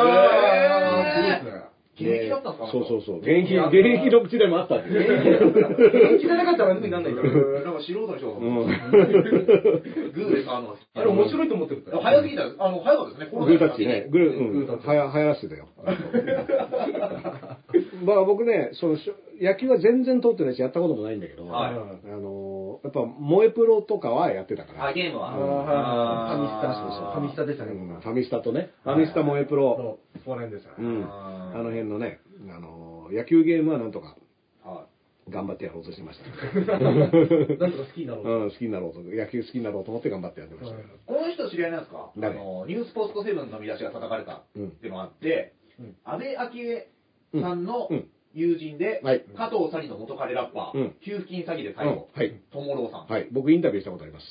[1.16, 1.52] すごいですね。
[2.00, 2.68] 現役だったんですか？
[2.72, 3.18] そうそうそう。
[3.22, 3.74] 現役、現
[4.06, 4.92] 役の口でもあったんで。
[4.94, 5.00] 元
[6.20, 7.30] 気じゃなかったら意味なんないから。
[7.32, 8.54] うんなんか素人の人が、うん。
[10.14, 12.00] グーです、あの、あれ面白いと思ってるから。
[12.04, 14.06] 早すぎた、あの、早かったですね、グータッチね。
[14.12, 14.42] グー、う
[14.76, 14.80] ん。
[14.86, 15.70] はや、流行らせてたよ。
[18.06, 21.72] まあ僕ね、その、しょ野球は全然通ってないし、やったこともないんだけど、はい。
[21.72, 24.88] あの、やっぱ、萌えプロとかはやってたから。
[24.88, 25.34] あ、ゲームは？
[25.34, 26.38] あーはいはいはいあー。
[26.38, 30.88] ファミスタそうそうファミスタでしたねうんファミスタとね、ファミスタ萌えプロ、そう、そこら辺でしたね。
[30.88, 31.06] うん。
[31.06, 32.20] あの辺のね、
[32.50, 34.16] あの、野球ゲームはなんとか
[34.64, 34.86] は
[35.30, 36.26] 頑張ってやろうとしてました。
[36.80, 38.30] なんとか好きになろうと。
[38.30, 40.88] うん、好きになろうと、野球好きになろうと思って頑張ってやってましたけど。
[40.90, 40.92] い。
[41.06, 41.98] この人知り合いなんですか？
[42.00, 46.88] あ誰の、ニュースポーツコセブンの見出しが叩かれたうんっていうのがあってうん、安倍昭恵
[47.40, 48.08] さんのうん
[48.38, 50.82] 友人ではい、加藤紗里の元彼ラッパうん。
[50.88, 52.08] ー、給付金詐欺で逮捕。
[52.14, 53.08] うん、はい、ともろうさん。
[53.08, 53.28] はい。
[53.32, 54.26] 僕インタビューしたことあります。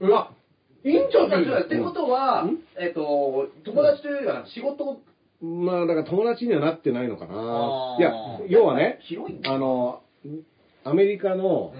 [0.00, 0.32] うわ、
[0.84, 1.64] いいんじゃない？
[1.64, 5.00] ってことはうん、えっと、友達というよりは仕事
[5.44, 7.34] まあ、だから友達にはなってないのかな。
[7.34, 7.96] あ。
[7.98, 8.00] ー。
[8.00, 8.12] いや、
[8.48, 9.52] 要はね、広いんだ。
[9.52, 10.02] あの、
[10.84, 11.72] アメリカの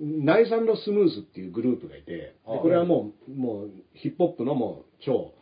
[0.00, 5.32] うナイススムーズっていうグループがいて、ではいこれはもう、もうヒップホップのもう超、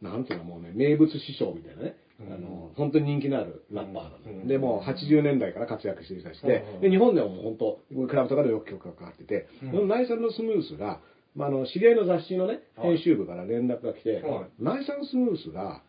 [0.00, 1.96] なんていうのもうね、名物師匠みたいなね、
[2.30, 4.48] あの、本当に人気のあるラッパーなの、うん。
[4.48, 9.70] で、もう80年代から活躍してる人たちで、うんで、日本でももう本当、クラブとかでよく曲がかかってて、うん。
[9.70, 11.00] このナイススムーズが、
[11.34, 12.96] まあ、あの、知り合いの雑誌のね、はい。
[12.96, 15.82] 編集部から連絡が来て、はナイススムーズが、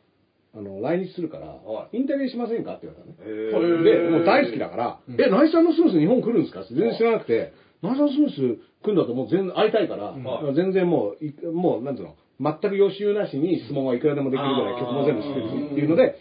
[0.55, 3.81] あの、来日するから、はインタビューしませんかって言われたのね。
[3.81, 5.19] へで、もう大好きだから、うん。
[5.19, 6.61] え、ナイススムース日本来るんですか？
[6.61, 8.35] って全然知らなくて、ナイススムース
[8.83, 10.55] 来るんだともう全然会いたいから、はい。
[10.55, 16.15] 全然もうい、もう、なんていうの、全く予習なしに質問はいくらでもできるぐらい曲も全部知ってるしっていうので、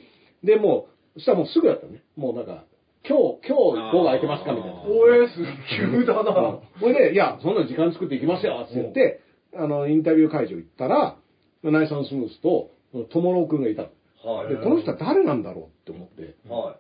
[0.45, 2.03] で、もう、そしたらもうすぐだったのね。
[2.17, 2.65] もうなんか、
[3.09, 4.83] 今日、今日、午後空いてますかみたいな。
[4.83, 5.35] おえ、す
[5.77, 6.33] 急だな。
[6.81, 9.21] ほいで、いや、そんな時間作っていきますよって言って、
[9.57, 11.17] あの、インタビュー会場行ったら、
[11.63, 12.71] ナイススムースと、
[13.11, 14.35] トモロー君がいたの。
[14.35, 14.49] はい。
[14.49, 16.37] で、この人は誰なんだろうって思って。
[16.49, 16.77] は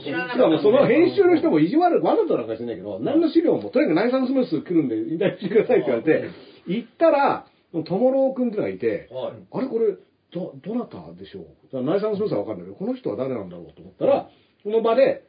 [0.00, 6.30] 知らなしかもその編集の人も意地悪、わざとなんかしてないけど、何の資料も、とにかくナイサンスムース来るんで、インタビューしてくださいって言われて、
[6.66, 7.46] 行ったら、
[7.86, 9.14] トモロー君っていうのがいて、い。
[9.14, 9.32] はい。
[9.52, 9.94] あれこれ、
[10.32, 11.40] ど、どなたでしょ
[11.72, 11.82] う？
[11.82, 14.28] ナイサンスムースはわかんないけど、この人は誰なんだろうと思ったら、
[14.62, 15.24] この場で、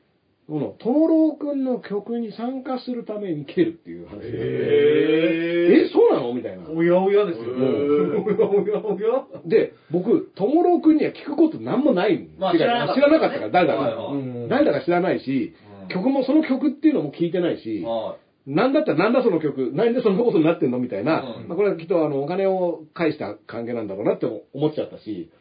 [0.48, 6.34] このトモロー君の曲に参加するために来てるっていう話で、え、そうなの？
[6.34, 6.70] みたいな。
[6.70, 7.54] おやおやですよ。
[7.54, 9.26] うんおやおやおや。
[9.46, 13.80] で、僕、トモロー君には聞くことなんもないん知らなかったから、誰だか。
[13.80, 18.18] はいはいうん誰だか知らないし、うん曲も、その曲っていうのも聞いてないし、は
[18.48, 25.32] なんだったらなんだその曲、なんでそんなことになってんのみたいな、うんまあ、これはきっとあのお金を返した関係なんだろうなって思っちゃったし、い。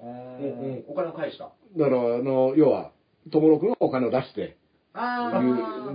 [0.00, 1.52] うんお金を返した。
[1.76, 2.92] だから、あの、要は、
[3.30, 4.56] ともろくんがお金を出して、
[4.94, 5.40] あ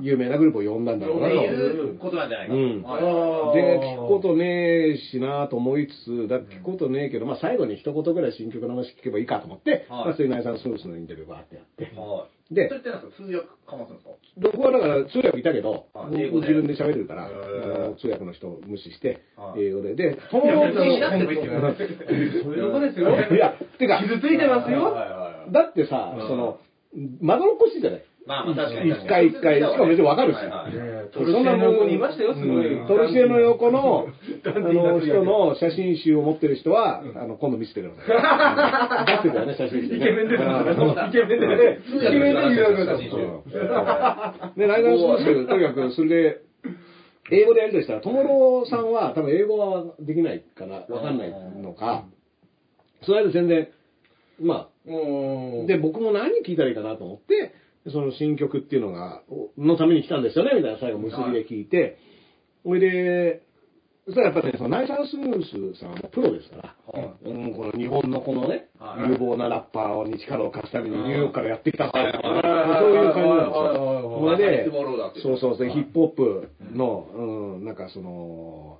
[0.01, 1.43] 有有名なグループを呼んだんだろうなってと。
[1.43, 2.59] いうことなんじゃないかと。
[2.59, 11.91] うんはいで、聞くことねえしなと思いつつ、だって聞くことねえけど、まあ最後に一言ぐらい新曲の話聞けばいいかと思って、はいまあそういうナイさんスーツのインタビューがあってやって。
[11.95, 12.53] はい。
[12.53, 14.11] でそれってなんですか通訳かますんですか？
[14.37, 19.95] 僕はだから通訳いたけど、で自分で喋れるから、へあーの通訳の人を無視しては、い英語で。
[19.95, 21.75] で、ともいやろくんしなくてもいいですよね
[22.43, 23.09] そういうとこですよ。
[23.09, 24.83] いや、てか、傷ついてますよ。
[24.83, 26.59] はいはいはいだってさ、その、
[27.21, 28.03] まどろっこしいじゃない。
[28.25, 28.89] まあまあ確かに。
[28.91, 30.39] 一回一回、しかも別にわかるし。
[31.13, 32.73] トルシエの横にいましたよ、すごい。
[32.73, 34.07] うんトルシエの横の、
[34.45, 39.23] あの、人の写真集を持ってる人は、あの、今度見せてください。
[39.23, 39.97] 出してたよね、写真集ね。
[39.97, 41.79] イケメンですうんそうだイケメンでね。
[41.85, 46.41] 通訳の人の写真集うんで、ライダースポーツとにかく、それで、
[47.31, 51.31] 英語でやりとりしたら、ともろさんは多分英語はできないから、わかんない
[51.61, 52.05] のか、
[53.03, 53.69] その間全然、
[54.41, 57.53] まあ、で、僕も何聞いたらいいかなと思って、
[57.91, 59.21] その新曲っていうのが、
[59.57, 61.97] のために来たんですよね、みたいな最後結びで聞いて、
[62.63, 63.41] ほいで、
[64.05, 66.75] そしたらやっぱりね、そのナイサンスムースさんはプロですから、
[67.23, 69.11] うん、この日本のこのね、はい。
[69.11, 74.19] 有望なラッパーに力を貸すためにニューヨークからやってきたそういう感じなんですよ。
[74.19, 74.69] それで
[75.21, 78.79] そうそうそう、ヒップホップの、うん、なんかその、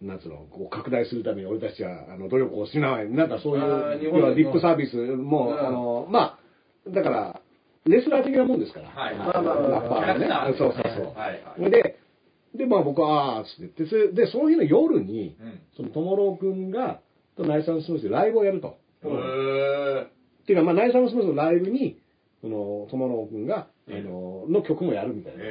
[0.00, 5.58] なんつうの、こう拡大するために俺たちはあの努力をしない、なんかそういう、要はリップサービスも、うん。
[5.58, 6.38] あの、ま
[6.86, 7.40] あ、だから、
[7.86, 10.28] レスラー的なもんですから、はいあのラッパーのね。
[10.58, 11.14] そうそうそう。
[11.14, 11.96] はいはいで、
[12.54, 17.00] で、まあ僕は、あーっつってで、その日の夜に、うんその、ともろうくんが、
[17.36, 18.78] とナイサンスムースでライブをやると。
[19.04, 21.98] へーっていうか、まあ、ナイサンスムースのライブに、
[22.40, 25.42] その、ともろうくんが、あの、の曲もやるみたいな。
[25.42, 25.46] へ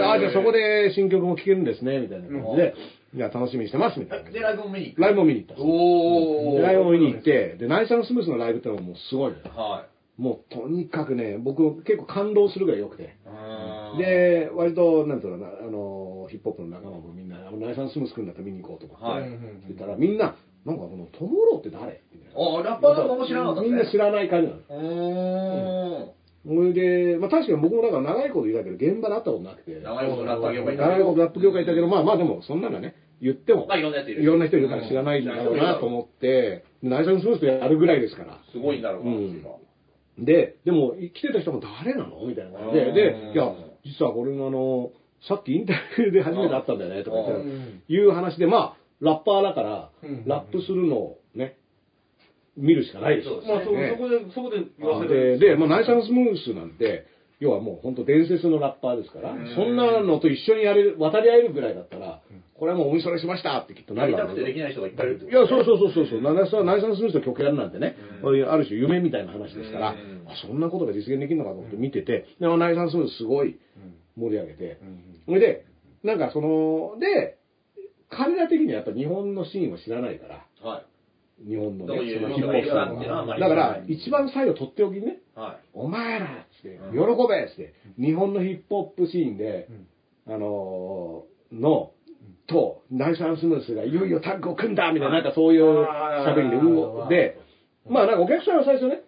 [0.00, 2.74] ーああ、じゃあそこで新曲も聴けるんですね、みたいな感じで、
[3.14, 4.40] いや、楽しみにしてます、みたいなで、で。
[4.40, 5.00] ライブも見に行く。
[5.02, 6.56] ライブも見に行ったおー。
[6.56, 9.44] でライブも見に行って、で、ナイサンスムースのライブってのはもうすごいのよ。
[10.18, 13.16] はもう、とにかくね、僕結構感動するぐらい良くて。
[13.98, 20.36] で、割と、なんていうのあの、ヒップホップの仲間もみんな、あのナイサンスムース君だったら見に行こうと思って、はい言ったら、みんな、
[20.66, 22.02] なんかこの、トモローって誰？
[22.12, 22.58] みたいな。
[22.58, 24.60] あ、ラッパーの子も知らなかったみんな知らない感じなの。
[24.68, 26.18] うーん。
[26.44, 29.80] それで、まあ確かに僕もだから長いこといたけど、現場で会ったことなくて。
[29.80, 38.38] 長いことラッパー業界いたけど長いことラップ業界いたけど、まあまあでも、そんなのね、言っても、まあいろんなやついるいろんな人いるから知らないんだろうなと思って、ナイサンスムースとやるぐらいですから。
[38.52, 39.42] すごいんだろうな、うん
[40.18, 42.26] で、でも、来てた人も誰なの？
[42.26, 43.54] みたいな感じで、でうん、いや、
[43.84, 44.90] 実はこれもあの、
[45.28, 51.56] さっきインタビューで初めて会ったんだよね、とか言ってうんいう話で、まあ、ラッパーだからうん、ラップするのをね、
[52.56, 53.92] 見るしかないですよそうですまあ、そ、ね。
[53.96, 55.38] そこで、そこで言わせで、る。
[55.38, 57.06] で、まあ、ナイサンスムースなんて、
[57.40, 62.20] 要はもう本当伝説のラッパーですからうん、そんなのと一緒にやれる、渡り合えるぐらいだったら、
[62.58, 68.50] これはもうお見それしましたってきっとなるだろうけどてできない人がいっぱいいるってこといや、そうそうそうそうそう、ナイサンナイサンスムースと曲やるなんてね、うん。
[68.50, 70.26] ある種夢みたいな話ですから、うん。
[70.26, 73.58] あそんなことが実現できるのかと思って見てて、でもナイサンスムースすごい
[74.16, 74.80] 盛り上げて、
[75.26, 75.66] それで、
[76.02, 77.38] なんかその、で、
[78.10, 81.48] 彼ら的にはやっぱ日本のシーンを知らないから、はい。
[81.48, 85.68] 日本のね、どういうそのヒップホップだから、一番最後とっておきにね、はい。
[85.74, 86.98] お前らっつって、うん喜
[87.28, 89.68] べっつって、日本のヒップホップシーンで、
[90.26, 91.92] あのーの、
[92.48, 97.38] と、ナイスアンスムースがいよいよタッグを組んだみたいな、なんかそういう喋りで、うお、で、
[97.88, 99.02] まあなんかお客さんは最初ね、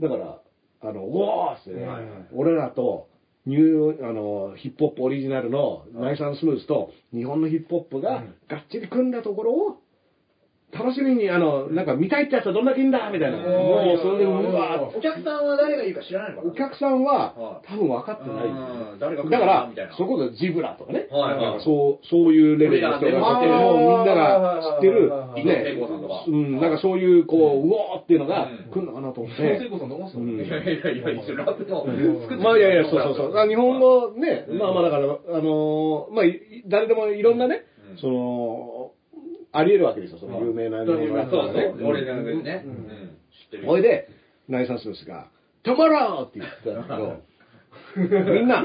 [0.00, 0.40] だから、
[0.80, 3.08] あの、うおーってねはいはい、俺らと、
[3.46, 9.76] ニュー、あの、ヒップホップオリジナルのナイスアンスムースと日本のヒップホップががっちり組んだところを、
[10.74, 13.38] 楽しみに、あの、なんか見たいってやつはどんだけいいんだみたいな。
[13.38, 14.98] もう、それで、うわー。
[14.98, 16.52] お客さんは誰がいるか知らないのかな。
[16.52, 17.66] お客さんははい。
[17.66, 18.42] 多分分かってない。
[18.42, 18.98] ですようん。
[18.98, 21.42] 誰が来るだからみたいな、そこでジブラとかね、はいはい。
[21.42, 26.24] なんかそうそういうレベルの人が知ってももうみんなが知ってるあ、ー伊藤聖子さんとか。
[26.26, 28.70] うん、なんかそういう、こう、うおーっていうのがうん。
[28.72, 29.42] 来るのかなと思って。
[29.42, 31.86] いやいやいや、一緒ラップの
[32.42, 33.36] まあいやいや、そうそうそう。
[33.38, 34.58] あ日本語ね、うん。
[34.58, 35.08] まあまあだから、あ
[35.40, 38.73] のーまあ、い誰でもいろんなねうん、その、
[39.56, 40.98] あり得るわけですよ、その有名なそう
[41.52, 41.74] ね。
[41.82, 42.64] 俺らのね。
[43.30, 43.66] 知ってる。
[43.66, 44.08] それで、
[44.48, 45.28] ナイサンスムースが、
[45.62, 48.64] トモローって言ったんだけど、 みんな、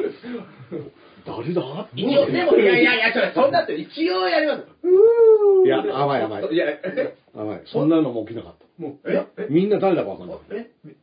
[1.26, 1.88] 誰だ？
[1.96, 2.04] で
[2.44, 4.64] も、いやいやいや、そんなって一応やります。
[5.66, 6.54] いや、甘い甘い。
[6.54, 7.16] いや、え？
[7.36, 7.62] 甘い。
[7.66, 8.66] そんなのも起きなかった。
[8.82, 9.26] もう、え？
[9.38, 9.48] え？
[9.50, 10.38] みんな誰だかわかんない。
[10.52, 10.72] え？
[10.86, 10.96] 涙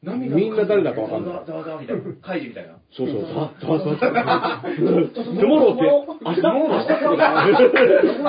[0.00, 1.34] みんな誰だかわざかんない。
[1.34, 2.02] わざわざわみたいな。
[2.22, 2.74] カイジみたいな。
[2.92, 4.62] そうそう、ざわざわざわ。
[4.62, 4.70] ト
[5.42, 5.82] モローって、
[6.22, 6.70] 明日明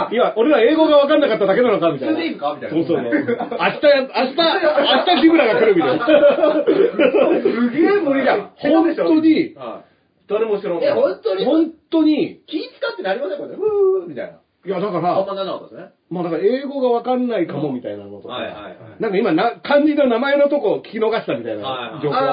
[0.09, 2.15] 日いや、俺ら英語がわかんなかっただけなのかみたいな。
[2.15, 3.03] 普通でいいのかみたいなそうそう。
[3.03, 6.05] 明日や、明日、明日ジブラが来るみたいな。
[6.05, 8.51] すげえ無理じゃん。
[8.57, 9.83] 本当に、は
[10.27, 10.81] 誰も知らない。
[10.81, 10.85] い。
[10.85, 13.53] え、本当に本当に、気使ってなりませんこれ。
[13.53, 14.39] うーみたいな。
[14.65, 15.91] いや、だかあんら、まなかったですね。
[16.09, 22.27] まあだから英語がわかんないかもみたいなのとか、はいはいはいなんか今な、漢字の名前のとこ聞き逃したみたいはいなはい状況ある。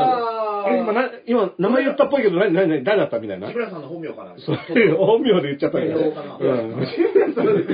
[0.67, 3.55] あれ今な、今名前言ったっぽいけど、何、何、何誰だったみたいな木。
[3.55, 3.89] 村さんの？
[3.89, 4.57] 本名かなそう、
[4.99, 5.95] 本名で言っちゃったけど。
[5.95, 6.37] 本名かな？
[6.39, 6.83] うん。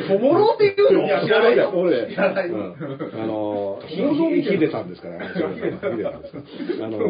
[0.08, 2.12] トモロって言うのいや、知らないよ、俺で。
[2.12, 3.96] 知らないようんあの、ヒ
[4.58, 6.34] デさんですから、ヒデさんです
[6.76, 6.86] から。
[6.86, 7.08] あの、う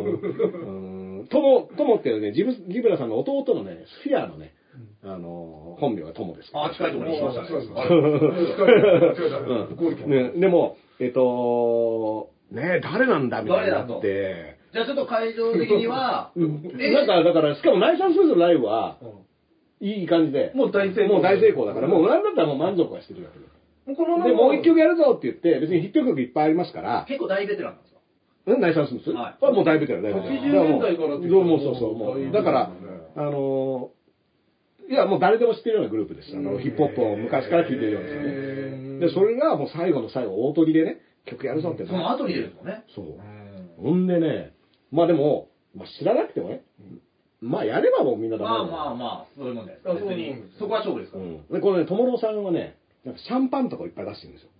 [1.24, 4.54] ん、とも、ともっていうね、ジブ、ギブラさんの弟のね、スフィアのね、
[5.04, 6.66] あの、本名がともですから。
[6.66, 7.48] あ、近いところにしましたね。
[10.06, 14.56] うんね、でも、えっと、ね誰なんだみたいになって。
[14.72, 16.40] じゃあちょっと会場的には、え
[16.92, 18.96] なんか、だから、しかも、ナイサンスーズのライブは、
[19.80, 21.14] いい感じで、もう大成功。
[21.16, 23.44] もう大成功だから、もうなんだったらもう満足はしてるわけで。
[23.86, 24.30] もうこのまま。
[24.30, 28.00] で、もう一曲やるぞって言って、別にヒット曲いっぱいありますから、結構大ベテランなんですか？
[28.46, 30.38] うんナイサンスミスははいもう大ベテラン、大ベテラン。
[30.38, 32.32] 80年代からって言ったらどうもそうそう、もう。
[32.32, 32.70] だから
[33.16, 34.01] あのー、
[34.92, 36.36] いや、もう誰でも知ってるようなグループです。
[36.36, 38.98] あの、ヒップホップを昔から聴いてるようですよね。
[39.00, 42.84] で、それがもう最後の最後、大鳥でね、曲やるぞってその後に出るんですもんね。
[42.94, 43.06] そう。
[43.82, 44.52] ほんでね、
[44.90, 46.62] まあでも、まあ知らなくてもね、
[47.40, 49.88] まあやればもうみんなダメまあまあまあ、そういうもんです。
[49.88, 51.18] あ別にそこは勝負ですか？
[51.18, 51.24] ら。
[51.24, 51.46] うん。
[51.48, 54.50] で、このね、ともろさんはね、なんかシャンパンとかをいっぱい出してるんですよ。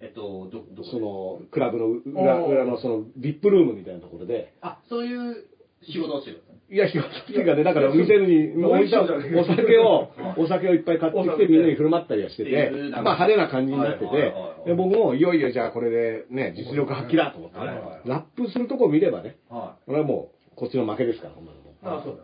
[0.00, 5.44] えっと、ど、どこその、クラブの裏裏のその、ビップルームみたいなところで、あ、そういう
[5.82, 6.53] 仕事をしてるんですね。
[6.70, 10.08] いや、仕事っていかね、だから店にノイ置いたショーじゃねえお酒を、
[10.38, 14.34] お酒をいっぱい買ってきてみんなに振る舞ったりはしてて、まあ派手な感じになってて、
[14.66, 17.66] で僕もいよいよじゃあこれでね、実力発揮だと思ってね
[18.06, 21.74] ラップするとこを見ればね、はこれはもう、こっちの負けですから、こんなのも。
[21.82, 22.22] ああ、そうだ。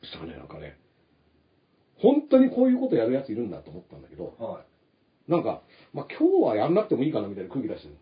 [0.00, 0.78] そしたね、なんかね、
[1.98, 4.34] 本当にこういうことやるやついるんだと思ったんだけど。、
[5.28, 5.62] なんか、
[5.92, 7.96] まあ今日はやんなくてもいいかなみたいな空気出してる。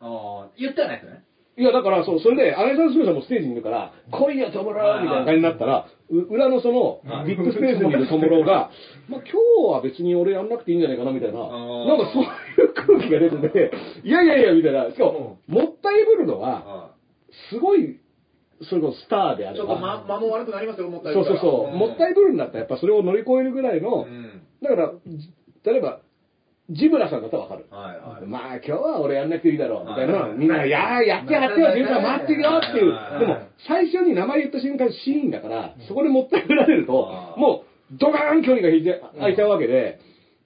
[0.00, 1.24] ああ、言ってはないですね。
[1.58, 8.70] いや、だから、そう、それで、アレサンスーさんもステージにいるから、来いよ、トモローみたいな感じになったら、う裏のその、ビッグスペースにいるトモローが、
[9.08, 11.86] まあ、今日は別に俺やんなくていいんじゃないかな、みたいな、ー。
[11.86, 12.26] なんかそうい
[12.66, 13.72] う空気が出てて、
[14.04, 16.90] いやいやいや、みたいな、しかも、もったいぶるのは、は
[17.50, 17.98] すごい、
[18.62, 24.42] それこそスターであちょっと間ば、間も悪くなりますよ、もったいそうそうそう、もったいぶるんだったら、やっぱそれを乗り越えるぐらいのう、ん。
[24.62, 25.32] だから、じ
[25.64, 26.00] 例えば、
[26.70, 27.66] ジブラさんだったらわかる。
[27.70, 28.26] はいはい。
[28.26, 33.20] まあ今日は俺やんなくていいだろう、みたいなはいのみんな、いやー、やってやってよ、ジブラ待ってるよっていうはい。
[33.20, 36.92] でも、最初に名前言った瞬間シーンだから、そこでもったいぶられると
[37.36, 40.00] もう、ドカーン距離が引いて開いちゃうわけで、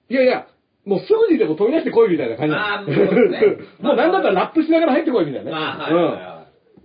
[0.09, 0.47] いやいや、
[0.85, 2.53] もうすぐにでも飛び出してこいみたいな感じ
[3.81, 5.51] もうなんだったらラップしながら入ってこいみたいなね。
[5.51, 6.35] まあ、はいはいは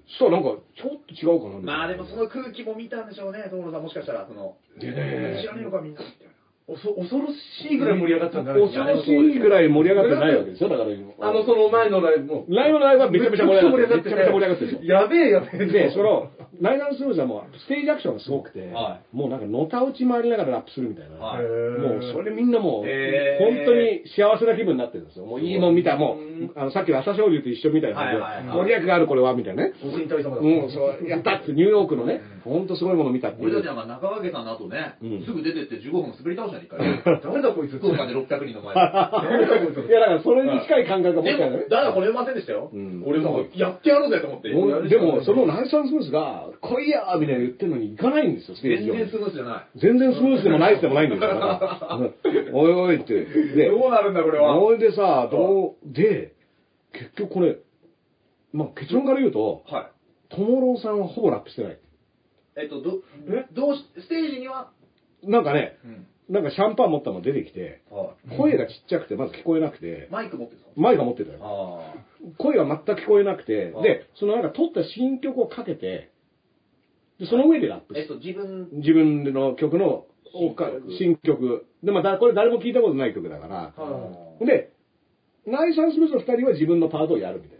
[0.06, 1.60] そしたらなんか、ちょっと違うかな。
[1.60, 3.82] まあでもその空気も見たんでしょうね、所さん。
[3.82, 6.00] もしかしたら、その、知らねえのかみんな。
[6.00, 6.39] みたいなおそ
[6.70, 8.84] 恐ろしいぐらい盛り上がったんじゃないですか。
[8.86, 11.12] 恐ろしいぐらい盛り上がってないわけですよ、だから今。
[11.18, 12.44] あの、その前のライブも。
[12.48, 14.10] ライブのライブはめちゃめちゃ盛り上がってる。
[14.10, 14.94] めちゃめちゃ盛り上がってるんですよ。
[14.94, 15.66] やべえやべえ。
[15.66, 16.30] で、その、
[16.60, 21.16] ナイナンスーザーもステージアクションがすごくて、はもうなんかのたうち回りながらラップするみたいな。
[21.16, 25.24] はいもうそれみんなもう、本当に幸せな気分になってるんですよ。
[25.24, 29.72] もういいもん見た、もう、あのさっきの朝青龍と一緒みたいな感じで、はいはいはいご利益があるこれは、みたいなね。
[29.82, 30.42] ご神体様だ。
[30.42, 33.50] うん、そう、やったってニューヨークのね、本当すごいもの見たっていう。
[33.50, 36.78] 俺たちなんか中川家さんの後ね、うんすぐ出てって15分滑り倒したん一回。
[37.22, 37.78] 誰だこいつ。
[37.78, 38.80] 福岡で600人の前で。
[39.88, 41.66] いや、だからそれに近い感覚が持ってるね、。
[41.68, 42.70] 誰来れませんでしたよ。
[42.72, 44.50] うん俺もやってやろうぜと思って。
[44.88, 49.78] でも、そのナイサンスムースが、来いやーみたいな言ってるのに行かないんですよ、ステージ上全然スムースじゃない。
[49.78, 52.12] 全然スムースでもナイスでもないんですよ。
[52.52, 53.24] おいおいって。
[53.24, 54.58] で、どうなるんだ、これは。
[54.58, 56.32] それでさ、どう、で、
[56.92, 57.56] 結局これ、
[58.52, 59.86] まあ結論から言うと、はい。
[60.34, 61.78] トモローさんはほぼラップしてない。
[62.60, 63.02] えっと、ど、
[63.52, 64.70] どうし、ステージには、
[65.22, 66.06] なんかね、うん。
[66.30, 71.38] なんかシャンパン持ったの出てきて、は声がちっちゃくてまず聞こえなくてい。、マイク持ってるんですかマイクが持ってたよ。
[71.42, 71.94] あ
[72.38, 76.12] 声が全く聞こえなくてあ、で、そのなんか撮った新曲をかけて、
[77.18, 77.98] で、その上でラップあ。
[77.98, 80.06] えっと、自分、自分の曲の
[80.98, 81.66] 新曲。
[81.82, 83.54] で、まあ、だこれ誰も聞いたことない曲だから。
[83.76, 84.72] はで、
[85.46, 87.59] ナイサンスミスの二人は自分のパートをやるみたいい。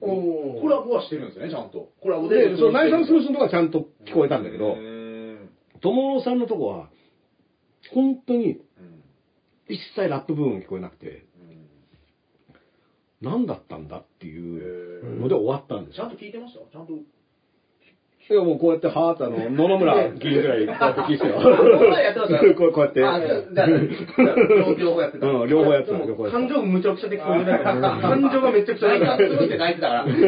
[0.00, 1.90] コラボはしてるんですよね、ちゃんと。
[2.00, 2.28] コラボな。
[2.30, 2.50] で。
[2.50, 4.76] で、そのナイサンスミスのとこはちゃんと聞こえたんだけど
[5.80, 6.90] 友野さんのとこは、
[7.92, 9.02] 本当にうん
[9.68, 11.66] 一切ラップ部分が聞こえなくて、うん
[13.22, 16.04] 何だったんだっていうので終わったんですよ。
[16.04, 16.60] ちゃんと聞いてました？
[16.70, 16.92] ちゃんと。
[18.30, 21.34] いや、もうこうやって、はーってあの、 野々村議員ぐらい、こうやって聞いてたよ。
[21.34, 23.00] こんなんやってましたこうこうやって。
[23.00, 25.26] 両両方やってた。
[25.26, 26.38] うん、両方やってた、でも両方やってた。
[26.38, 27.98] 感情むちゃくちゃで聞こえないから。
[28.00, 30.06] 感情がめちゃくちゃナイ出てサンスムースで泣いてたから。
[30.08, 30.22] い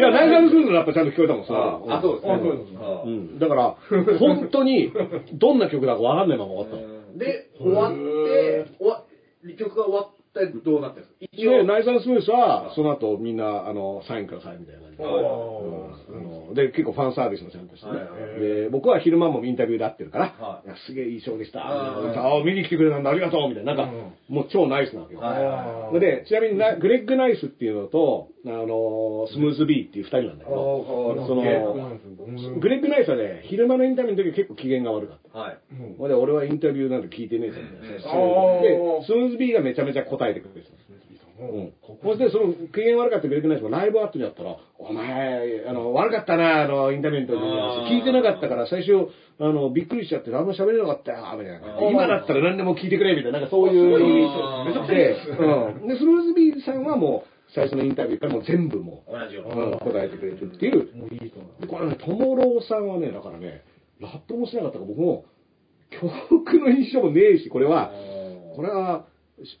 [0.00, 1.80] や、ナイサンスミスのラップちゃんと聞こえたもん、さ。
[1.88, 2.34] あ、そうですね。
[2.34, 3.38] うですあうん。
[3.38, 3.76] だから、
[4.18, 4.92] 本当に、
[5.34, 7.18] どんな曲だかわかんないまま終わったの。
[7.18, 9.04] で、終わって、終わ、
[9.56, 11.26] 曲が終わってどうなってるんですか？
[11.32, 15.04] 一で、応、ナイサンスミスは、その後みんな、あの、サインくださいみたいな感じで。
[15.04, 17.88] あうんあので、結構ファンサービスもちゃんとして。
[18.64, 21.60] で、僕は昼間もインタビューで会ってるから、すげえいいショーでした。
[21.66, 23.74] あーああ、見に来てくれたんだ、ありがとうみたいな。
[23.74, 23.92] なんか、
[24.28, 25.20] もう超ナイスなわけよ。
[25.98, 30.56] で、ちなみになグレッグ・ナイスっていうのと、あの、スムーズ・ビーっていう二人なんだけど、
[31.26, 31.42] その、
[32.60, 35.38] グレッグ・ナイスはね、昼間のインタビューの時は結構機嫌が悪かった。
[35.38, 35.58] はい。
[36.08, 37.88] で、俺はインタビューなんて聞いてねえぞみたい
[38.62, 40.74] で、スムーズ B がめちゃめちゃ答えてくれてた。
[41.40, 41.72] うん。
[42.02, 47.98] そして、その、機嫌悪かったグレッグナイスもライブ後にやったら、お前、あの、悪かったな、あの、インタビューの時あーに。
[47.98, 49.08] 聞いてなかったから、最初、
[49.40, 51.80] あの、びっくりしちゃって、あんま喋れなかったよ、みたいなあ。
[51.80, 53.98] ー今だったら何でも聞いてくれ、みたいな、なんかそういう
[55.82, 55.88] うん。
[55.88, 59.78] で、スムーズ B さんはもう、最初のインタビューからもう全部もう、同じよう。
[59.78, 60.88] 答えてくれてるっていう。
[61.60, 63.62] でこれね、ともろうさんはね、だからね、
[64.00, 65.24] ラップもしなかったから僕も、
[65.90, 67.92] 曲の印象もねえし、これは、
[68.56, 69.06] これは、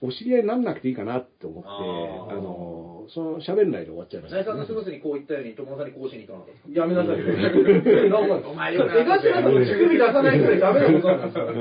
[0.00, 4.36] お知り合いになんなくていいかなって思って、あの、その、喋んないで終わっちゃいました。
[4.36, 7.24] ナイサンスムースにこう言ったように、友野さんにこうしに行かなかったやめなさいよ。
[8.50, 11.52] お前よく江頭さんの乳首出さないくらいダメなことなんですよ。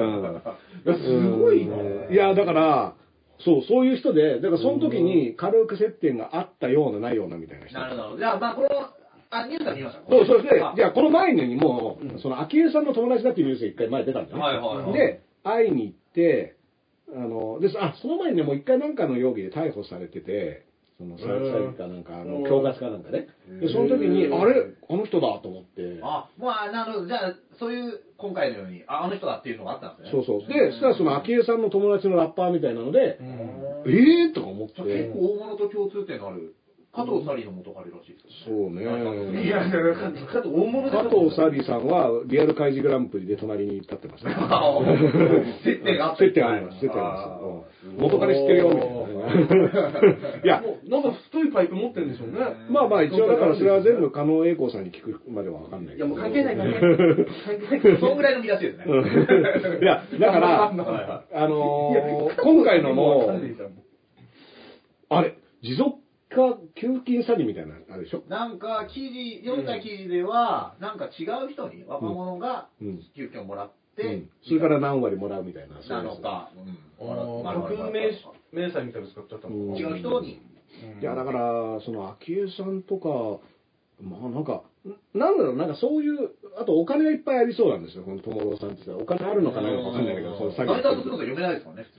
[0.85, 2.07] いや、すごいね。
[2.11, 2.93] いや、だから、
[3.43, 7.79] そう、そういう人で、だからその時に軽く接点があったような、ないようなみたいな人。
[7.79, 8.17] なるほど。
[8.17, 8.67] じゃあ、まあ、この、
[9.29, 14.43] あ、ニュースは見ましたそう、そしてあ、じゃあこの前にも、その、昭恵さんの友達だっていうニュースが一回前出たんだよね。
[14.43, 16.55] はいはいはいで、会いに行って、
[17.15, 20.65] あの、で、あ、その前にね、もう一回なんかの容疑で逮捕されてて、
[20.97, 23.27] その、詐欺かなんか、あの、うん恐喝かなんかね。
[23.59, 24.65] で、その時に、あれ？
[24.89, 25.99] あの人だと思って。
[26.01, 27.07] あ、まあ、なるほど。
[27.07, 30.11] じゃあ、そういう、今回のように、あ、あの人だっていうのがあったんですね。
[30.11, 30.47] そうそう。
[30.47, 33.27] で、そしたらその、昭恵さんの友達のラッパーみたいなので、うん
[33.85, 34.33] えー？
[34.33, 34.81] とか思って。
[34.81, 36.55] 結構大物と共通点のある、
[36.95, 38.83] 加藤サリーの元彼らしいですよそうね。
[39.43, 44.35] いや、だから、かと大物で加藤サリーさんは、リアル開示グランプリで隣に立ってましたね。
[45.65, 47.43] 接点があった接点あります、接点あります。
[47.43, 49.02] うん元彼知ってるよ、みたいな。
[50.43, 52.39] いや、もうなんか太いパイプ持ってるんでしょうね。
[52.69, 56.15] まあまあ一応だからそれは全部加納栄光さんに聞くまではわかんないいや、けど。
[56.15, 57.25] もう関係ない、関係ない。
[57.69, 57.99] 関係ない。
[57.99, 58.85] そんぐらいの見出しですね。
[58.87, 58.95] う
[59.79, 60.73] んいや、だから、あ
[61.47, 63.31] のー今回のも、
[65.09, 65.97] あれ、持続
[66.29, 68.23] 化給付金詐欺みたいな、あれでしょ？
[68.27, 75.81] なんか、記事、読んだ記事では、なんか違う人に、若者がうん、給付金をもらっうてん、それから何割もらうみたいな。
[75.81, 76.51] そういうやつなのか、
[76.99, 77.09] うん。
[77.09, 78.11] あーまるまる架空名
[78.51, 79.75] 明細みたいなの使っちゃったのうん。
[79.75, 80.41] 違う人に、
[81.01, 83.43] いや、だから、その、昭恵さんとか、
[84.01, 90.83] まあなんか、んなんだろう、なんかそういう、あとお金がいっぱいありそうなんですよ、この友郎さんってさ、お金あるのかないのかわかんないけど、その詐欺。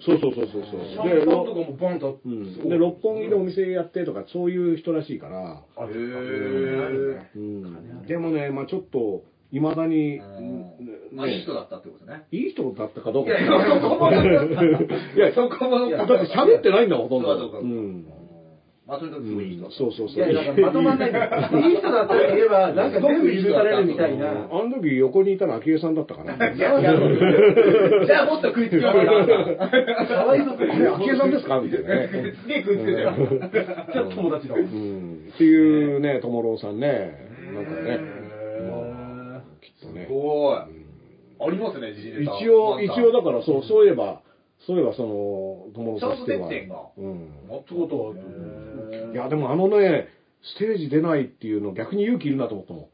[0.04, 0.84] そうそうそうそうそう。
[0.92, 2.20] シャンパンとかもバンと。
[2.24, 7.20] うん、で六本木でお店やってとかそういう人らしいから、あへー。
[7.36, 9.24] うん、でもね、まあちょっと
[9.54, 10.20] いまだに、
[11.12, 12.24] まあ、いい人だったってことね。
[12.32, 13.30] いい人だったかどうか。
[13.30, 14.14] いやいやそこもい
[15.18, 17.38] や、そこもだって喋ってないんだもん、ほとんど。
[17.38, 18.04] そうん。
[18.86, 19.70] まあ、とにかくすごいいい人。
[19.70, 20.30] そうそうそう。
[20.30, 21.10] いや、まとまんない。
[21.10, 21.12] い
[21.72, 24.26] い人だったら言えば、なんか全部許されるみたいな。
[24.28, 24.32] あ
[24.66, 26.34] の時横にいたの昭恵さんだったかな。
[26.52, 26.74] じゃ
[28.22, 30.06] あもっと食いつきようかな。
[30.06, 31.60] かわいそうあれ、昭恵さんですか？
[31.60, 32.08] みたいなね。
[32.42, 33.06] すげえ食いつけてる。
[33.92, 34.54] じゃあ友達だ。
[34.56, 35.30] うん。
[35.32, 37.24] っていうね、友郎さんね。
[37.54, 38.23] なんかね。
[40.06, 40.12] す。
[40.12, 40.56] ごい。
[40.56, 44.22] ありますね、自信ネタ一応、一応だから、そう、そういえば、
[44.66, 47.04] そういえばその、友野さんちゃんと接点がうん。
[47.48, 50.08] もっとことはいや、でもあのね、
[50.42, 52.88] ステージ出ないっていうの逆に勇気いるなと思ったもん。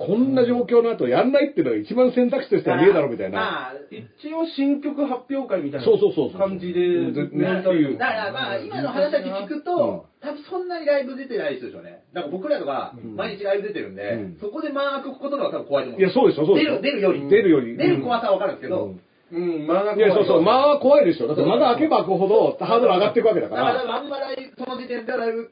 [0.00, 3.38] こんな状況の後やんないっていうのが一番選択肢としてはねえだろみたいな。
[3.38, 12.00] まあ、一応新曲発表会みたいなそうそうそうそう感じで、うんだねっていうだからまあ、今の話だけ聞くと、多分そんなにライブ出てないですよね。
[12.14, 16.00] なんか僕らとかうん、毎日ライブ出てるんで、うんそこで間が空くことの方が多分怖いと思う。
[16.00, 16.80] いや、そうでしょ、そうでしょ。
[16.80, 17.28] 出る、出るより。
[17.28, 17.76] 出るより。
[17.76, 19.00] 出る怖さはわかるんですけど、うん
[19.32, 21.28] うん、間がいや、そうそう、ままあ怖いでしょ。
[21.28, 23.96] だって間が開けば開くほどハードル上がっていくわけだかだからら。
[23.96, 25.50] あんまりその時点ではライブ、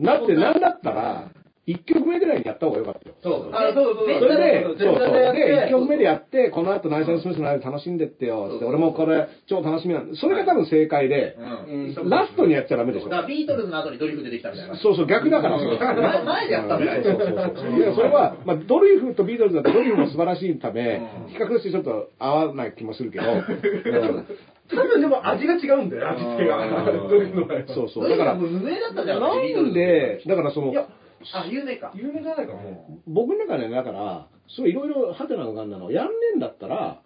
[0.00, 1.28] だってなんだったら、
[1.68, 3.14] 1曲目ぐらいにやった方がよかったよ。
[3.22, 5.12] そうあそうそうそうそれで、そうそう。
[5.36, 12.02] で、1曲目でやって、この後ナイススミスのライブ楽しんでってよ、って、俺もこれ超楽しみなんで、それが多分正解で、うん。
[12.02, 13.16] うんラストにやっちゃダメでしょだ。
[13.16, 14.76] からビートルズの後にドリフ出てきたみたいな。
[14.76, 15.58] そうそう、逆だから。
[15.58, 17.04] 前前でやったみたいな。
[17.04, 17.78] そうそうそうそう。
[17.78, 24.26] いや、それは、まあ、ドリフとビートルズだとドリフも素晴らしいためうん、比較してちょっと合わない気もするけど、うん
[24.70, 26.58] 多分でも味が違うんだよ、味付けが。
[26.58, 28.08] うんドリフの場合はそうそう。
[28.08, 29.20] だから、もう無名だったじゃん。
[29.20, 30.86] なんで、だからそのい、や、
[31.32, 31.92] あ、有名か。
[31.94, 33.00] 有名じゃないかも。
[33.06, 37.02] 僕の中でね、だから、そういろいろハテナが浮かんだの、やんねえんだったら、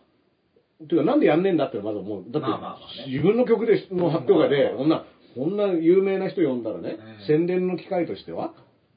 [0.88, 2.24] ていうか、なんでやんねえんだってまず思う。
[2.28, 8.52] だって、まあまあまあね自分の曲での発表会で、こんな、こんな有名な人呼んだらね、うん宣伝の機会としては、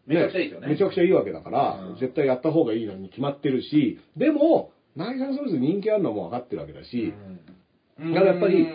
[0.07, 7.13] めちゃくちゃいいですよねめちゃくちゃいいわけだから、うん絶対やった方がいいのに決まってるし、でも、ナイサンソルズ人気あるのも分かってるわけだし、
[7.97, 8.67] だからやっぱり、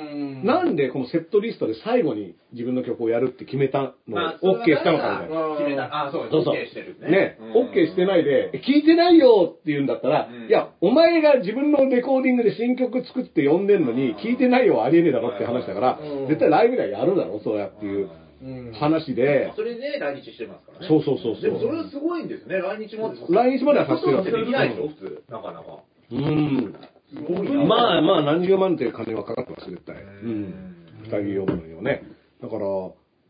[0.42, 5.56] なんでこのセットリストで最後に自分の曲をやるって決めたのを OK したのかみたいな。
[5.58, 6.06] 決めた。
[6.06, 6.54] あ、そうそうそう。
[6.54, 18.08] OK してるね、うん OK してないで、聞いてないよって言うんだったら、うんいや、お前が自分のレコーディングで新曲作って呼んでんのに、聞いてないよはありえねえだろって話だからうん、絶対ライブではやるだろ、そうやっていう
[18.42, 20.88] うん話で、それで来日してますからね。
[20.88, 22.56] そうそうそうそうでもそれすごいんですね。
[22.56, 23.20] 来日まで。
[23.28, 25.22] 来日まではさせてるわけできないでしょ、普通。
[25.28, 25.80] なかなか。
[26.10, 26.74] うん。
[27.66, 29.96] まあまあ何十万っていう金はかかってます、絶対。
[29.96, 30.74] ううんん。
[31.02, 32.02] 二人呼ぶのにはね。
[32.42, 32.60] だから、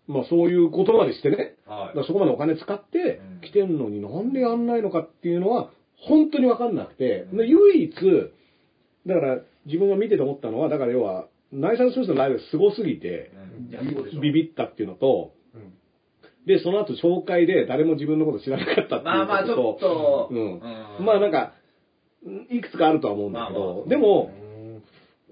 [0.07, 1.55] まあそういうことまでしてね。
[1.67, 7.93] はいだそこまでお金使ってうん来てんのになんでやんないのかっていうのは本当にわかんなくて、で唯一、
[9.07, 13.31] だから自分が見てて思ったのは、だから要は、ナイサン・スミスのライブがすごすぎて、
[14.21, 15.73] ビビったっていうのと、うん
[16.47, 20.29] で、その後紹介で誰も自分のこと知らなかったっていうことと、まあまあ、ちょっと。
[20.31, 20.53] うん。
[20.99, 21.53] うんまあなんか、
[22.51, 24.31] いくつかあるとは思うんだけど、まあまあでも、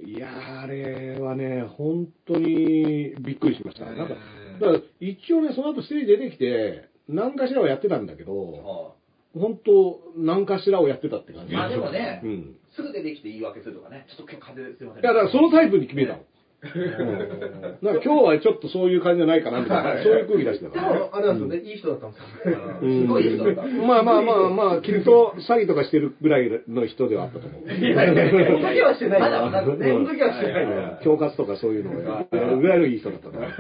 [0.05, 3.87] いやーあれはね、本当にびっくりしました。
[3.87, 4.15] うんなんか、
[4.61, 8.93] だから一応ね、その後ステージ出てきて、何かしらをやってたんだけど、は
[9.35, 11.55] 本当、何かしらをやってたって感じ。
[11.55, 12.31] まあでもねうん。
[12.31, 14.07] いいすぐ出てきて言い訳するとかね。
[14.09, 15.05] ちょっと今日風邪すいません。
[15.05, 16.25] や、だからそのタイプに決めたの。
[16.61, 20.99] うん、なんか今日はちょっとそういう感じじゃないかなみたいな、そういう空気出してたでから。
[20.99, 22.59] も、あれなんですよね、いい人だったんですよ。
[22.83, 23.63] うんすごいいい人だった。
[23.63, 27.71] まあまあまあまあ、きっと詐欺とかしてるぐらいの人ではあったと思う。
[27.71, 30.67] いやいやいや、その時はしてないまだわかんないその時はしてない。
[30.99, 33.51] 恐喝とかそういうのをやるぐらいのいい人だったと思う。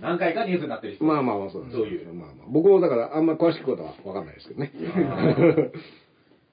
[0.00, 1.04] 何回かニュースになってる人。
[1.04, 1.76] まあまあまあそうです。
[1.76, 4.72] そういうまあまあ、僕もだからあんま詳しくことは分かんないですけどね。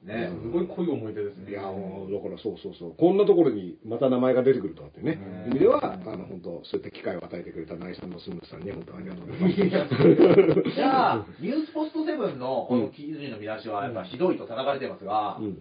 [0.05, 0.29] ね。
[0.41, 1.51] すごい濃い思い出ですね。
[1.51, 10.71] いやもうだからそうそうそうこんなところにまた名前が出てくるとはってね意味ではあの本当そういった機会を与えてくれた内さんのスムースさんに本当ありがとうございます。
[10.75, 15.57] じゃあ、 ニュースポストセブンのこの記事の見出しはやっぱひどいと叩かれてますが、うん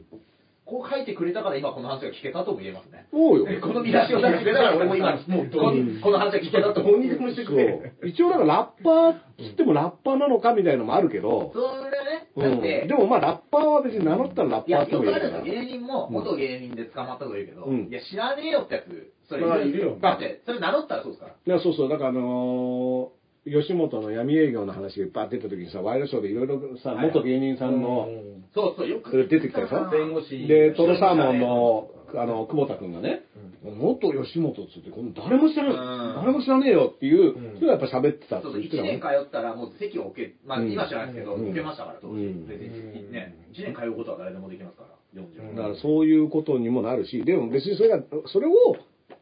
[0.67, 3.07] こう書いてくれたから今この話が聞けたとも言えますね。
[3.13, 3.61] そうよ。
[3.61, 6.93] この見出しを出してくれたから俺も今、 もうこんこの話が聞けたと思う。
[6.95, 7.93] どうにでもしてそくれ。
[8.03, 15.43] う一応だからラッパーっつってもラッパーなのかみたいのもあるけど、それはね、だうん、って、でもまあラッパーは別に名乗ったらラッパーってよもいいある。
[15.45, 21.33] 芸人も、元芸人で捕まったとか言うけど、うんいや、知らねえよってやつ、それまあいるよだって、それ名乗ったらそうですから。
[21.47, 28.09] いやそうそうだからあのー吉本の闇営業の話がいっぱい出た時にさワイドショーでいろいろさはい元芸人さんの、
[28.55, 29.91] そうそう、よくそれ出てきたでしょ？
[29.91, 30.47] 弁護士。
[30.47, 33.25] で、トロサーモンの、あの、久保田君がね、
[33.65, 35.77] 元吉本っつって、この誰も知らうん。
[35.77, 37.57] ない、誰も知らねえよっていううん。
[37.57, 39.01] 人がやっぱ喋ってたってそうそう、1言ってたもん。
[39.01, 41.47] 年通ったらもう席を置け、まあうん今知らないですけど、うん。
[41.47, 42.15] 置けましたから、当時。
[42.15, 42.47] うん。
[42.47, 48.53] 別にね、1年通うことは誰でもできますから、40だからそういうことにもなるし、でも別にそれが、それを、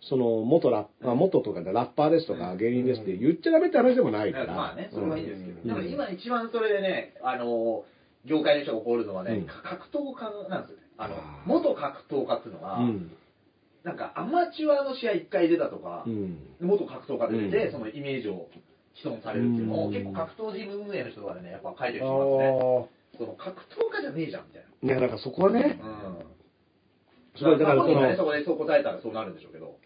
[0.02, 4.52] その、元ラッ、あ元とかでラッパーですとか芸人ですって言っちゃダメって話でもないから。
[4.54, 5.58] まあね、それはいいんですけど。
[5.62, 5.68] うん。
[5.68, 7.84] でも今一番それでね、あの、
[8.24, 10.82] 業界の人が怒るのはね、うん格闘家なんですよね。
[10.98, 13.12] あのあ、ー元格闘家っていうのは、うん。
[13.82, 16.38] なんかアマチュアの試合1回出たとかう、ん。
[16.60, 18.48] 元格闘家で出て、うんそのイメージを
[18.94, 22.48] 既存されるっていうのを、うん結構格闘ジム運営の人とかでね、やっぱ書いてる人いますね。
[22.48, 25.86] あその格闘家じゃねえじゃん、みたいいや、だからそこはね、な。
[26.08, 26.32] うん。
[27.36, 29.76] すごい、だからそのまあ本人がね、そこでそう答えたらそうなるんでしょうけど。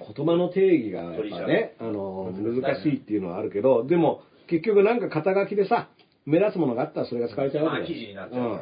[0.00, 5.88] 言葉の定義がやっぱね、あの、難しいっていうのはあるけど、でも、結局なんか肩書きでさ、
[6.26, 8.56] 目立つものがあったらそれが使われちゃうわまあけだよ記事になっちゃうか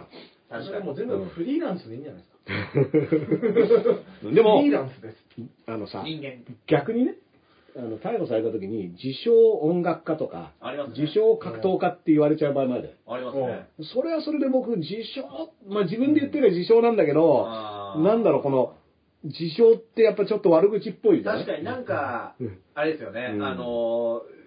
[0.51, 0.59] ら。
[0.61, 0.79] 確かに。
[0.81, 2.39] はもう全部フリーランスでいいんじゃないですか。
[4.25, 5.17] う んでもフリーランスです。
[5.67, 6.45] あのさ、人間。
[6.67, 7.15] 逆にね、
[7.77, 13.69] あの逮捕された時に自称音楽家とか、ね自称格闘家って言われちゃう場合もあるじゃんありますね。
[13.83, 15.23] それはそれで僕、自称、
[15.69, 18.75] まあ自分で言ってる自称なんだけど、あーなんだろう、この、
[19.25, 24.38] 自称ってやっぱちょっと悪口っぽいじゃない確かになんかうん、あれですよね、うんあのー、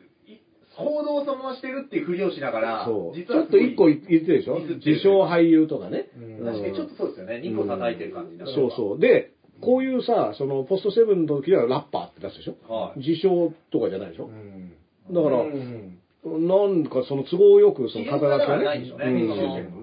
[0.79, 3.15] い行動をそのまましてるっていうふりをしながら、そう。
[3.15, 4.55] ち実はょっと一個い言ってるでしょ？
[4.55, 6.09] ミスってる自称俳優とかね。
[6.17, 6.45] うん。
[6.45, 8.99] 確かにちょっとそうですよね、2個叩いてる感じになるそうそう。
[8.99, 9.31] で、
[9.61, 12.73] こういうさ、その、ポストセブンの時はラッパーって出すでしょ？
[12.73, 12.99] はい。
[12.99, 14.27] 自称とかじゃないでしょ？
[14.27, 14.71] ん。
[15.11, 15.97] だからうん。
[16.23, 19.05] なんかその都合よくその肩書きがはないんでしょうね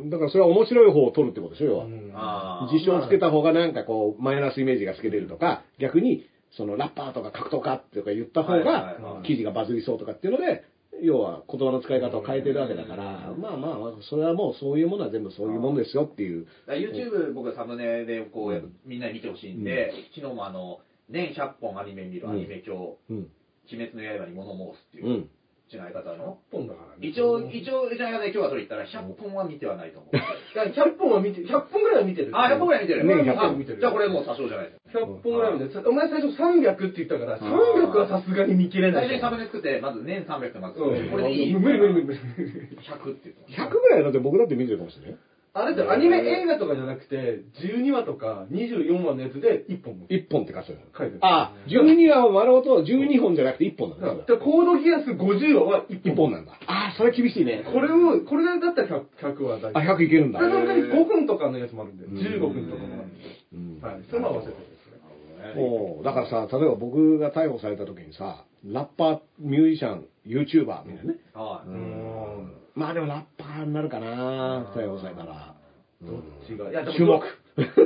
[0.02, 0.10] うん。
[0.10, 1.86] だからそれは面白い方を取るってことでしょ、要は。
[2.15, 8.65] あー自称つけた方がなんかこう、マイナスイメージがつけれるとか、逆に、そのラッパーとか格闘家とか言った方はいは
[8.98, 9.27] いがは、い。
[9.27, 10.62] 記事がバズりそうとかっていうので、
[11.03, 16.47] 要は言葉の使い方を変えてるわけだから、まあまあまあ、それはもうそういうものは全部そういうもんですよっていう。
[16.66, 23.31] YouTube 僕サムネでこうやっぱみんなに見てほしいんで、昨日もあの、年100本アニメ見るアニメ今日、うん。
[23.70, 25.29] 鬼滅の刃に物申すっていう
[25.77, 25.86] う、ん。
[25.86, 26.39] 違い方の？
[26.51, 27.07] 本だからね。
[27.07, 30.16] 一応、一応、違い方で今日は取り言ったら100本は見てはないと思う。
[30.16, 30.20] い
[30.57, 32.31] や100本は見て、100本ぐらいは見てる。
[32.32, 33.05] あ、100本ぐらい見てる。
[33.05, 33.81] ね100あ本見てる。
[33.81, 34.97] じゃあこれもう多少じゃないです。
[34.97, 35.89] 100本ぐらい見てる。
[35.89, 39.09] お前最初300って言ったから、300はさすがに見切れない。
[39.09, 41.55] 最初にサムネ作って、まず年300ってまず、うんこれでいい？
[41.55, 42.19] 無理無理無理無理。
[42.19, 43.61] 100って言ってます。
[43.61, 45.19] 100ぐらいだって僕だって見てるかもしれないよ。
[45.59, 50.80] あれってアニメ映画とかじゃなくて、12話とか24話のやつで1本も1本って書いてある。
[50.97, 51.18] 書いてる。
[51.22, 54.24] あ、12話を丸ごと12本じゃなくて1本なんだ。
[54.26, 56.52] でコードギアス50話は1 1本なんだ。
[56.66, 57.64] あ、それ厳しいね。
[57.72, 59.98] これを、これだったら 100, 100話大あ、丈夫。
[59.98, 60.39] 100いけるんだ。
[60.39, 63.24] これなんか5分とかのやつもあるんで、うん15分とかもあるんで。
[63.55, 64.02] うんはい。
[64.09, 65.60] それも合わせてですね。
[65.62, 71.18] もうだからさ、例えば僕が逮捕された時にさ、ラッパー、ミュージシャン、YouTuber みたいなね。
[71.35, 71.68] はい。
[71.68, 72.52] うん。
[72.79, 75.57] まあでもラッパーになるかな、逮捕されたら。
[76.01, 77.19] どっちが、いや、でも注目。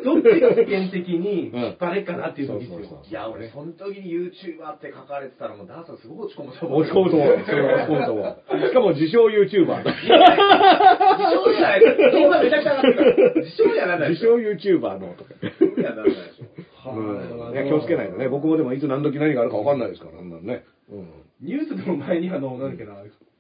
[0.05, 1.51] どっちが世間的に
[1.81, 6.81] 誰かなっていう時ですよいや、俺、その時に YouTuber って書かれてたら、もうダースすごい落ち込むと思う。
[6.83, 7.33] 落ち込むと思う。
[7.33, 8.69] 落ち込むと思う。
[8.69, 9.93] しかも自称 YouTuber だ。
[9.93, 13.35] 自称じゃないです今めちゃくちゃ上がってるから。
[13.37, 14.27] 自称じゃなんないで自。
[14.27, 15.31] 称 YouTuber のとか。
[15.41, 17.55] いや、なんないでしょ。
[17.55, 18.29] や、気をつけないとね。
[18.29, 20.65] 僕もでもいつ何時何があるか分かんないですから、あんなのね。
[20.91, 21.09] うん。
[21.41, 22.93] ニュースでも前にあの、なんだっけな、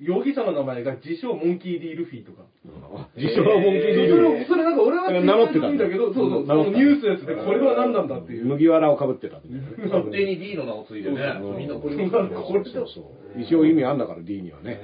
[0.03, 2.43] 容疑者の名前が自称モンキー・ディ・ルフィとか。
[3.16, 8.45] 自称モンキーそディルれそれなんか俺は名乗ってたんだけど、そうそう、そ名乗ってたのニュースのやつでこれは何なんだっていう。
[8.47, 9.37] 麦わらをかぶってた。
[9.39, 13.41] 勝手に D の名を継いでねう、んみんなこれそうなんかこれそうそう。
[13.41, 14.81] 一応意味あんだから D にはね。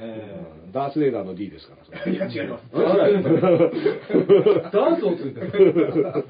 [0.73, 1.85] ダースレーダーの D ですから。
[1.85, 2.65] それいや、違います。
[4.73, 6.24] ダンスをついてる。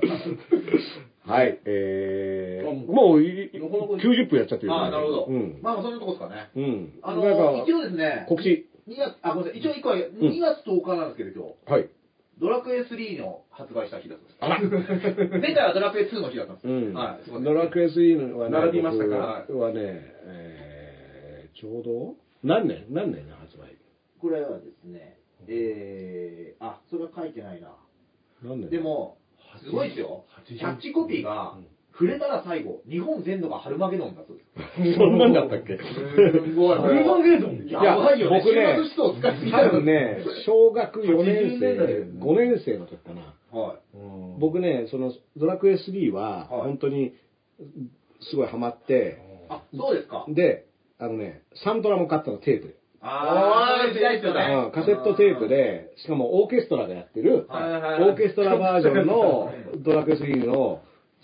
[1.29, 5.27] はい、えもうい、なかなか90分やっちゃってるよああ、なるほど。
[5.29, 5.59] うん。
[5.61, 6.49] まあまあ、そんなとこですかね。
[6.57, 6.93] うん。
[7.03, 8.67] あの一応ですね、告知。
[8.89, 11.91] 2月、あ、ごめんなさい、一応1個は、2月10日なんですけど、今日、はい。
[12.41, 14.37] ドラクエ3の発売した日だったんです。
[14.41, 14.61] あら
[15.41, 16.69] 前回はドラクエ2の日だったんです。
[16.69, 16.95] うん。
[16.95, 17.43] はい。
[17.43, 19.75] ドラクエ3はね、並びましたか僕はね、
[20.25, 23.77] えー、ちょうど、何年何年の発売？
[24.21, 27.75] これはですね、えー、あ、それは書いてないな。
[28.43, 28.71] 何年？
[28.71, 29.19] で、も、
[29.61, 30.25] すごいですよ。
[30.47, 31.59] キ80ャッチコピーが、
[31.99, 34.95] 触れたら最後、日本全土がハルマゲドンだそうです。
[34.97, 35.77] そんなんだったっけ？
[35.79, 36.79] すごい。
[36.79, 38.41] ハルマゲドンやばいよね。
[38.41, 38.79] 僕ね
[39.51, 43.35] 多分ね、 小学4年80年代だよ生、ね5年生の時かな。
[43.51, 43.77] は
[44.39, 47.15] 僕ね、その、ドラクエ3は、はい本当に、
[48.21, 49.17] すごいハマって、
[49.51, 49.53] い。
[49.53, 50.25] あ、そうですか。
[50.29, 50.67] で、
[51.01, 52.75] あのね、サントラも買ったのテープで。
[53.01, 54.71] あー、時代ですよねうん。
[54.73, 60.81] カセットテープで、しかもオーケストラがやってる、はいはいはいオーケストラバージョンのドラクエ3の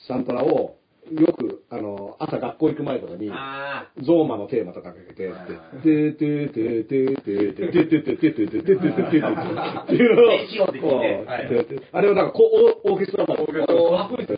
[0.07, 0.77] サントラを、
[1.13, 11.45] よく、あの、朝学校行く前とかに、あゾーマのテーマとかかけて、はいはいててててててててててててててててっていうの電子音で聞いてをはい
[11.93, 12.41] あれをなんかこ
[12.85, 14.29] うオーケストラバージョンおー堀井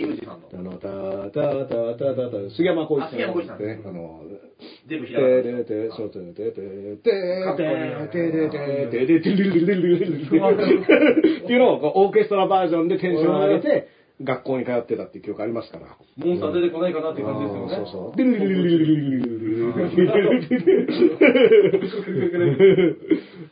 [0.00, 0.88] 裕二さんのあの、た
[1.28, 7.38] たたたたた、杉山浩一あ杉山浩一さんね、あの、ー、全部て開かれてれて、そうてててててて
[8.16, 9.74] てててててて
[11.44, 15.96] っていうのをこうオーケストラバージョンでテンション上げて、学校に通ってたっていう記憶ありますから。
[16.16, 17.76] モンスター出てこないかなっていう感じですよね。
[17.76, 18.18] そうそう。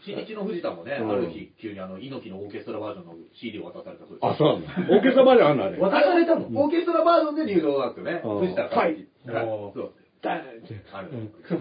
[0.05, 4.27] 新日の藤田もね、うんある日、急にあの、猪木のオーケストラバージョンの CD を渡されたそうです。
[4.27, 4.69] あ、そうなんだ。
[4.91, 5.79] オーケストラバージョンあんのあれ。
[5.79, 8.23] 渡されたのオーケストラバージョンで入道なんですよね。
[8.25, 8.83] うん藤田から。
[8.83, 9.07] はい。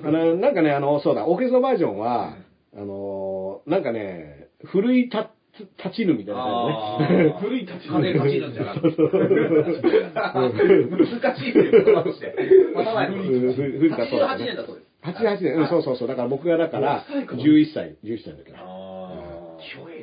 [0.03, 2.38] あの、なんかね、あの、そうだ、オーケストラバージョンは、
[2.76, 7.34] あの、なんかね、古いた、立ちぬみたいな感じね。
[7.40, 8.88] 古い立ち金立ちぬんじゃなくて。
[8.98, 9.06] 難
[11.38, 12.36] しいっていう言葉として。
[12.36, 14.88] 古い立ちぬ88年だそうです。
[15.06, 16.07] 88年、うん、そうそうそう。
[16.07, 18.57] だから僕がだから、11歳、11歳の時だ。
[18.60, 19.57] あ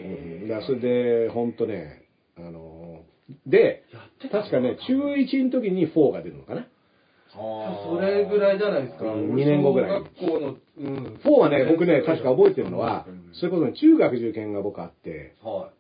[0.05, 0.81] うんだからそれ
[1.27, 2.03] で、ほんとね、
[2.37, 3.05] あの、
[3.47, 3.85] で、
[4.31, 6.67] 確かね、中1の時に4が出るのかな。
[7.35, 9.07] それぐらいじゃないですか。
[9.07, 9.91] うん二年後ぐらい
[10.21, 11.21] 小学校の、うん。
[11.25, 15.71] 4はね、僕ね、確か覚えてるのは、それこそね中学受験が僕あって、は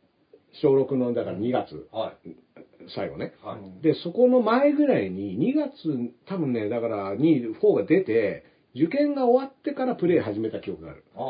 [0.62, 1.96] 小6の、だから2月、い。
[1.96, 2.30] はい。
[2.94, 3.34] 最後ね。
[3.42, 3.82] はい。
[3.82, 11.04] で、そこの前ぐらいに、2月、多分ね、だから、に4が出て、受験が終わってからプレイ始めた記憶がある。
[11.14, 11.22] ああ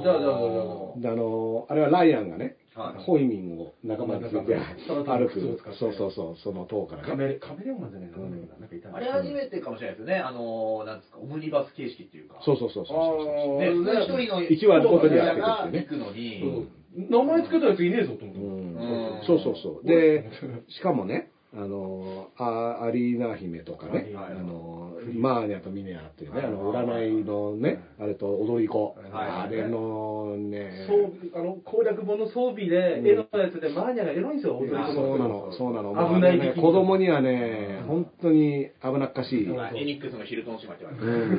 [0.00, 0.60] ーじゃあじゃあじゃ
[0.96, 5.40] あであの、あれはライアンがね、はいホイミンを仲間について歩く
[5.78, 7.08] そうそうそう、その塔からね。
[7.08, 8.26] カメレ、カメレオンマンじゃないかな。
[8.26, 10.18] なんかいたあれ初めてかもしれないですね。
[10.18, 12.40] あのー、なんですか、オムニバス形式っていうか。
[12.44, 13.60] そうそうそうそうそう。
[13.60, 13.70] ね、
[14.02, 19.22] 一人の一話のことでやっていくがってね行くのに、名前つけたやついねえぞと思うって。
[19.22, 19.86] んそうそうそう。
[19.86, 20.30] で、
[20.68, 36.14] しかもね、あの、あアリーナ姫とかね、はいあの、マーニャとミネアっていうね、あの、占いのね、あれと踊り子、はいあれのね、装備、あの、攻略本の装備で、絵のやつで、マーニャがエロいんですよ、踊り子のそうなの、そうなの。
[36.14, 39.44] 危ない子供にはね、本当に危なっかしい。
[39.44, 41.34] エニックスのヒルトン姉妹って言われて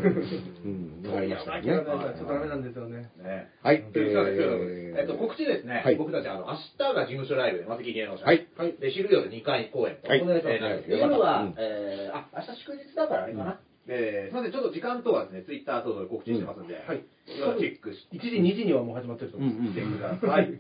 [0.66, 1.02] うん。
[1.04, 1.74] なりましたね。
[1.74, 3.10] ょっとダメなんですよね。
[3.22, 3.50] ね。
[3.62, 3.84] はい。
[3.96, 8.26] えっと、告知ですね、はい僕たち、あの、明日が事務所ライブで、マセキ芸能者。
[8.26, 8.48] はい。
[8.80, 10.10] で、昼夜2回公演と。
[10.10, 10.64] はいお願いします。
[10.64, 13.55] はいで夜は、うんえー、あ、明日祝日だからあれかな。
[13.88, 17.06] えー、すみません、ちょっと時間とはですね、ツイッター等々で告知してますんで、はい。
[17.28, 17.54] いろい。
[17.54, 19.76] ろチェックし1時、2時にはもう始まってると思います。
[19.76, 20.60] てください。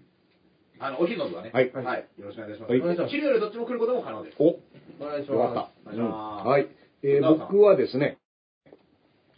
[0.77, 1.71] あの、お昼の部はね、はい。
[1.73, 2.07] はい。
[2.19, 2.69] よろしくお願いします。
[2.69, 2.81] はい。
[2.81, 3.11] お願いします。
[3.11, 4.37] 昼夜どっちも来ることも可能です。
[4.39, 4.59] お、
[4.99, 5.55] お願いしよかった。
[5.55, 5.71] ま。
[5.85, 6.47] お願いします。
[6.47, 6.67] はい。
[7.03, 8.17] えー僕はですね、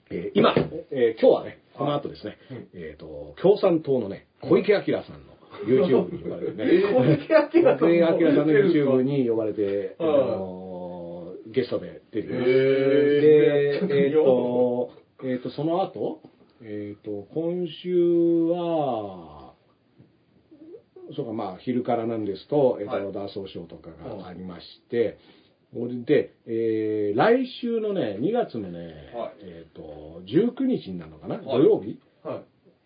[0.09, 0.55] えー今、
[0.91, 2.37] えー今日はね、この後ですね、
[2.73, 5.33] えっ、と、共産党のね、小池晃さんの
[5.65, 10.66] YouTube に呼ばれてね、 小池晃さん小池晃さんの YouTube に呼ばれて、あはいのー
[11.57, 12.45] ゲストで出てきます。
[12.45, 14.91] で、えっ、と、
[15.23, 16.21] えっ、と、その後、
[16.61, 17.95] えっ、と、今週
[18.51, 19.53] は、
[21.15, 25.17] そうか、まあ、昼からなんですと、えっ、と、はいダーソーショーとかがありまして、
[25.73, 28.79] それで、えー来週のね、2月のね、
[29.15, 31.99] はいえっ、と、19日になるのかな、はい土曜日？
[32.23, 32.43] はい。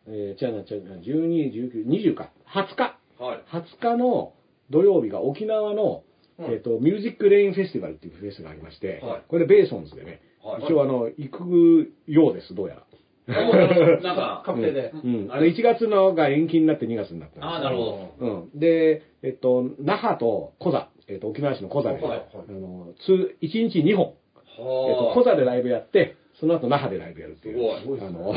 [0.08, 1.54] えー、違うな、違うな、12、
[1.86, 2.98] 19、20か、20日。
[3.22, 3.44] はい。
[3.52, 4.34] 20日の
[4.70, 6.11] 土曜日が沖縄の、うん
[6.50, 12.86] えっ、と、 Music Lane Festival っていうフェスがありまして、はいこれベーソンズでね、はい一応あの、行くようです、どうやら。
[13.28, 14.92] なんか、 確定で。
[15.04, 15.28] うん。
[15.32, 17.84] あの、1月のが延期になって2月になったんですあーなるほ
[18.20, 18.26] ど。
[18.26, 18.60] うん。
[18.60, 24.14] で、えっと、那覇とコザ、えっと、沖縄市のコザで、あの、つ1日2本、
[24.58, 27.82] えっと、コザでライブやって、その後那覇でライブやるっていう。
[27.82, 28.02] すごい。
[28.02, 28.34] あの、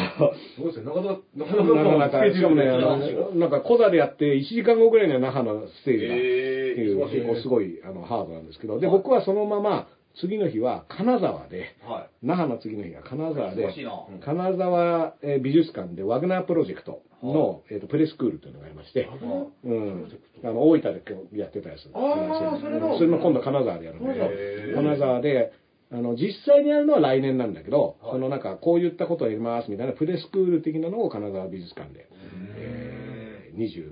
[0.56, 0.84] すごいですね。
[0.84, 2.98] なかなか、なかなかしかもね、あの、
[3.34, 6.28] なんか、コザでやって、1時間後ぐらいには那覇のステージが、ってえ
[6.84, 9.88] いう、ー、結構すごい、あの、ハードなんですけど、で、僕はそのまま、
[10.20, 13.74] 次の日は金沢で、は那覇の次の日が金沢で
[14.24, 19.08] 金沢えー美術館でワグナープロジェクトの、えーとプレスクールというのがありまして、
[19.64, 20.08] うん、
[20.44, 21.90] あの大分で今日やってたやつ。
[21.92, 22.60] あー
[22.96, 25.52] それも今度金沢でやるんで、金沢で、
[25.92, 32.08] あの、実際にやるのは来年なんだけど、そのなんか、こういったことをやりますみたいなプレスクール的なのを金沢美術館で、
[32.56, 33.84] えー、20、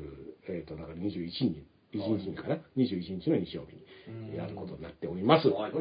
[0.48, 3.76] えっ、と、だから21日、1日にかな ?21 日の日曜日
[4.10, 5.48] にやることになっております。
[5.48, 5.72] はい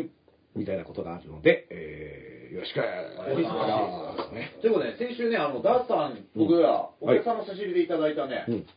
[0.53, 2.81] みたいなことがあるので、えー、よろしくお
[3.23, 4.35] 願いします。
[4.35, 4.51] ね。
[4.59, 8.67] ということで、先週ね、あの、ダースさん、僕ら、お客さんの差し入れでいただいたね、うん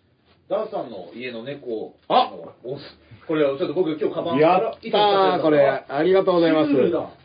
[0.46, 2.78] ダースさんの家の猫を、あのお
[3.26, 6.70] これをちょっと僕今日カバンやったー、これ、ありがとうございます。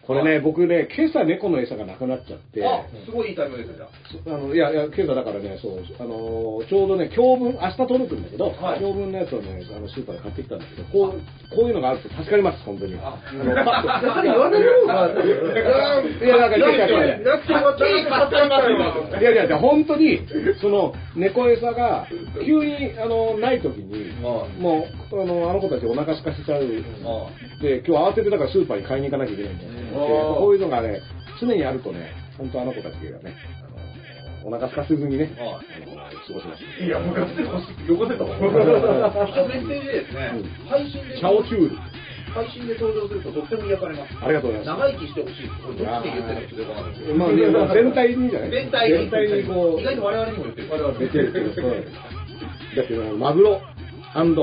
[0.10, 3.88] これね、僕ね、今朝猫の餌がなくなっちゃって、あ、すごいいいタイミングですよ、
[4.26, 4.38] じゃあ。
[4.38, 8.80] あのいやいや、今朝だからね、そう、あのーちょうどね、今日分、明日届くんだけど、はい。
[8.82, 11.22] 今日分のやつをね、あのスーパーで買ってきたんだけど、こう、
[11.54, 12.98] こういうのがあると助かります、本当に。
[12.98, 14.08] あのパッと。
[14.08, 15.18] やはり言われる方が、い
[16.28, 17.30] や、なんか、いやいやいやいやいや。
[19.22, 20.22] いやいや、本当に、
[20.60, 22.08] その、猫餌が、
[22.44, 24.48] 急に、あの、ない時に、も
[25.14, 26.66] う、あの、あの子たちお腹空かせちゃう。
[27.62, 29.70] で、今日慌ててだからスーパーに買いに行かなきゃいけないんだよ。
[30.00, 30.08] で
[30.40, 31.02] こういうのがね、
[31.40, 33.68] 常にあるとね、本当あの子たちがね、あ
[34.44, 36.64] のお腹空かせずにね、あの過ごします。
[36.84, 38.38] いや、昔でも汚せたもん。
[38.38, 40.32] 一応メッセージでですね、
[40.70, 41.78] 配信で、チャオキュール。
[42.30, 44.14] 配信で登場するととっても癒されます。
[44.22, 44.78] ありがとうございます。
[44.78, 45.58] 長生きしてほしいです。
[45.66, 46.78] これどっちで言ってるんないですけど。
[47.18, 48.52] まあ全体にじゃない？
[48.52, 50.70] 全体に全体にこう、意外と我々にも言ってる。
[50.70, 53.60] 我々出てるけど、うんだってね、マグロ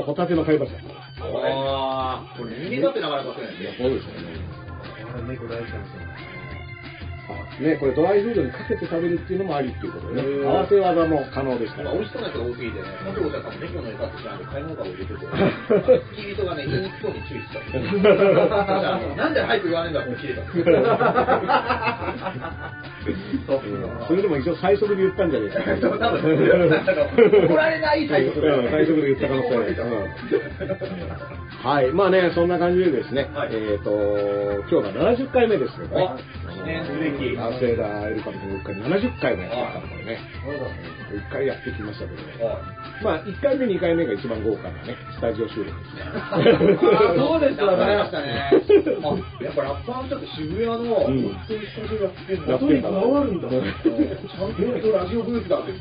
[0.02, 0.76] ホタテの貝柱。
[0.82, 3.54] ああ、これ人間だってなかなかそうやね。
[3.78, 4.35] そうですよね。
[5.22, 6.46] 猫大好きなんですよ。
[7.60, 11.90] ね、これドライフードにかけて食べるっていうのもありっていうことでね、合わせ技も可能ですから。
[11.90, 17.58] まあ、美味しそうなやつが多すぎてね、もしお茶さんも猫の買い物入れてて、付き人がね、言いにくそうに注意した。
[19.26, 20.44] んで早く言わねえんだって切れた。
[24.06, 25.64] それでも一応最速で言ったんじゃねえか。
[25.80, 26.28] 多分
[27.48, 29.76] 怒られないタイプうん最速で言った可能性ある。
[31.62, 31.92] うんはい。
[31.92, 33.90] まあね、そんな感じでですね、はいえっ、と、
[34.70, 36.16] 今日が70回目ですけどねあ。
[36.52, 41.46] 記念すべきアーセーダーエルカブの1回70回もやってますから、これね。
[41.46, 42.34] 1回やってきましたけどね。
[43.02, 46.04] まあ、1回目、2回目が一番豪華なね、スタジオ収録ですね。
[47.16, 48.50] そうでましたね。
[49.02, 53.48] あ、やっぱラッパーの人って渋谷の、ん本当にスタジオやってんのやってんだこだわるんだ。
[53.48, 53.62] ちゃん
[54.80, 55.72] とラジオブースだって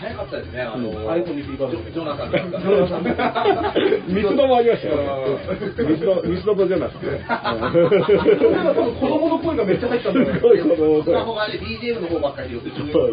[0.00, 2.38] 早かったですね、あの、iPhone に切り替わるジョナサンが。
[2.38, 3.04] ジョナサン
[4.08, 5.08] ミスドもありましたよね。
[5.88, 7.24] ミスド、ミスドとジョナサンね。
[9.00, 12.70] 子供の声がめっちゃ入ったんだよすごい子供のスマホがね、BGM の方ばっかり拾って、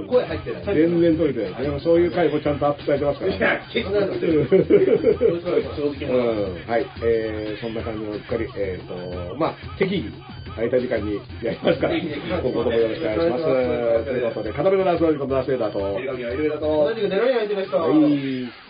[0.07, 0.63] 声入ってない。
[0.75, 1.63] 全然取れてない。
[1.63, 4.41] でもそういう回もちゃんとアップされてますから、いや、結構やってる。
[4.41, 4.47] うん
[6.05, 6.71] 正。
[6.71, 10.09] はい、えー、そんな感じのうっかり、えっ、と、まあ、適宜、
[10.55, 13.43] 空いた時間にやりますから、今後ともよろしくお願いします。
[14.05, 15.79] ということで、片目のダンスのリコダーセーダーと。
[15.79, 15.99] 同
[16.93, 17.77] じく狙い相手でした。
[17.77, 18.64] はい。